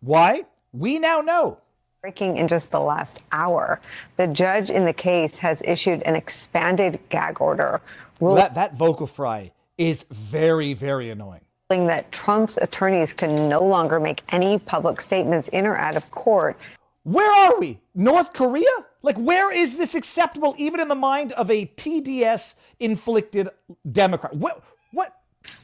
[0.02, 0.44] Why?
[0.72, 1.60] We now know.
[2.02, 3.80] Breaking in just the last hour,
[4.18, 7.82] the judge in the case has issued an expanded gag order
[8.20, 11.42] That that vocal fry is very, very annoying.
[11.70, 16.56] that Trump's attorneys can no longer make any public statements in or out of court.
[17.04, 17.80] Where are we?
[17.94, 18.64] North Korea?
[19.02, 23.50] Like, where is this acceptable, even in the mind of a TDS inflicted
[23.92, 24.34] Democrat?
[24.36, 24.64] What?
[24.92, 25.14] What?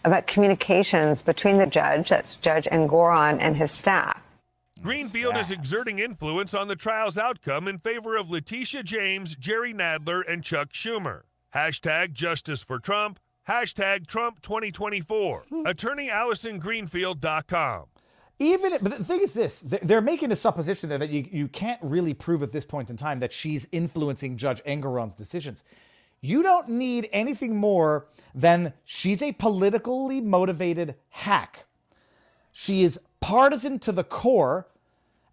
[0.04, 4.22] About communications between the judge, that's Judge Engoron, and his staff.
[4.82, 10.22] Greenfield is exerting influence on the trial's outcome in favor of Letitia James, Jerry Nadler,
[10.28, 11.22] and Chuck Schumer.
[11.54, 13.20] Hashtag justice for Trump.
[13.48, 15.46] Hashtag Trump 2024.
[15.50, 15.66] Hmm.
[15.66, 17.86] Attorney AllisonGreenfield.com.
[18.40, 21.48] Even, but the thing is this: they- they're making a supposition there that you, you
[21.50, 25.64] can't really prove at this point in time that she's influencing Judge Engoron's decisions.
[26.22, 31.66] You don't need anything more than she's a politically motivated hack.
[32.52, 34.68] She is partisan to the core,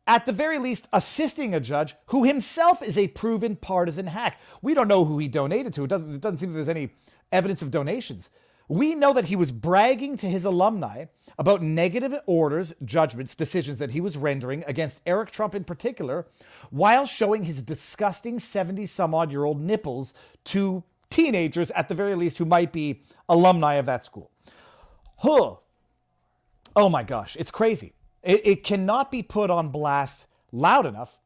[0.06, 4.40] at the very least, assisting a judge who himself is a proven partisan hack.
[4.62, 5.84] We don't know who he donated to.
[5.84, 6.90] It doesn't, it doesn't seem that there's any
[7.32, 8.30] evidence of donations.
[8.68, 11.06] We know that he was bragging to his alumni
[11.38, 16.26] about negative orders, judgments, decisions that he was rendering against Eric Trump in particular,
[16.70, 20.14] while showing his disgusting 70 some odd year old nipples
[20.44, 24.30] to teenagers, at the very least, who might be alumni of that school.
[25.18, 25.56] Huh.
[26.74, 27.92] Oh my gosh, it's crazy.
[28.22, 31.18] It, it cannot be put on blast loud enough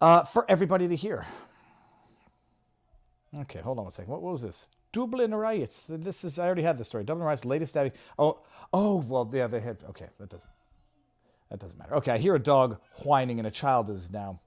[0.00, 1.26] uh, for everybody to hear.
[3.36, 4.10] Okay, hold on one second.
[4.10, 4.66] What, what was this?
[4.94, 5.84] Dublin riots.
[5.88, 7.02] This is I already had this story.
[7.02, 7.90] Dublin riots, latest stabbing.
[8.18, 8.38] Oh,
[8.72, 9.78] oh, well, yeah, they had.
[9.90, 10.48] Okay, that doesn't.
[11.50, 11.96] That doesn't matter.
[11.96, 14.40] Okay, I hear a dog whining and a child is now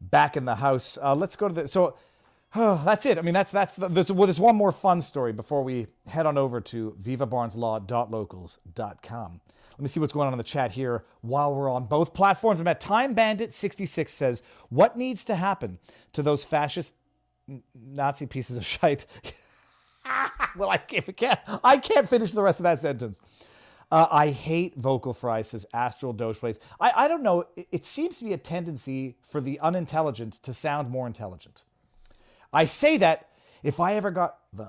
[0.00, 0.98] back in the house.
[1.02, 1.66] Uh, let's go to the.
[1.66, 1.96] So
[2.54, 3.16] oh, that's it.
[3.18, 6.26] I mean, that's that's the, there's well, there's one more fun story before we head
[6.26, 9.40] on over to vivabarneslaw.locals.com.
[9.70, 12.60] Let me see what's going on in the chat here while we're on both platforms.
[12.60, 15.78] I'm at Time Bandit 66 says, "What needs to happen
[16.12, 16.94] to those fascist
[17.74, 19.06] Nazi pieces of shite?"
[20.56, 23.20] well, I can't, I can't, I can't finish the rest of that sentence.
[23.90, 26.58] Uh, I hate vocal fry, says Astral Doge Plays.
[26.80, 27.44] I, I don't know.
[27.56, 31.64] It, it seems to be a tendency for the unintelligent to sound more intelligent.
[32.52, 33.28] I say that
[33.62, 34.68] if I ever got the.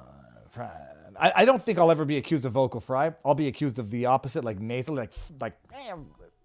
[1.19, 3.13] I, I don't think I'll ever be accused of vocal fry.
[3.23, 5.53] I'll be accused of the opposite, like nasally, like like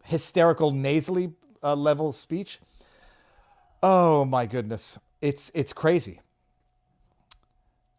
[0.04, 1.32] hysterical nasally
[1.62, 2.60] uh, level speech.
[3.82, 6.20] Oh my goodness, it's it's crazy.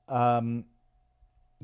[0.08, 0.66] Um,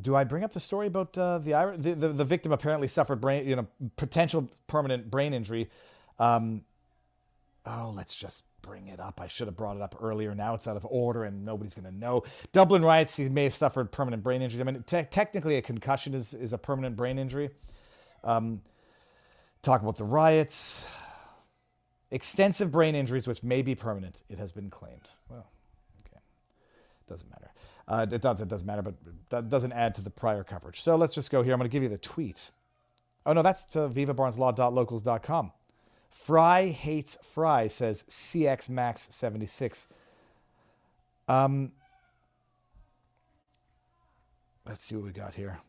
[0.02, 3.22] do I bring up the story about uh, the, the the the victim apparently suffered
[3.22, 5.70] brain, you know, potential permanent brain injury?
[6.20, 6.64] Um,
[7.66, 9.22] oh, let's just bring it up.
[9.22, 10.34] I should have brought it up earlier.
[10.34, 12.24] Now it's out of order and nobody's going to know.
[12.52, 13.16] Dublin riots.
[13.16, 14.62] He may have suffered permanent brain injury.
[14.62, 17.52] I mean, te- technically, a concussion is is a permanent brain injury.
[18.24, 18.62] Um,
[19.62, 20.84] talk about the riots.
[22.12, 24.24] Extensive brain injuries, which may be permanent.
[24.30, 25.10] It has been claimed.
[25.30, 25.48] Well,
[26.02, 26.20] okay,
[27.08, 27.52] doesn't matter.
[27.88, 28.95] Uh, it, does, it doesn't matter, but
[29.30, 30.82] that doesn't add to the prior coverage.
[30.82, 31.53] So let's just go here.
[31.53, 32.52] I'm going to give you the tweet.
[33.26, 35.52] Oh, no, that's to vivabarneslaw.locals.com.
[36.10, 39.88] Fry hates Fry, says CX Max 76.
[41.28, 41.72] Um,
[44.66, 45.60] let's see what we got here.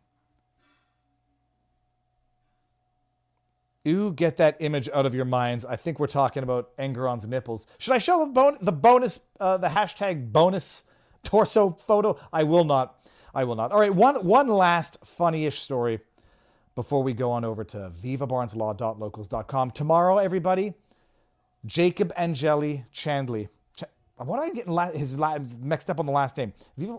[3.85, 5.65] You get that image out of your minds.
[5.65, 7.67] I think we're talking about Engoron's nipples.
[7.79, 10.83] Should I show the, bon- the bonus, uh, the hashtag bonus
[11.23, 12.19] torso photo?
[12.33, 13.07] I will not.
[13.35, 13.73] I will not.
[13.73, 16.01] All right, one one last funny-ish story
[16.75, 19.71] before we go on over to vivabarneslaw.locals.com.
[19.73, 20.75] Tomorrow, everybody,
[21.65, 23.49] Jacob Angeli Chandley.
[23.77, 23.85] Ch-
[24.17, 26.53] what am I getting la- his la- mixed up on the last name?
[26.77, 26.93] Viva-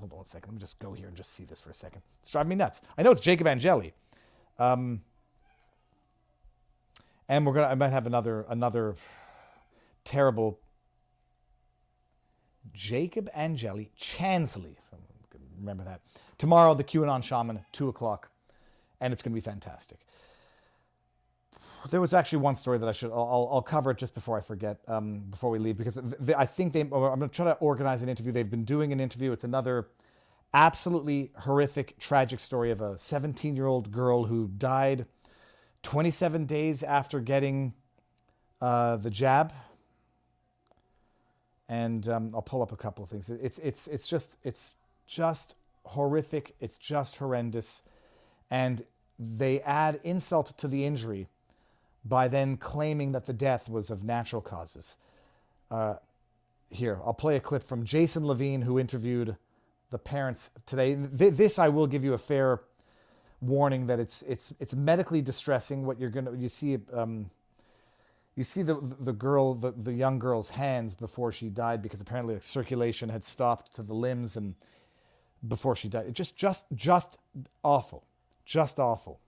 [0.00, 0.48] hold on a second.
[0.50, 2.02] Let me just go here and just see this for a second.
[2.20, 2.80] It's driving me nuts.
[2.98, 3.92] I know it's Jacob Angeli.
[4.58, 5.02] Um,
[7.28, 7.68] and we're gonna.
[7.68, 8.96] I might have another another
[10.04, 10.58] terrible.
[12.72, 14.76] Jacob Angeli Chansley.
[15.58, 16.00] Remember that
[16.38, 16.74] tomorrow.
[16.74, 18.30] The QAnon shaman, two o'clock,
[19.00, 19.98] and it's gonna be fantastic.
[21.90, 23.10] There was actually one story that I should.
[23.12, 24.78] I'll, I'll cover it just before I forget.
[24.88, 26.80] Um, before we leave, because th- I think they.
[26.80, 28.32] I'm gonna try to organize an interview.
[28.32, 29.32] They've been doing an interview.
[29.32, 29.88] It's another
[30.54, 35.06] absolutely horrific, tragic story of a 17 year old girl who died
[35.82, 37.74] 27 days after getting
[38.60, 39.52] uh, the jab.
[41.68, 43.30] And um, I'll pull up a couple of things.
[43.30, 44.74] It's it's it's just it's
[45.06, 45.54] just
[45.86, 46.54] horrific.
[46.60, 47.82] It's just horrendous,
[48.50, 48.82] and
[49.18, 51.28] they add insult to the injury
[52.04, 54.96] by then claiming that the death was of natural causes.
[55.70, 55.94] Uh,
[56.68, 59.36] here, I'll play a clip from Jason Levine, who interviewed
[59.90, 60.96] the parents today.
[60.96, 62.60] Th- this I will give you a fair
[63.40, 65.86] warning that it's it's it's medically distressing.
[65.86, 67.30] What you're gonna you see um,
[68.36, 72.34] you see the the girl the, the young girl's hands before she died because apparently
[72.34, 74.54] the circulation had stopped to the limbs and
[75.46, 76.06] before she died.
[76.06, 77.18] It just just just
[77.62, 78.04] awful,
[78.44, 79.20] just awful.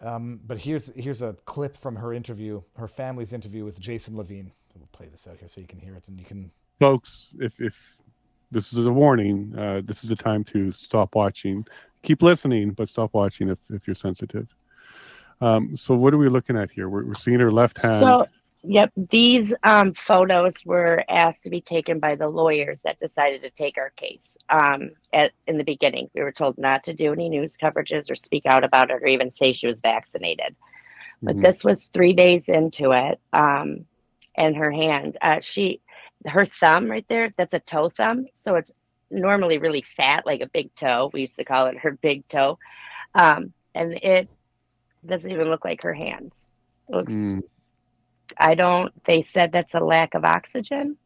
[0.00, 4.52] Um, but here's here's a clip from her interview, her family's interview with Jason Levine.
[4.76, 6.52] We'll play this out here so you can hear it and you can.
[6.78, 7.96] folks, if if
[8.50, 11.66] this is a warning, uh, this is a time to stop watching.
[12.02, 14.46] Keep listening, but stop watching if, if you're sensitive.
[15.40, 16.88] Um, so what are we looking at here?
[16.88, 18.00] We're, we're seeing her left hand.
[18.00, 18.26] So,
[18.64, 23.50] yep, these um, photos were asked to be taken by the lawyers that decided to
[23.50, 24.36] take our case.
[24.48, 28.16] Um, at in the beginning, we were told not to do any news coverages or
[28.16, 30.56] speak out about it or even say she was vaccinated.
[31.22, 31.42] But Mhm.
[31.42, 33.86] this was three days into it, um,
[34.36, 35.80] and her hand, uh, she,
[36.26, 38.72] her thumb right there, that's a toe thumb, so it's
[39.10, 41.10] normally really fat, like a big toe.
[41.12, 42.58] We used to call it her big toe,
[43.14, 44.28] um, and it
[45.06, 46.34] doesn't even look like her hands.
[46.88, 47.42] It looks Mm,
[48.38, 48.92] I don't.
[49.04, 50.98] They said that's a lack of oxygen.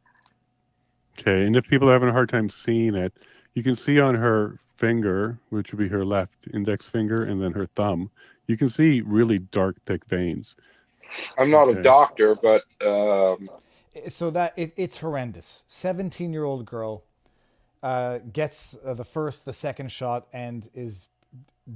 [1.18, 3.12] okay, and if people are having a hard time seeing it,
[3.54, 7.52] you can see on her finger, which would be her left index finger, and then
[7.52, 8.10] her thumb,
[8.46, 10.56] you can see really dark, thick veins.
[11.38, 11.78] I'm not Okay.
[11.78, 13.50] a doctor, but um,
[14.08, 17.04] so that it, it's horrendous 17 year old girl
[17.82, 21.08] uh, gets uh, the first the second shot and is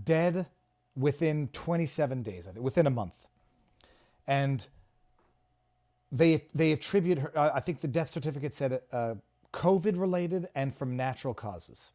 [0.05, 0.47] dead
[0.97, 3.27] within 27 days I think, within a month
[4.27, 4.67] and
[6.11, 9.15] they they attribute her i think the death certificate said uh,
[9.53, 11.93] covid related and from natural causes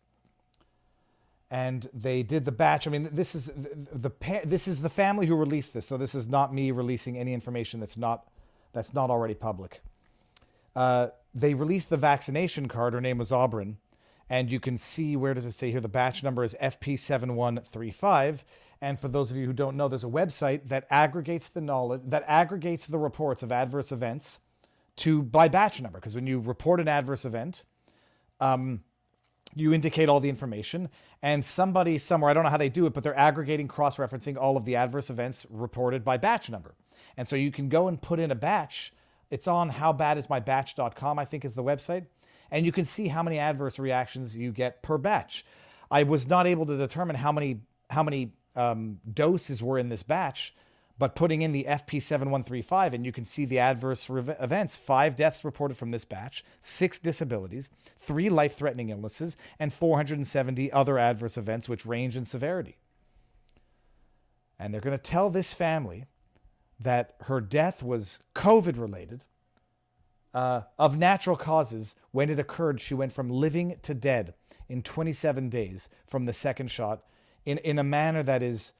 [1.51, 2.87] and they did the batch.
[2.87, 6.15] I mean, this is the, the this is the family who released this, so this
[6.15, 8.25] is not me releasing any information that's not
[8.71, 9.81] that's not already public.
[10.73, 12.93] Uh, they released the vaccination card.
[12.93, 13.77] Her name was Auburn,
[14.29, 15.81] and you can see where does it say here?
[15.81, 18.39] The batch number is FP7135.
[18.81, 22.01] And for those of you who don't know, there's a website that aggregates the knowledge
[22.05, 24.39] that aggregates the reports of adverse events
[24.97, 25.99] to by batch number.
[25.99, 27.63] Because when you report an adverse event,
[28.39, 28.81] um,
[29.53, 30.89] you indicate all the information.
[31.21, 34.57] And somebody somewhere i don't know how they do it but they're aggregating cross-referencing all
[34.57, 36.73] of the adverse events reported by batch number.
[37.17, 38.93] And so you can go and put in a batch.
[39.29, 42.05] It's on howbadismybatch.com i think is the website.
[42.49, 45.45] And you can see how many adverse reactions you get per batch.
[45.89, 50.03] I was not able to determine how many how many um, doses were in this
[50.03, 50.53] batch
[51.01, 55.43] but putting in the FP7135, and you can see the adverse rev- events five deaths
[55.43, 61.67] reported from this batch, six disabilities, three life threatening illnesses, and 470 other adverse events,
[61.67, 62.77] which range in severity.
[64.59, 66.05] And they're going to tell this family
[66.79, 69.23] that her death was COVID related,
[70.35, 71.95] uh, of natural causes.
[72.11, 74.35] When it occurred, she went from living to dead
[74.69, 77.01] in 27 days from the second shot
[77.45, 78.73] in, in a manner that is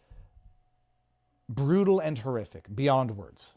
[1.49, 3.55] brutal and horrific beyond words.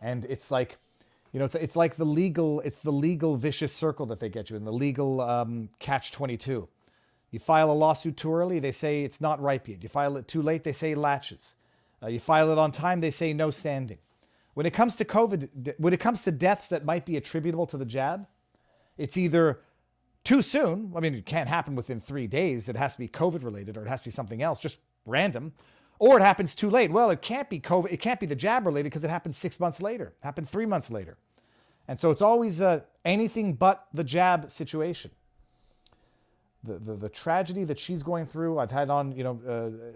[0.00, 0.78] And it's like,
[1.32, 4.50] you know, it's, it's like the legal, it's the legal vicious circle that they get
[4.50, 6.68] you in, the legal um, catch 22.
[7.30, 9.82] You file a lawsuit too early, they say it's not ripe yet.
[9.82, 11.56] You file it too late, they say laches.
[12.02, 13.98] Uh, you file it on time, they say no standing.
[14.54, 17.78] When it comes to COVID, when it comes to deaths that might be attributable to
[17.78, 18.26] the jab,
[18.98, 19.60] it's either
[20.24, 20.92] too soon.
[20.94, 22.68] I mean, it can't happen within three days.
[22.68, 25.52] It has to be COVID related or it has to be something else, just random.
[25.98, 26.90] Or it happens too late.
[26.90, 27.92] Well, it can't be COVID.
[27.92, 30.14] It can't be the jab related because it happened six months later.
[30.18, 31.16] It happened three months later.
[31.88, 35.10] And so it's always a anything but the jab situation.
[36.64, 39.92] The, the, the tragedy that she's going through, I've had on, you know, uh,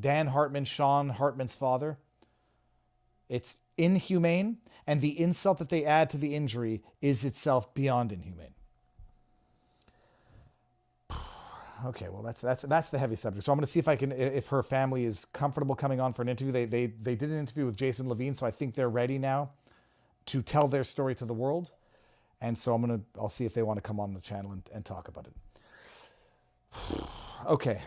[0.00, 1.98] Dan Hartman, Sean Hartman's father.
[3.28, 8.55] It's inhumane, and the insult that they add to the injury is itself beyond inhumane.
[11.84, 13.44] Okay, well that's that's that's the heavy subject.
[13.44, 16.12] So I'm going to see if I can if her family is comfortable coming on
[16.12, 16.52] for an interview.
[16.52, 19.50] They they they did an interview with Jason Levine, so I think they're ready now
[20.26, 21.72] to tell their story to the world.
[22.40, 24.62] And so I'm gonna I'll see if they want to come on the channel and,
[24.74, 27.02] and talk about it.
[27.46, 27.82] okay.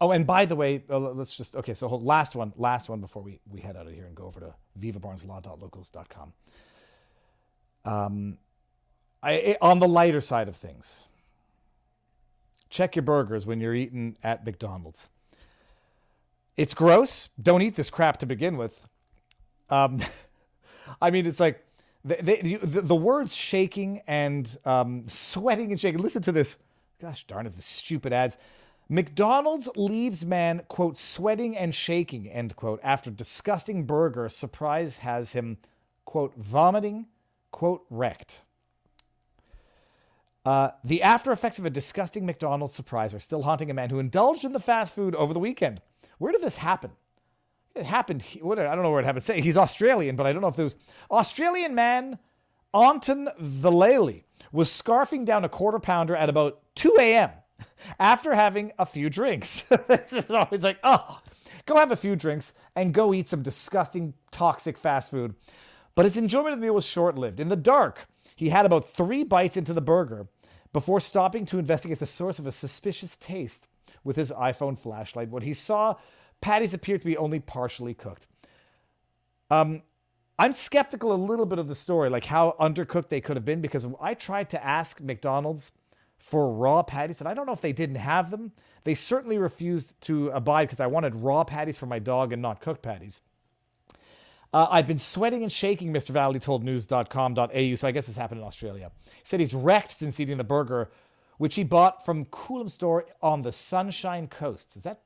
[0.00, 1.74] Oh, and by the way, uh, let's just okay.
[1.74, 4.24] So hold, last one, last one before we we head out of here and go
[4.24, 6.32] over to vivabarneslaw.locals.com.
[7.84, 8.38] Um,
[9.22, 11.06] I on the lighter side of things,
[12.72, 15.10] check your burgers when you're eating at McDonald's.
[16.56, 17.28] It's gross.
[17.40, 18.88] Don't eat this crap to begin with.
[19.70, 20.00] Um,
[21.00, 21.64] I mean, it's like
[22.04, 26.00] the, the, words shaking and um, sweating and shaking.
[26.00, 26.58] Listen to this.
[27.00, 28.38] Gosh darn it, the stupid ads.
[28.88, 35.58] McDonald's leaves man, quote, sweating and shaking, end quote, after disgusting burger surprise has him,
[36.04, 37.06] quote, vomiting,
[37.50, 38.42] quote, wrecked.
[40.44, 43.98] Uh, the after effects of a disgusting McDonald's surprise are still haunting a man who
[43.98, 45.80] indulged in the fast food over the weekend.
[46.18, 46.90] Where did this happen?
[47.74, 48.22] It happened.
[48.40, 49.24] What, I don't know where it happened.
[49.24, 50.76] Say he's Australian, but I don't know if there was
[51.10, 52.18] Australian man
[52.74, 57.30] Anton Vallely was scarfing down a quarter pounder at about 2 a.m.
[57.98, 59.62] after having a few drinks.
[59.88, 61.20] this is always like, oh,
[61.66, 65.34] go have a few drinks and go eat some disgusting, toxic fast food.
[65.94, 67.40] But his enjoyment of the meal was short lived.
[67.40, 68.06] In the dark,
[68.42, 70.26] he had about three bites into the burger
[70.72, 73.68] before stopping to investigate the source of a suspicious taste
[74.02, 75.94] with his iPhone flashlight when he saw
[76.40, 78.26] patties appeared to be only partially cooked.
[79.48, 79.82] Um,
[80.40, 83.60] I'm skeptical a little bit of the story, like how undercooked they could have been,
[83.60, 85.70] because I tried to ask McDonald's
[86.18, 88.50] for raw patties, and I don't know if they didn't have them.
[88.82, 92.60] They certainly refused to abide because I wanted raw patties for my dog and not
[92.60, 93.20] cooked patties.
[94.52, 96.10] Uh, I've been sweating and shaking, Mr.
[96.10, 98.90] Valley told news.com.au, so I guess this happened in Australia.
[99.04, 100.90] He said he's wrecked since eating the burger,
[101.38, 104.76] which he bought from Coolum store on the Sunshine Coast.
[104.76, 105.00] Is that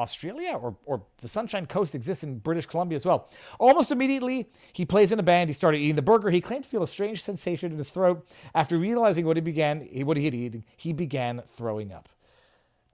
[0.00, 3.28] Australia or, or the Sunshine Coast exists in British Columbia as well.
[3.58, 5.50] Almost immediately, he plays in a band.
[5.50, 6.30] He started eating the burger.
[6.30, 8.26] He claimed to feel a strange sensation in his throat.
[8.54, 12.08] After realizing what he began, what he had eaten, he began throwing up.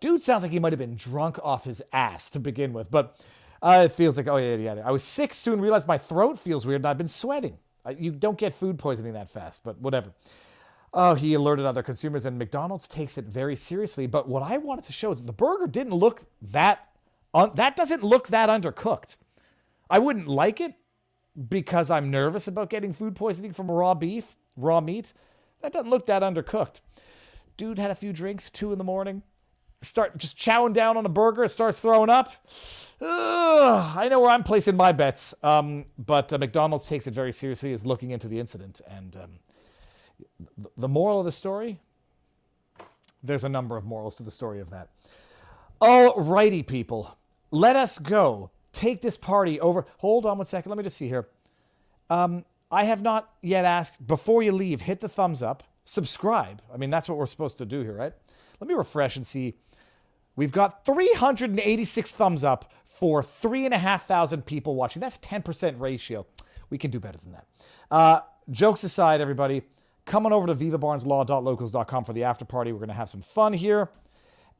[0.00, 3.18] Dude sounds like he might have been drunk off his ass to begin with, but
[3.62, 4.82] uh, it feels like, oh, yeah, yeah, yeah.
[4.84, 7.58] I was sick, soon realized my throat feels weird, and I've been sweating.
[7.98, 10.12] You don't get food poisoning that fast, but whatever.
[10.92, 14.06] Oh, he alerted other consumers, and McDonald's takes it very seriously.
[14.06, 16.88] But what I wanted to show is the burger didn't look that
[17.34, 19.16] un- that doesn't look that undercooked.
[19.88, 20.74] I wouldn't like it
[21.48, 25.12] because I'm nervous about getting food poisoning from raw beef, raw meat.
[25.60, 26.80] That doesn't look that undercooked.
[27.56, 29.22] Dude had a few drinks, two in the morning.
[29.86, 32.32] Start just chowing down on a burger, it starts throwing up.
[33.00, 37.32] Ugh, I know where I'm placing my bets, um, but uh, McDonald's takes it very
[37.32, 38.80] seriously, is looking into the incident.
[38.88, 39.30] And um,
[40.76, 41.78] the moral of the story
[43.26, 44.88] there's a number of morals to the story of that.
[45.80, 47.16] Alrighty, people.
[47.50, 48.50] Let us go.
[48.72, 49.86] Take this party over.
[49.98, 50.70] Hold on one second.
[50.70, 51.28] Let me just see here.
[52.08, 56.62] Um, I have not yet asked, before you leave, hit the thumbs up, subscribe.
[56.72, 58.12] I mean, that's what we're supposed to do here, right?
[58.60, 59.54] Let me refresh and see.
[60.36, 65.00] We've got 386 thumbs up for 3,500 people watching.
[65.00, 66.26] That's 10% ratio.
[66.70, 67.46] We can do better than that.
[67.90, 69.62] Uh, jokes aside, everybody,
[70.04, 72.72] come on over to vivabarneslaw.locals.com for the after party.
[72.72, 73.90] We're going to have some fun here.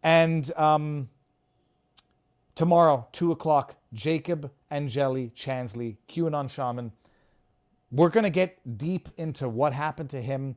[0.03, 1.09] And um,
[2.55, 6.93] tomorrow, 2 o'clock, Jacob, Angeli, Chansley, QAnon Shaman.
[7.90, 10.57] We're going to get deep into what happened to him,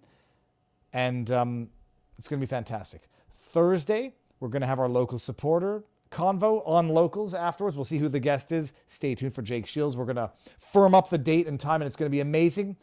[0.93, 1.69] and um,
[2.17, 3.03] it's going to be fantastic.
[3.35, 7.77] Thursday, we're going to have our local supporter convo on locals afterwards.
[7.77, 8.73] We'll see who the guest is.
[8.87, 9.95] Stay tuned for Jake Shields.
[9.95, 12.77] We're going to firm up the date and time, and it's going to be amazing.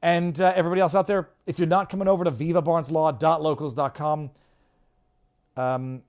[0.00, 4.30] And uh, everybody else out there, if you're not coming over to vivabarneslaw.locals.com,
[5.56, 6.02] um,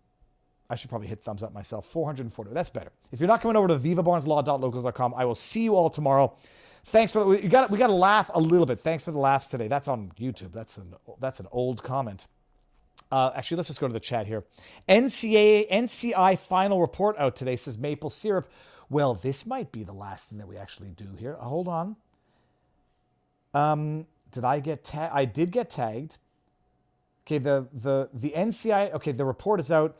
[0.69, 1.87] I should probably hit thumbs up myself.
[1.87, 2.53] 440.
[2.53, 2.91] That's better.
[3.11, 6.35] If you're not coming over to vivabarneslaw.locals.com, I will see you all tomorrow.
[6.85, 8.79] Thanks for the, you got we got to laugh a little bit.
[8.79, 9.67] Thanks for the laughs today.
[9.67, 10.53] That's on YouTube.
[10.53, 12.25] That's an that's an old comment.
[13.11, 14.43] Uh, actually, let's just go to the chat here.
[14.87, 18.49] NCAA NCI final report out today says maple syrup.
[18.89, 21.37] Well, this might be the last thing that we actually do here.
[21.39, 21.95] Uh, hold on.
[23.53, 25.11] Um, did I get tagged?
[25.13, 26.17] I did get tagged.
[27.25, 28.93] Okay, the the the NCI.
[28.93, 29.97] Okay, the report is out.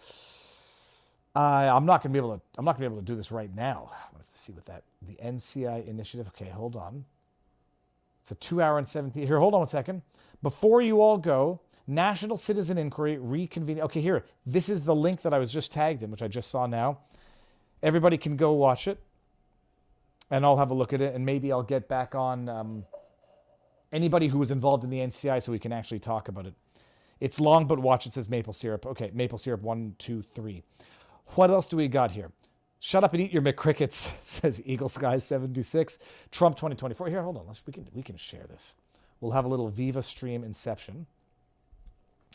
[1.35, 1.39] Uh,
[1.73, 2.41] I'm not gonna be able to.
[2.57, 3.91] I'm not gonna be able to do this right now.
[3.91, 6.27] I'm gonna have to see what that the NCI initiative.
[6.27, 7.05] Okay, hold on.
[8.21, 9.25] It's a two-hour and seventeen.
[9.25, 10.03] Here, hold on a second.
[10.41, 13.81] Before you all go, National Citizen Inquiry reconvene.
[13.81, 14.23] Okay, here.
[14.45, 16.99] This is the link that I was just tagged in, which I just saw now.
[17.81, 18.99] Everybody can go watch it,
[20.29, 22.85] and I'll have a look at it, and maybe I'll get back on um,
[23.91, 26.53] anybody who was involved in the NCI so we can actually talk about it.
[27.19, 28.05] It's long, but watch.
[28.05, 28.85] It says maple syrup.
[28.85, 29.63] Okay, maple syrup.
[29.63, 30.61] One, two, three.
[31.29, 32.31] What else do we got here?
[32.79, 35.97] Shut up and eat your McCrickets, says Eagle Sky 76.
[36.29, 37.07] Trump 2024.
[37.07, 37.47] Here, hold on.
[37.47, 38.75] Let's we can we can share this.
[39.21, 41.07] We'll have a little Viva stream inception.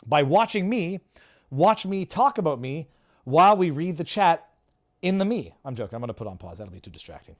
[0.05, 0.99] By watching me,
[1.49, 2.89] watch me talk about me
[3.23, 4.47] while we read the chat
[5.01, 5.53] in the me.
[5.63, 5.95] I'm joking.
[5.95, 6.57] I'm going to put on pause.
[6.57, 7.35] That'll be too distracting.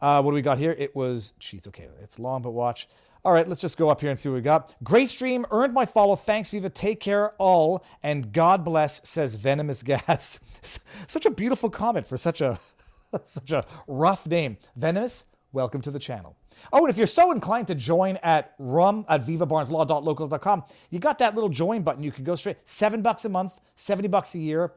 [0.00, 0.74] Uh, what do we got here?
[0.78, 1.88] It was, geez, okay.
[2.00, 2.88] It's long, but watch.
[3.22, 4.74] All right, let's just go up here and see what we got.
[4.82, 6.16] Great stream, earned my follow.
[6.16, 6.70] Thanks, Viva.
[6.70, 9.06] Take care, all, and God bless.
[9.06, 10.40] Says venomous gas.
[11.06, 12.58] such a beautiful comment for such a
[13.24, 14.56] such a rough name.
[14.74, 15.26] Venomous.
[15.52, 16.36] Welcome to the channel.
[16.72, 21.34] Oh, and if you're so inclined to join at rum at vivabarneslaw.locals.com, you got that
[21.34, 22.02] little join button.
[22.02, 24.72] You can go straight seven bucks a month, seventy bucks a year.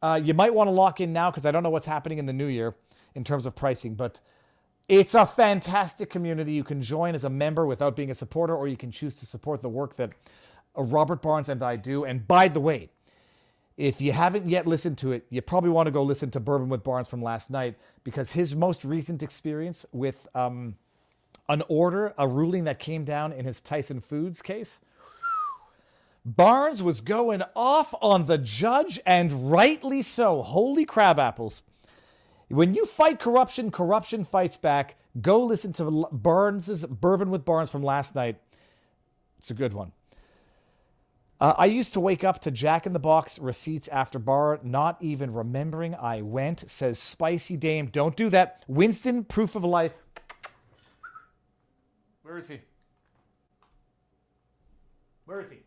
[0.00, 2.26] Uh, you might want to lock in now because I don't know what's happening in
[2.26, 2.74] the new year
[3.14, 4.20] in terms of pricing, but
[4.88, 6.52] it's a fantastic community.
[6.52, 9.26] You can join as a member without being a supporter, or you can choose to
[9.26, 10.10] support the work that
[10.76, 12.04] uh, Robert Barnes and I do.
[12.04, 12.90] And by the way,
[13.76, 16.68] if you haven't yet listened to it, you probably want to go listen to Bourbon
[16.68, 20.74] with Barnes from last night because his most recent experience with um,
[21.48, 24.80] an order, a ruling that came down in his Tyson Foods case.
[26.24, 30.42] Barnes was going off on the judge, and rightly so.
[30.42, 31.62] Holy crab apples.
[32.48, 34.96] When you fight corruption, corruption fights back.
[35.20, 38.36] Go listen to Barnes's Bourbon with Barnes from last night.
[39.38, 39.92] It's a good one.
[41.40, 44.96] Uh, I used to wake up to Jack in the Box receipts after bar, not
[45.00, 47.86] even remembering I went, says Spicy Dame.
[47.86, 48.64] Don't do that.
[48.66, 50.02] Winston, proof of life.
[52.38, 52.60] Where is he?
[55.24, 55.58] Where is he?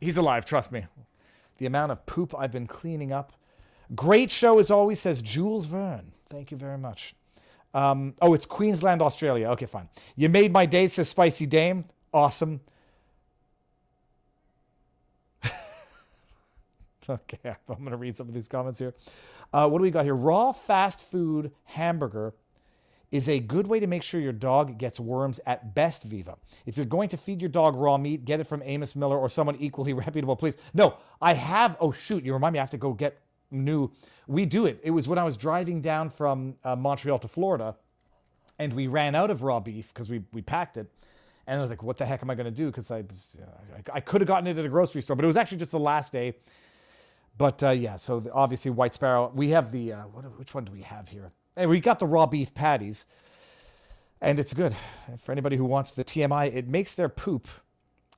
[0.00, 0.84] He's alive, trust me.
[1.58, 3.34] The amount of poop I've been cleaning up.
[3.94, 6.10] Great show as always, says Jules Verne.
[6.28, 7.14] Thank you very much.
[7.72, 9.50] Um, oh, it's Queensland, Australia.
[9.50, 9.88] Okay, fine.
[10.16, 11.84] You made my day, says Spicy Dame.
[12.12, 12.60] Awesome.
[17.08, 18.94] okay, I'm going to read some of these comments here.
[19.52, 20.16] Uh, what do we got here?
[20.16, 22.34] Raw fast food hamburger
[23.10, 26.36] is a good way to make sure your dog gets worms at best, Viva.
[26.64, 29.28] If you're going to feed your dog raw meat, get it from Amos Miller or
[29.28, 30.56] someone equally reputable, please.
[30.74, 31.76] No, I have.
[31.80, 32.24] Oh, shoot.
[32.24, 33.20] You remind me, I have to go get
[33.50, 33.90] new.
[34.28, 34.80] We do it.
[34.82, 37.74] It was when I was driving down from uh, Montreal to Florida
[38.60, 40.86] and we ran out of raw beef because we, we packed it.
[41.46, 42.66] And I was like, what the heck am I going to do?
[42.66, 43.04] Because I, I,
[43.94, 45.80] I could have gotten it at a grocery store, but it was actually just the
[45.80, 46.34] last day.
[47.38, 49.32] But uh, yeah, so the, obviously White Sparrow.
[49.34, 51.32] We have the, uh, what, which one do we have here?
[51.56, 53.06] And we got the raw beef patties,
[54.20, 54.74] and it's good
[55.18, 56.54] for anybody who wants the TMI.
[56.54, 57.48] It makes their poop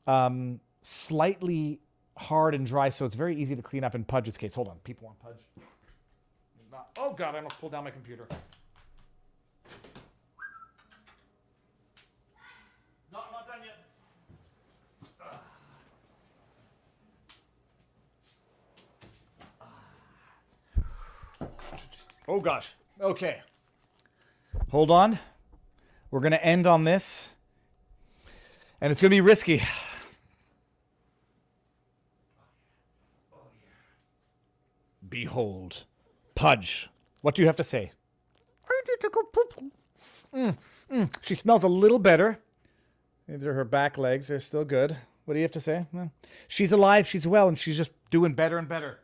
[0.07, 1.81] um, slightly
[2.17, 4.55] hard and dry, so it's very easy to clean up in Pudge's case.
[4.55, 5.45] Hold on, people want Pudge.
[6.71, 8.27] Not, oh God, I almost pulled down my computer.
[13.13, 13.79] Not, not done yet.
[22.29, 22.75] Oh gosh.
[23.03, 23.41] Okay.
[24.71, 25.19] Hold on.
[26.13, 27.31] We're going to end on this.
[28.81, 29.61] And it's going to be risky.
[35.09, 35.85] Behold,
[36.37, 36.89] Pudge.
[37.23, 37.91] What do you have to say?
[40.33, 40.57] Mm,
[40.91, 41.15] mm.
[41.23, 42.39] She smells a little better.
[43.29, 44.29] These are her back legs.
[44.29, 44.97] They're still good.
[45.25, 45.87] What do you have to say?
[46.47, 49.02] She's alive, she's well, and she's just doing better and better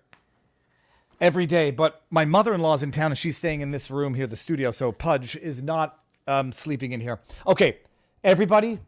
[1.21, 1.71] every day.
[1.71, 4.37] But my mother in law's in town and she's staying in this room here, the
[4.37, 4.71] studio.
[4.71, 7.21] So Pudge is not um, sleeping in here.
[7.47, 7.79] Okay,
[8.23, 8.79] everybody,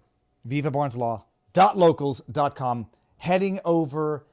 [0.44, 1.24] Viva Barnes Law.
[1.54, 2.86] vivabarneslaw.locals.com,
[3.18, 4.24] heading over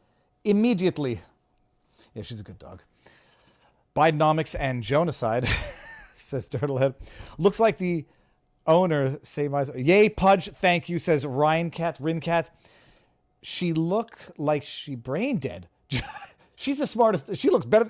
[0.44, 1.22] immediately.
[2.14, 2.82] Yeah, she's a good dog.
[3.95, 5.45] Bidenomics and Jonocide,
[6.15, 6.95] says Turtlehead.
[7.38, 8.06] Looks like the
[8.68, 12.52] owner, say my, yay, Pudge, thank you, says Ryan Cat, Rin Cat.
[13.41, 15.68] She looked like she brain dead.
[16.58, 17.36] She's the smartest.
[17.38, 17.90] She looks better.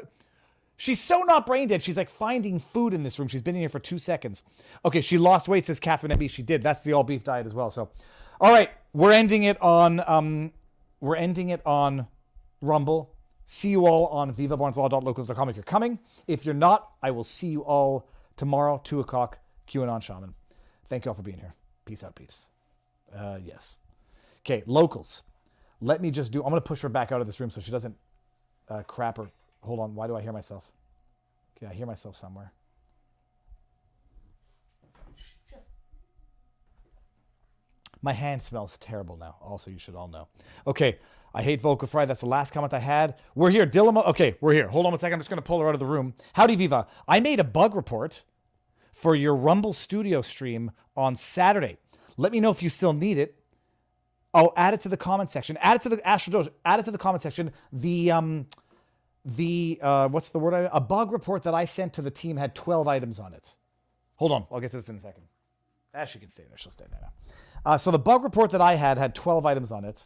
[0.76, 1.82] She's so not brain dead.
[1.82, 3.30] She's like finding food in this room.
[3.30, 4.44] She's been in here for two seconds.
[4.86, 6.30] Okay, she lost weight, says Catherine MB.
[6.30, 6.62] She did.
[6.62, 7.72] That's the all beef diet as well.
[7.72, 7.90] So,
[8.42, 10.52] all right, we're ending it on um,
[11.00, 12.08] we're ending it on
[12.62, 13.16] Rumble.
[13.46, 15.98] See you all on vivabarneslaw.locals.com if you're coming.
[16.28, 19.40] If you're not, I will see you all tomorrow, two o'clock.
[19.70, 20.34] QAnon Shaman.
[20.88, 21.56] Thank you all for being here.
[21.86, 22.48] Peace out, peeps.
[23.16, 23.78] Uh, yes.
[24.46, 25.24] Okay, locals.
[25.80, 26.44] Let me just do.
[26.44, 27.96] I'm gonna push her back out of this room so she doesn't
[28.70, 29.28] uh, crap her
[29.62, 29.96] hold on.
[29.96, 30.70] Why do I hear myself?
[31.58, 32.52] Okay, I hear myself somewhere.
[38.02, 39.36] My hand smells terrible now.
[39.42, 40.28] Also, you should all know.
[40.66, 41.00] Okay,
[41.34, 42.06] I hate vocal fry.
[42.06, 43.16] That's the last comment I had.
[43.36, 43.66] We're here.
[43.66, 44.06] Dylan.
[44.08, 44.68] Okay, we're here.
[44.68, 45.16] Hold on a second.
[45.16, 46.14] I'm just going to pull her out of the room.
[46.34, 46.88] Howdy, Viva.
[47.08, 48.24] I made a bug report
[48.94, 51.78] for your Rumble Studio stream on Saturday.
[52.18, 53.36] Let me know if you still need it.
[54.34, 55.58] Oh, add it to the comment section.
[55.62, 56.50] Add it to the Astro Doge.
[56.66, 57.52] Add it to the comment section.
[57.72, 58.48] The um,
[59.26, 60.54] the uh, what's the word?
[60.54, 63.56] I, a bug report that I sent to the team had 12 items on it.
[64.16, 65.24] Hold on, I'll get to this in a second.
[65.94, 66.58] Ashley can stay there.
[66.58, 67.12] She'll stay there now.
[67.66, 70.06] Uh, so the bug report that I had had 12 items on it,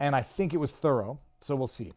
[0.00, 1.18] and I think it was thorough.
[1.40, 1.92] So we'll see.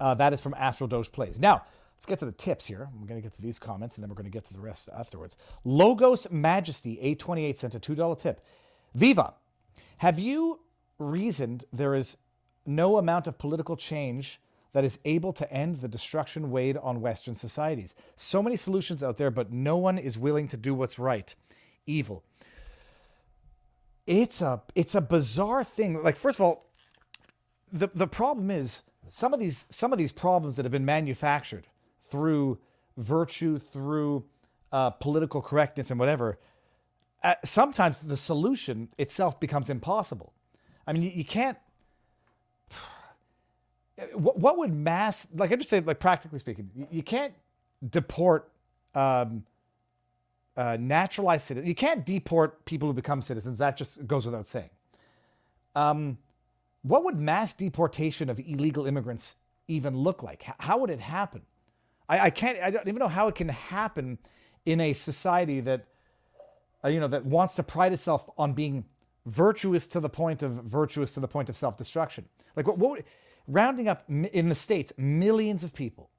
[0.00, 1.38] Uh, that is from Astro Doge Plays.
[1.38, 1.62] Now,
[1.96, 2.88] let's get to the tips here.
[2.98, 4.60] We're going to get to these comments, and then we're going to get to the
[4.60, 5.36] rest afterwards.
[5.64, 8.44] Logos Majesty 828 sent a $2 tip.
[8.94, 9.34] Viva,
[9.98, 10.60] have you
[10.98, 12.16] reasoned there is
[12.66, 14.40] no amount of political change
[14.72, 17.94] that is able to end the destruction weighed on Western societies?
[18.16, 21.34] So many solutions out there, but no one is willing to do what's right.
[21.86, 22.22] Evil.
[24.06, 26.02] It's a it's a bizarre thing.
[26.02, 26.66] Like first of all,
[27.72, 31.66] the the problem is some of these some of these problems that have been manufactured
[32.10, 32.58] through
[32.96, 34.24] virtue, through
[34.72, 36.38] uh, political correctness, and whatever.
[37.22, 40.32] Uh, sometimes the solution itself becomes impossible.
[40.86, 41.58] I mean, you, you can't.
[44.14, 47.34] What, what would mass like I just say like practically speaking, you, you can't
[47.88, 48.50] deport
[48.94, 49.44] um,
[50.56, 51.68] uh, naturalized citizens.
[51.68, 53.58] You can't deport people who become citizens.
[53.58, 54.70] That just goes without saying.
[55.74, 56.18] Um,
[56.82, 59.36] what would mass deportation of illegal immigrants
[59.68, 60.42] even look like?
[60.58, 61.42] How would it happen?
[62.08, 62.58] I, I, can't.
[62.58, 64.18] I don't even know how it can happen
[64.66, 65.86] in a society that,
[66.84, 68.84] uh, you know, that wants to pride itself on being
[69.26, 72.28] virtuous to the point of virtuous to the point of self-destruction.
[72.56, 72.78] Like what?
[72.78, 73.02] what
[73.48, 76.10] rounding up in the states millions of people,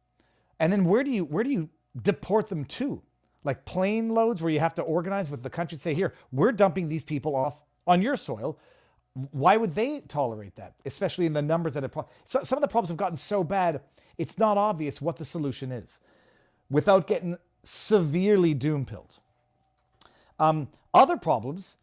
[0.59, 1.69] and then where do you where do you
[2.01, 3.01] deport them to?
[3.43, 6.89] like plane loads where you have to organize with the country say here we're dumping
[6.89, 8.57] these people off on your soil
[9.31, 12.61] why would they tolerate that especially in the numbers that it pro- so, some of
[12.61, 13.81] the problems have gotten so bad
[14.17, 15.99] it's not obvious what the solution is
[16.69, 19.19] without getting severely doom pilled
[20.39, 21.75] um, other problems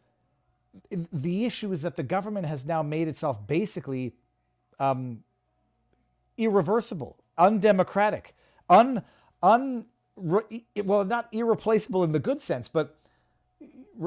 [1.11, 4.13] the issue is that the government has now made itself basically
[4.79, 5.23] um,
[6.37, 8.35] irreversible undemocratic
[8.69, 9.03] un
[9.43, 9.85] un
[10.83, 12.97] well, not irreplaceable in the good sense, but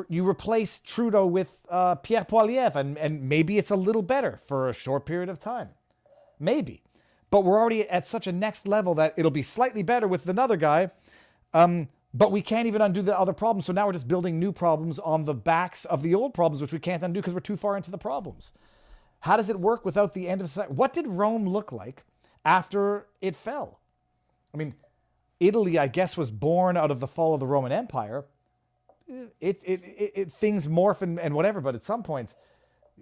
[0.09, 4.69] you replace Trudeau with uh, Pierre Poilievre, and, and maybe it's a little better for
[4.69, 5.71] a short period of time.
[6.39, 6.83] Maybe.
[7.31, 10.57] But we're already at such a next level that it'll be slightly better with another
[10.57, 10.91] guy.
[11.53, 13.67] Um, but we can't even undo the other problems.
[13.67, 16.73] So now we're just building new problems on the backs of the old problems, which
[16.73, 18.53] we can't undo because we're too far into the problems.
[19.21, 20.73] How does it work without the end of society?
[20.73, 22.05] What did Rome look like
[22.45, 23.81] after it fell?
[24.53, 24.75] I mean,
[25.41, 28.27] Italy, I guess, was born out of the fall of the Roman Empire.
[29.09, 32.37] It, it, it, it things morph and, and whatever, but at some point,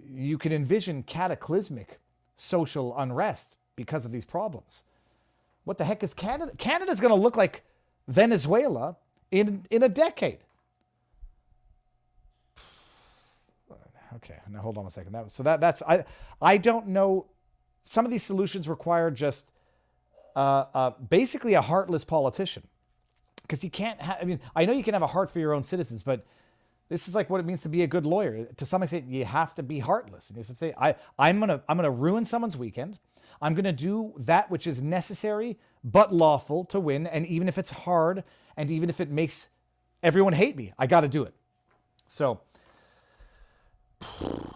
[0.03, 1.99] you can envision cataclysmic
[2.35, 4.83] social unrest because of these problems.
[5.65, 6.51] What the heck is Canada?
[6.57, 7.63] Canada's going to look like
[8.07, 8.97] Venezuela
[9.33, 10.39] in in a decade.
[14.17, 15.11] Okay, now hold on a second.
[15.13, 16.05] That so that that's I
[16.41, 17.25] I don't know.
[17.83, 19.49] Some of these solutions require just
[20.35, 22.63] uh, uh, basically a heartless politician.
[23.41, 25.53] Because you can't have, I mean, I know you can have a heart for your
[25.53, 26.25] own citizens, but
[26.87, 28.45] this is like what it means to be a good lawyer.
[28.45, 30.29] To some extent, you have to be heartless.
[30.29, 32.99] And you have to say, I, I'm gonna, I'm gonna ruin someone's weekend.
[33.41, 37.05] I'm gonna do that which is necessary but lawful to win.
[37.05, 38.23] And even if it's hard,
[38.57, 39.47] and even if it makes
[40.01, 41.33] everyone hate me, I got to do it.
[42.07, 42.41] So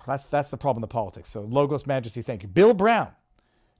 [0.06, 1.30] that's that's the problem the politics.
[1.30, 3.10] So Logos Majesty, thank you, Bill Brown.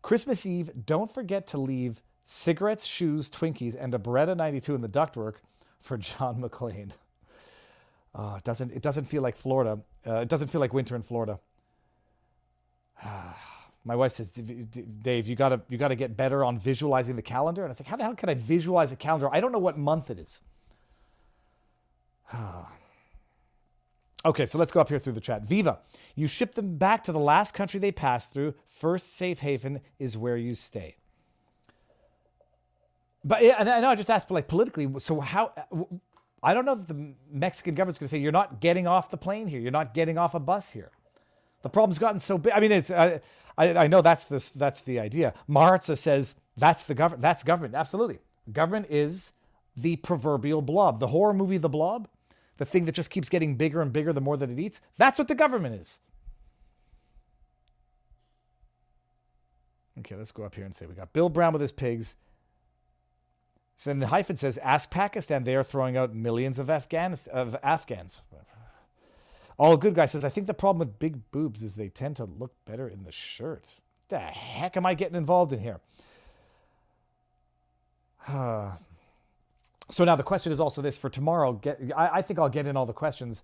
[0.02, 4.90] Christmas Eve, don't forget to leave cigarettes, shoes, Twinkies, and a Beretta 92 in the
[4.90, 5.36] ductwork
[5.80, 6.92] for John McClane.
[8.16, 9.80] Uh, it doesn't it doesn't feel like Florida.
[10.06, 11.40] Uh, it doesn't feel like winter in Florida.
[13.88, 17.70] My wife says, "Dave, you gotta you gotta get better on visualizing the calendar." And
[17.70, 19.30] I was like, "How the hell can I visualize a calendar?
[19.32, 20.42] I don't know what month it is."
[24.26, 25.44] Okay, so let's go up here through the chat.
[25.44, 25.80] Viva,
[26.16, 28.56] you ship them back to the last country they passed through.
[28.68, 30.98] First safe haven is where you stay.
[33.24, 35.54] But yeah, I know I just asked, but like politically, so how?
[36.44, 39.18] I don't know that the Mexican government's going to say you're not getting off the
[39.18, 39.62] plane here.
[39.62, 40.92] You're not getting off a bus here.
[41.62, 42.52] The problem's gotten so big.
[42.54, 43.22] I mean, it's I,
[43.58, 45.34] I, I know that's this that's the idea.
[45.48, 47.22] Maritza says that's the government.
[47.22, 47.76] That's government.
[47.76, 48.20] Absolutely,
[48.52, 49.32] government is
[49.76, 51.00] the proverbial blob.
[51.00, 52.08] The horror movie, The Blob
[52.58, 54.82] the thing that just keeps getting bigger and bigger the more that it eats.
[54.98, 56.00] That's what the government is.
[60.00, 62.16] Okay, let's go up here and say we got Bill Brown with his pigs.
[63.78, 65.44] So then the hyphen says, ask Pakistan.
[65.44, 66.70] They are throwing out millions of.
[66.70, 68.24] Of Afghans.
[69.58, 72.26] All good guy says, I think the problem with big boobs is they tend to
[72.26, 73.76] look better in the shirt.
[74.10, 75.80] The heck am I getting involved in here?
[78.30, 78.78] so
[80.00, 81.54] now the question is also this for tomorrow.
[81.54, 83.42] Get, I, I, think I'll get in all the questions.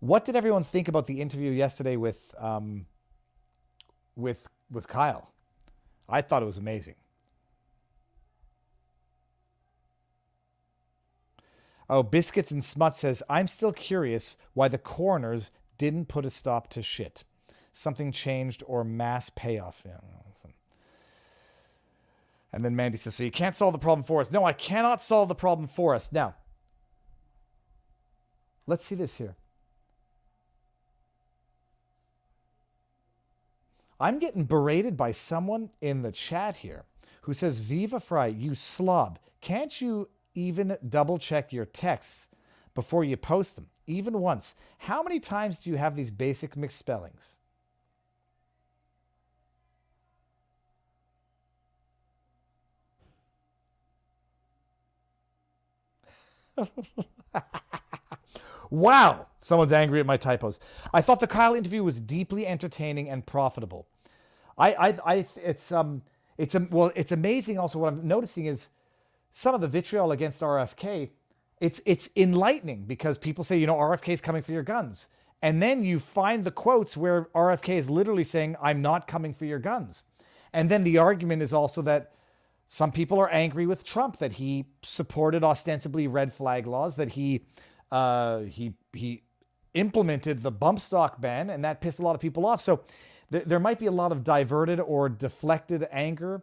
[0.00, 2.86] What did everyone think about the interview yesterday with um,
[4.16, 5.30] with with Kyle?
[6.08, 6.94] I thought it was amazing.
[11.90, 16.68] Oh, Biscuits and Smut says, I'm still curious why the coroners didn't put a stop
[16.70, 17.24] to shit.
[17.72, 19.84] Something changed or mass payoff.
[22.52, 24.30] And then Mandy says, So you can't solve the problem for us.
[24.30, 26.10] No, I cannot solve the problem for us.
[26.12, 26.34] Now,
[28.66, 29.36] let's see this here.
[34.00, 36.84] I'm getting berated by someone in the chat here
[37.22, 39.18] who says, Viva Fry, you slob.
[39.40, 42.28] Can't you even double check your texts
[42.74, 44.54] before you post them, even once?
[44.78, 47.38] How many times do you have these basic misspellings?
[58.70, 60.58] wow, someone's angry at my typos.
[60.92, 63.86] I thought the Kyle interview was deeply entertaining and profitable.
[64.56, 66.02] I, I, I it's um,
[66.36, 67.58] it's um, well, it's amazing.
[67.58, 68.68] Also, what I'm noticing is
[69.32, 71.10] some of the vitriol against RFK.
[71.60, 75.08] It's it's enlightening because people say, you know, RFK is coming for your guns,
[75.42, 79.44] and then you find the quotes where RFK is literally saying, "I'm not coming for
[79.44, 80.04] your guns,"
[80.52, 82.12] and then the argument is also that
[82.68, 87.44] some people are angry with Trump that he supported ostensibly red flag laws, that he
[87.90, 89.22] uh, he he
[89.74, 92.60] implemented the bump stock ban, and that pissed a lot of people off.
[92.60, 92.82] So
[93.32, 96.42] th- there might be a lot of diverted or deflected anger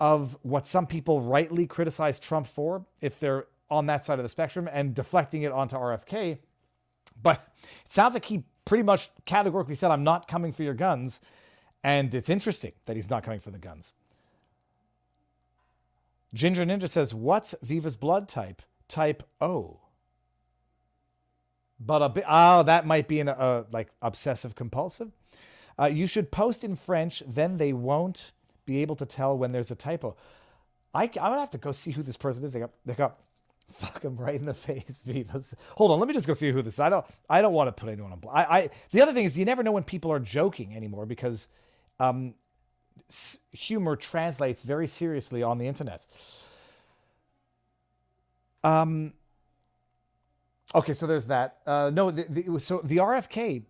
[0.00, 4.28] of what some people rightly criticize Trump for, if they're on that side of the
[4.28, 6.38] spectrum, and deflecting it onto RFK.
[7.20, 7.48] But
[7.84, 11.20] it sounds like he pretty much categorically said, "I'm not coming for your guns,"
[11.82, 13.94] and it's interesting that he's not coming for the guns.
[16.36, 18.62] Ginger Ninja says, What's Viva's blood type?
[18.88, 19.80] Type O.
[21.80, 25.12] But a bit, oh, that might be an uh, like obsessive compulsive.
[25.78, 28.32] Uh, you should post in French, then they won't
[28.66, 30.16] be able to tell when there's a typo.
[30.94, 32.52] I, I'm gonna have to go see who this person is.
[32.52, 33.18] They got, they got,
[33.72, 35.00] fuck him right in the face.
[35.04, 35.54] Viva's.
[35.76, 36.74] Hold on, let me just go see who this.
[36.74, 36.80] Is.
[36.80, 38.20] I don't, I don't want to put anyone on.
[38.30, 38.70] I, I.
[38.90, 41.48] The other thing is, you never know when people are joking anymore because
[42.00, 42.34] um,
[43.52, 46.04] humor translates very seriously on the internet.
[48.64, 49.12] Um,
[50.74, 51.58] okay, so there's that.
[51.66, 53.62] Uh, no, the, the, so the RFK,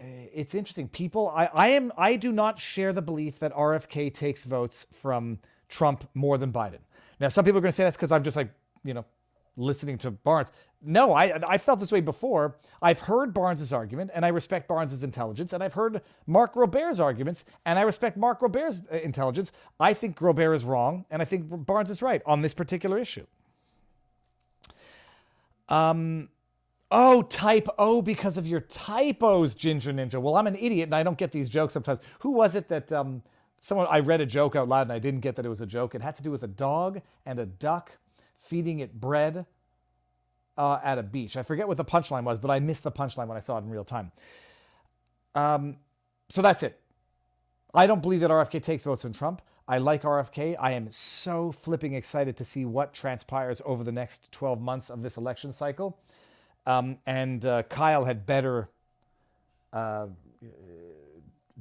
[0.00, 0.88] it's interesting.
[0.88, 5.38] People, I, I am, I do not share the belief that RFK takes votes from
[5.68, 6.78] Trump more than Biden.
[7.20, 8.50] Now, some people are going to say that's because I'm just like,
[8.82, 9.04] you know,
[9.56, 10.50] listening to Barnes.
[10.82, 12.56] No, I I felt this way before.
[12.80, 17.44] I've heard Barnes's argument, and I respect Barnes's intelligence, and I've heard Mark Robert's arguments,
[17.66, 19.52] and I respect Mark Robert's uh, intelligence.
[19.78, 23.26] I think Robert is wrong, and I think Barnes is right on this particular issue.
[25.68, 26.30] Um,
[26.90, 30.20] oh, type O because of your typos, Ginger Ninja.
[30.20, 32.00] Well, I'm an idiot, and I don't get these jokes sometimes.
[32.20, 33.22] Who was it that um,
[33.60, 35.66] someone I read a joke out loud, and I didn't get that it was a
[35.66, 35.94] joke?
[35.94, 37.92] It had to do with a dog and a duck
[38.38, 39.46] feeding it bread
[40.56, 41.36] uh, at a beach.
[41.36, 43.64] I forget what the punchline was, but I missed the punchline when I saw it
[43.64, 44.12] in real time.
[45.34, 45.76] Um,
[46.28, 46.80] so that's it.
[47.72, 49.42] I don't believe that RFK takes votes from Trump.
[49.68, 50.56] I like RFK.
[50.58, 55.02] I am so flipping excited to see what transpires over the next 12 months of
[55.02, 55.98] this election cycle.
[56.70, 58.68] Um, and uh, Kyle had better
[59.72, 60.06] uh,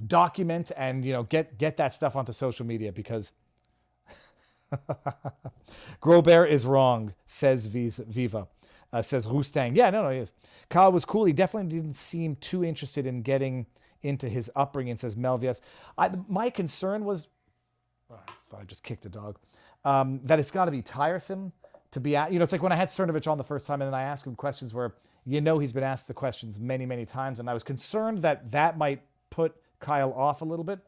[0.08, 3.34] document and you know get get that stuff onto social media because
[6.02, 8.48] Grobert is wrong, says Viva
[8.92, 9.76] uh, says Roustang.
[9.76, 10.34] Yeah, no, no, he is.
[10.70, 11.26] Kyle was cool.
[11.26, 13.66] He definitely didn't seem too interested in getting
[14.02, 15.62] into his upbringing, says Melvius.
[15.98, 17.28] I, my concern was,
[18.12, 18.20] oh,
[18.58, 19.38] I just kicked a dog,
[19.86, 21.52] um, that it's got to be tiresome
[21.92, 22.32] to be at.
[22.32, 24.04] You know, it's like when I had Cernovich on the first time and then I
[24.04, 24.94] asked him questions where
[25.26, 27.40] you know he's been asked the questions many, many times.
[27.40, 30.80] And I was concerned that that might put Kyle off a little bit.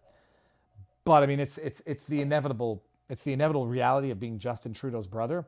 [1.05, 4.73] But I mean, it's it's it's the inevitable it's the inevitable reality of being Justin
[4.73, 5.45] Trudeau's brother.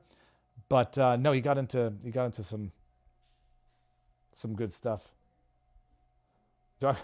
[0.69, 2.71] But uh, no, he got into he got into some
[4.33, 5.07] some good stuff.
[6.81, 6.97] Do I...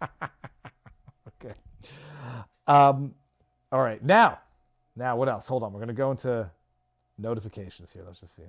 [1.28, 1.54] okay.
[2.66, 3.14] Um,
[3.72, 4.02] all right.
[4.04, 4.38] Now,
[4.94, 5.48] now what else?
[5.48, 5.72] Hold on.
[5.72, 6.48] We're gonna go into
[7.18, 8.04] notifications here.
[8.06, 8.42] Let's just see.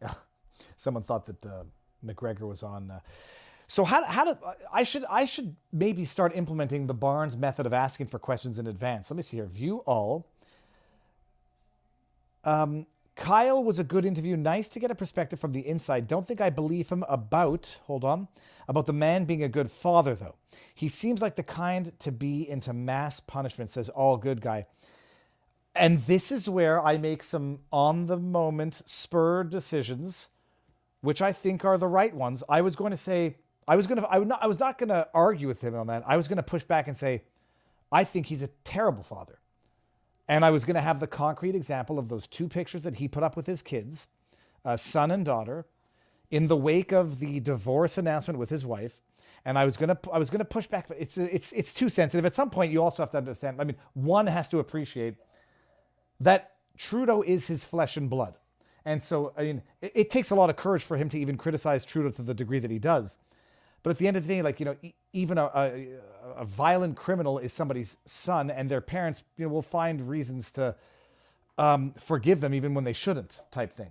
[0.76, 1.64] Someone thought that uh,
[2.06, 2.90] McGregor was on.
[2.90, 3.00] Uh,
[3.66, 4.38] so how how do
[4.72, 8.66] I should I should maybe start implementing the Barnes method of asking for questions in
[8.66, 9.10] advance.
[9.10, 9.46] Let me see here.
[9.46, 10.26] View all.
[12.44, 12.86] Um,
[13.16, 14.36] Kyle was a good interview.
[14.36, 16.08] Nice to get a perspective from the inside.
[16.08, 18.28] Don't think I believe him about, hold on,
[18.68, 20.34] about the man being a good father, though.
[20.74, 24.66] He seems like the kind to be into mass punishment, says all good guy.
[25.76, 30.28] And this is where I make some on the moment spur decisions,
[31.00, 32.42] which I think are the right ones.
[32.48, 33.36] I was going to say,
[33.66, 35.74] I was going to, I, would not, I was not going to argue with him
[35.74, 36.02] on that.
[36.06, 37.22] I was going to push back and say,
[37.92, 39.38] I think he's a terrible father.
[40.28, 43.08] And I was going to have the concrete example of those two pictures that he
[43.08, 44.08] put up with his kids,
[44.64, 45.66] uh, son and daughter,
[46.30, 49.00] in the wake of the divorce announcement with his wife.
[49.44, 52.24] And I was gonna, I was gonna push back, but it's, it's, it's too sensitive.
[52.24, 53.60] At some point, you also have to understand.
[53.60, 55.16] I mean, one has to appreciate
[56.20, 58.36] that Trudeau is his flesh and blood,
[58.86, 61.36] and so I mean, it, it takes a lot of courage for him to even
[61.36, 63.18] criticize Trudeau to the degree that he does.
[63.84, 65.88] But at the end of the day, like you know, e- even a, a,
[66.38, 70.74] a violent criminal is somebody's son, and their parents you know, will find reasons to
[71.58, 73.90] um, forgive them even when they shouldn't, type thing.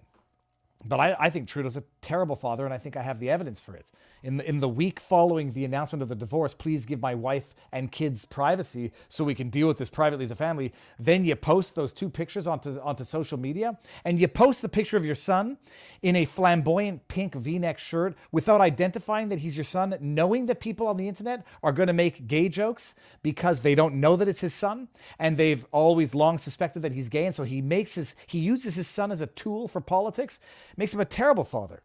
[0.85, 3.61] But I, I think Trudeau's a terrible father, and I think I have the evidence
[3.61, 3.91] for it.
[4.21, 7.55] In the, in the week following the announcement of the divorce, please give my wife
[7.71, 10.73] and kids privacy so we can deal with this privately as a family.
[10.99, 14.97] Then you post those two pictures onto, onto social media, and you post the picture
[14.97, 15.57] of your son
[16.01, 20.59] in a flamboyant pink v neck shirt without identifying that he's your son, knowing that
[20.59, 24.27] people on the internet are going to make gay jokes because they don't know that
[24.27, 24.89] it's his son,
[25.19, 27.25] and they've always long suspected that he's gay.
[27.25, 30.39] And so he makes his, he uses his son as a tool for politics
[30.77, 31.83] makes him a terrible father,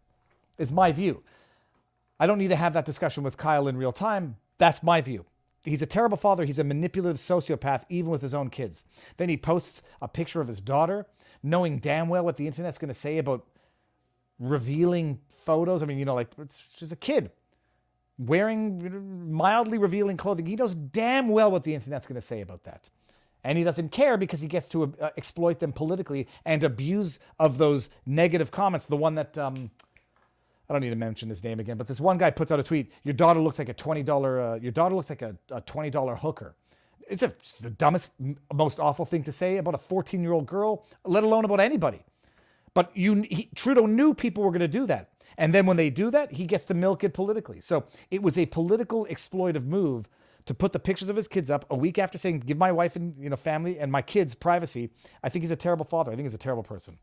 [0.57, 1.23] is my view.
[2.21, 4.37] I don't need to have that discussion with Kyle in real time.
[4.59, 5.25] That's my view.
[5.63, 6.45] He's a terrible father.
[6.45, 8.85] He's a manipulative sociopath, even with his own kids.
[9.17, 11.07] Then he posts a picture of his daughter,
[11.43, 13.47] knowing damn well what the internet's going to say about
[14.39, 15.83] revealing photos.
[15.83, 16.31] I mean, you know, like
[16.77, 17.31] she's a kid
[18.19, 20.47] wearing mildly revealing clothing.
[20.47, 22.91] He knows damn well what the internet's going to say about that.
[23.45, 27.59] And he doesn't care because he gets to uh, exploit them politically and abuse of
[27.59, 28.87] those negative comments.
[28.87, 29.71] The one that, um,
[30.69, 32.63] I don't need to mention his name again, but this one guy puts out a
[32.63, 34.09] tweet Your daughter looks like a $20,
[34.57, 36.55] uh, your daughter looks like a, a $20 hooker.
[37.09, 38.11] It's, a, the dumbest,
[38.53, 42.05] most awful thing to say about a 14 year old girl, let alone about anybody.
[42.75, 45.11] But you, he, Trudeau knew people were going to do that.
[45.39, 47.61] And then when they do that, he gets to milk it politically.
[47.61, 50.09] So it was a political exploitive move
[50.49, 52.97] to put the pictures of his kids up a week after saying, "Give my wife
[52.97, 54.91] and you know family and my kids privacy."
[55.23, 56.11] I think he's a terrible father.
[56.11, 56.99] I think he's a terrible person.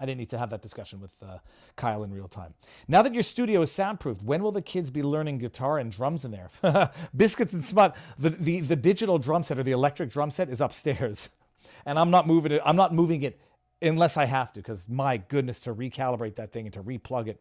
[0.00, 1.38] I didn't need to have that discussion with uh,
[1.76, 2.54] Kyle in real time.
[2.88, 6.24] Now that your studio is soundproofed, when will the kids be learning guitar and drums
[6.24, 6.50] in there?
[7.16, 7.96] Biscuits and smut.
[8.18, 11.30] The, the the digital drum set or the electric drum set is upstairs,
[11.86, 12.60] and I'm not moving it.
[12.64, 13.40] I'm not moving it
[13.80, 17.40] unless I have to, because my goodness, to recalibrate that thing and to replug it.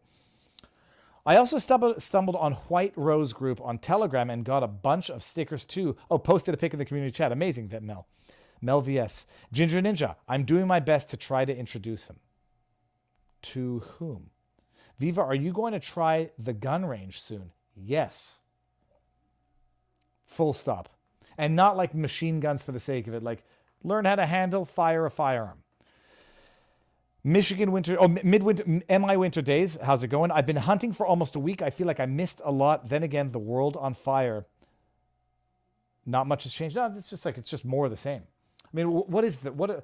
[1.26, 5.23] I also stumbled, stumbled on White Rose Group on Telegram and got a bunch of
[5.23, 5.97] stickers too.
[6.11, 7.31] Oh, posted a pic in the community chat.
[7.31, 8.07] Amazing, that Mel.
[8.61, 9.26] Mel VS.
[9.52, 10.15] Ginger Ninja.
[10.27, 12.18] I'm doing my best to try to introduce him.
[13.41, 14.30] To whom?
[14.99, 17.52] Viva, are you going to try the gun range soon?
[17.76, 18.41] Yes.
[20.26, 20.89] Full stop.
[21.38, 23.23] And not like machine guns for the sake of it.
[23.23, 23.43] Like,
[23.84, 25.65] learn how to handle, fire a firearm.
[27.26, 29.80] Michigan winter, oh, midwinter, MI winter days.
[29.81, 30.30] How's it going?
[30.30, 31.64] I've been hunting for almost a week.
[31.64, 32.88] I feel like I missed a lot.
[32.88, 34.45] Then again, the world on fire.
[36.06, 36.76] Not much has changed.
[36.76, 38.22] No, it's just like it's just more of the same.
[38.64, 39.84] I mean, what is the what?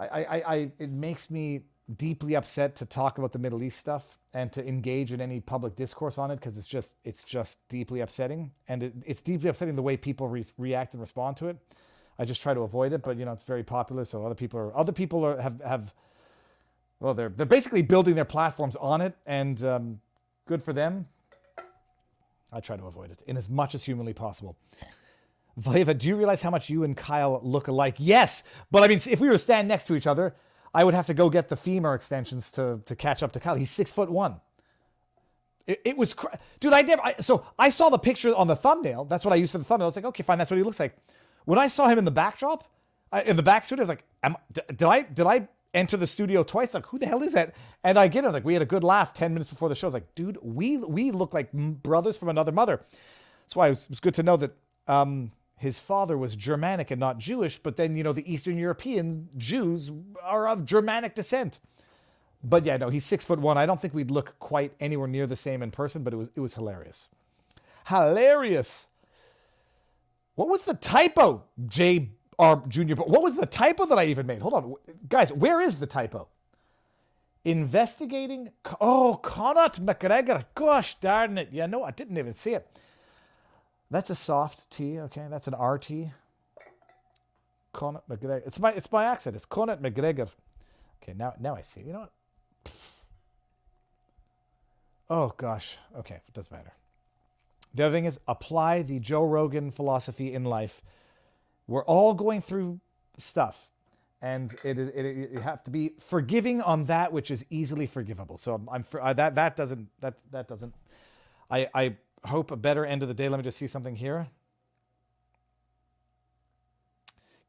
[0.00, 1.60] I, I, I, it makes me
[1.96, 5.76] deeply upset to talk about the Middle East stuff and to engage in any public
[5.76, 9.76] discourse on it because it's just it's just deeply upsetting and it, it's deeply upsetting
[9.76, 11.56] the way people re- react and respond to it.
[12.18, 14.58] I just try to avoid it, but you know it's very popular, so other people
[14.58, 15.94] are other people are, have have
[17.02, 20.00] well, they're they're basically building their platforms on it, and um,
[20.46, 21.06] good for them.
[22.52, 24.56] I try to avoid it in as much as humanly possible.
[25.60, 27.96] Vaiva, do you realize how much you and Kyle look alike?
[27.98, 30.34] Yes, but I mean, if we were to stand next to each other,
[30.72, 33.56] I would have to go get the femur extensions to to catch up to Kyle.
[33.56, 34.40] He's six foot one.
[35.66, 36.72] It, it was, cr- dude.
[36.72, 37.02] I never.
[37.02, 39.04] I, so I saw the picture on the thumbnail.
[39.06, 39.86] That's what I used for the thumbnail.
[39.86, 40.38] I was like, okay, fine.
[40.38, 40.96] That's what he looks like.
[41.46, 42.68] When I saw him in the backdrop,
[43.10, 46.06] I, in the back studio, I was like, am, did I did I enter the
[46.06, 46.74] studio twice?
[46.74, 47.54] Like, who the hell is that?
[47.84, 48.30] And I get it.
[48.30, 49.86] Like, we had a good laugh ten minutes before the show.
[49.86, 52.80] I was like, dude, we we look like brothers from another mother.
[53.42, 54.52] That's why it was, it was good to know that
[54.86, 57.58] um, his father was Germanic and not Jewish.
[57.58, 59.90] But then you know the Eastern European Jews
[60.22, 61.58] are of Germanic descent.
[62.44, 63.56] But yeah, no, he's six foot one.
[63.56, 66.30] I don't think we'd look quite anywhere near the same in person, but it was
[66.34, 67.08] it was hilarious.
[67.88, 68.88] Hilarious.
[70.34, 72.10] What was the typo, J
[72.42, 72.96] R Junior?
[72.96, 74.42] But What was the typo that I even made?
[74.42, 74.74] Hold on,
[75.08, 75.32] guys.
[75.32, 76.28] Where is the typo?
[77.44, 78.50] investigating.
[78.80, 80.44] Oh, Connacht McGregor.
[80.54, 81.48] Gosh darn it.
[81.52, 82.66] Yeah, no, I didn't even see it.
[83.90, 85.26] That's a soft T, okay?
[85.28, 86.12] That's an RT.
[87.72, 88.42] Connacht McGregor.
[88.46, 89.36] It's my it's my accent.
[89.36, 90.28] It's Connacht McGregor.
[91.02, 91.80] Okay, now now I see.
[91.80, 92.12] You know what?
[95.10, 95.76] Oh gosh.
[95.98, 96.72] Okay, it doesn't matter.
[97.74, 100.82] The other thing is apply the Joe Rogan philosophy in life.
[101.66, 102.80] We're all going through
[103.16, 103.70] stuff,
[104.20, 108.38] and it, it, it you have to be forgiving on that which is easily forgivable.
[108.38, 110.74] So I'm, I'm for, that that doesn't that that doesn't.
[111.50, 113.28] I I hope a better end of the day.
[113.28, 114.28] Let me just see something here.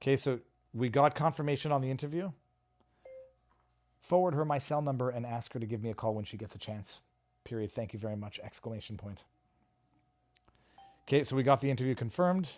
[0.02, 0.40] Okay, so
[0.74, 2.32] we got confirmation on the interview.
[4.02, 6.36] Forward her my cell number and ask her to give me a call when she
[6.36, 7.00] gets a chance.
[7.46, 7.72] Period.
[7.72, 8.40] Thank you very much.
[8.44, 9.24] Exclamation point.
[11.08, 12.50] Okay, so we got the interview confirmed.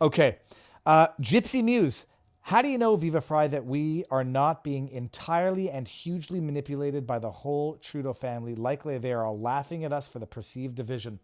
[0.00, 0.38] Okay.
[0.86, 2.06] Uh, Gypsy Muse.
[2.42, 7.06] How do you know, Viva Fry, that we are not being entirely and hugely manipulated
[7.06, 8.54] by the whole Trudeau family?
[8.54, 11.20] Likely they are all laughing at us for the perceived division.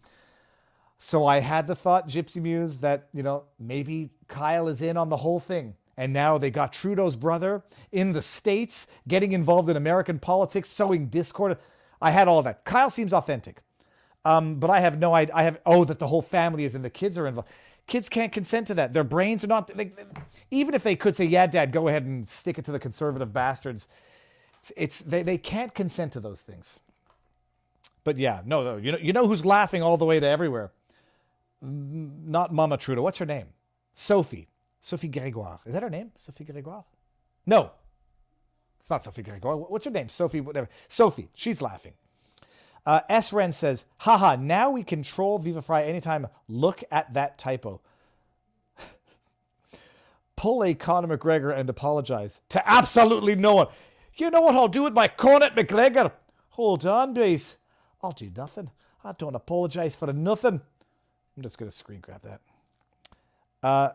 [0.99, 5.09] So I had the thought, Gypsy Muse, that, you know, maybe Kyle is in on
[5.09, 5.75] the whole thing.
[5.97, 11.07] And now they got Trudeau's brother in the States getting involved in American politics, sowing
[11.09, 11.57] discord.
[12.01, 12.65] I had all that.
[12.65, 13.63] Kyle seems authentic.
[14.25, 15.35] Um, but I have no idea.
[15.35, 17.49] I have, oh, that the whole family is and the kids are involved.
[17.87, 18.93] Kids can't consent to that.
[18.93, 19.71] Their brains are not,
[20.51, 23.33] even if they could say, yeah, dad, go ahead and stick it to the conservative
[23.33, 23.87] bastards,
[24.59, 26.81] it's, it's they, they can't consent to those things.
[28.03, 30.73] But yeah, no, no, you know, you know who's laughing all the way to everywhere?
[31.63, 33.03] Not Mama Trudeau.
[33.03, 33.47] What's her name?
[33.95, 34.49] Sophie.
[34.81, 35.61] Sophie Gregoire.
[35.67, 36.13] Is that her name?
[36.17, 36.85] Sophie Gregoire?
[37.47, 37.71] No.
[38.81, 39.57] It's not Sophie Gregoire.
[39.57, 40.09] What's her name?
[40.09, 40.69] Sophie, whatever.
[40.89, 41.29] Sophie.
[41.35, 41.95] She's laughing.
[42.87, 43.33] Uh, S.
[43.33, 46.29] Ren says, haha, now we control Viva Fry anytime.
[46.49, 47.81] Look at that typo.
[50.37, 53.67] Pull a Conor McGregor and apologize to absolutely no one.
[54.15, 56.13] You know what I'll do with my Conor McGregor?
[56.51, 57.57] Hold on, base.
[58.03, 58.71] I'll do nothing.
[59.03, 60.61] I don't apologize for nothing.
[61.37, 62.41] I'm just going to screen grab that.
[63.63, 63.91] Uh,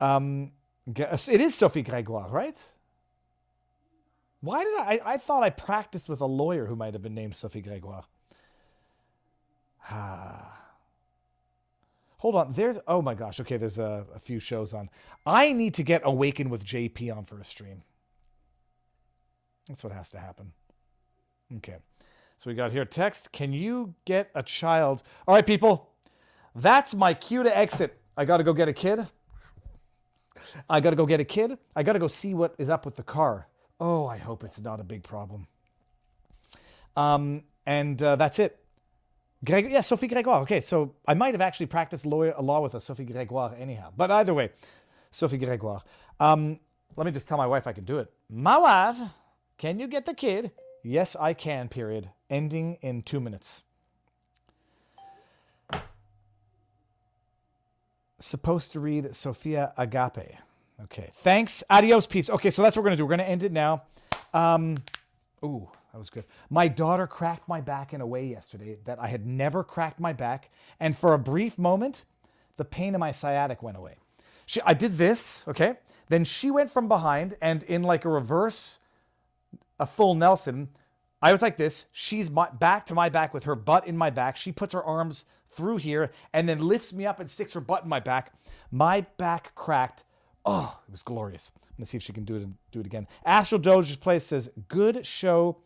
[0.04, 0.52] um,
[0.94, 2.64] it is Sophie Gregoire, right?
[4.40, 5.14] Why did I, I?
[5.14, 8.04] I thought I practiced with a lawyer who might have been named Sophie Gregoire.
[9.90, 10.54] Ah.
[12.18, 12.52] Hold on.
[12.52, 12.78] There's.
[12.86, 13.40] Oh my gosh.
[13.40, 14.90] Okay, there's a, a few shows on.
[15.24, 17.82] I need to get Awaken with JP on for a stream.
[19.68, 20.52] That's what has to happen.
[21.58, 21.76] Okay.
[22.38, 23.32] So we got here text.
[23.32, 25.02] Can you get a child?
[25.26, 25.90] All right, people.
[26.54, 28.00] That's my cue to exit.
[28.16, 29.06] I got to go get a kid.
[30.68, 31.58] I got to go get a kid.
[31.76, 33.46] I got to go see what is up with the car.
[33.80, 35.46] Oh, I hope it's not a big problem.
[36.96, 38.58] Um, and uh, that's it.
[39.44, 40.40] Greg, yeah, Sophie Gregoire.
[40.42, 43.92] Okay, so I might have actually practiced lawyer, law with a Sophie Gregoire anyhow.
[43.96, 44.50] But either way,
[45.12, 45.82] Sophie Gregoire.
[46.18, 46.58] Um,
[46.96, 48.10] let me just tell my wife I can do it.
[48.28, 48.96] My wife,
[49.56, 50.50] can you get the kid?
[50.82, 52.10] Yes, I can, period.
[52.28, 53.62] Ending in two minutes.
[58.18, 60.36] Supposed to read Sophia Agape.
[60.84, 61.10] Okay.
[61.14, 61.64] Thanks.
[61.68, 62.30] Adios, peeps.
[62.30, 63.04] Okay, so that's what we're to do.
[63.04, 63.82] We're to end it now.
[64.32, 64.76] Um,
[65.44, 66.24] ooh, that was good.
[66.50, 70.12] My daughter cracked my back in a way yesterday that I had never cracked my
[70.12, 70.50] back.
[70.78, 72.04] And for a brief moment,
[72.56, 73.96] the pain in my sciatic went away.
[74.46, 75.74] She, I did this, okay?
[76.08, 78.78] Then she went from behind and in like a reverse,
[79.80, 80.68] a full Nelson,
[81.20, 81.86] I was like this.
[81.92, 84.36] She's my, back to my back with her butt in my back.
[84.36, 87.82] She puts her arms through here and then lifts me up and sticks her butt
[87.82, 88.32] in my back.
[88.70, 90.04] My back cracked
[90.50, 91.52] Oh, it was glorious.
[91.54, 93.06] I'm gonna see if she can do it do it again.
[93.26, 95.58] Astro Doge Plays says, "Good show."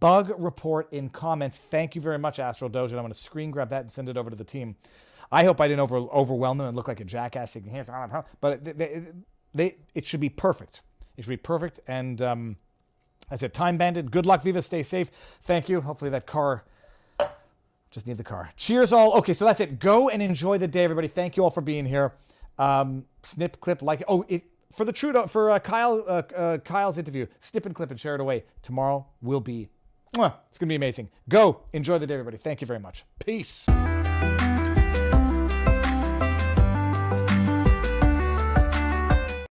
[0.00, 1.58] Bug report in comments.
[1.58, 2.90] Thank you very much, Astro Doge.
[2.90, 4.76] And I'm gonna screen grab that and send it over to the team.
[5.30, 7.56] I hope I didn't over, overwhelm them and look like a jackass.
[8.40, 9.02] But they, they,
[9.54, 10.82] they, it should be perfect.
[11.16, 11.80] It should be perfect.
[11.86, 12.56] And um,
[13.30, 14.10] I said, time banded.
[14.10, 14.62] Good luck, Viva.
[14.62, 15.10] Stay safe.
[15.42, 15.80] Thank you.
[15.80, 16.64] Hopefully that car.
[17.90, 18.50] Just need the car.
[18.56, 19.14] Cheers, all.
[19.18, 19.78] Okay, so that's it.
[19.78, 21.08] Go and enjoy the day, everybody.
[21.08, 22.12] Thank you all for being here.
[22.58, 24.02] Um, snip, clip, like.
[24.08, 27.90] Oh, it, for the Trudeau for uh, Kyle uh, uh, Kyle's interview, snip and clip
[27.90, 28.44] and share it away.
[28.62, 29.68] Tomorrow will be.
[30.48, 31.10] It's gonna be amazing.
[31.28, 32.38] Go enjoy the day, everybody.
[32.38, 33.04] Thank you very much.
[33.18, 33.66] Peace.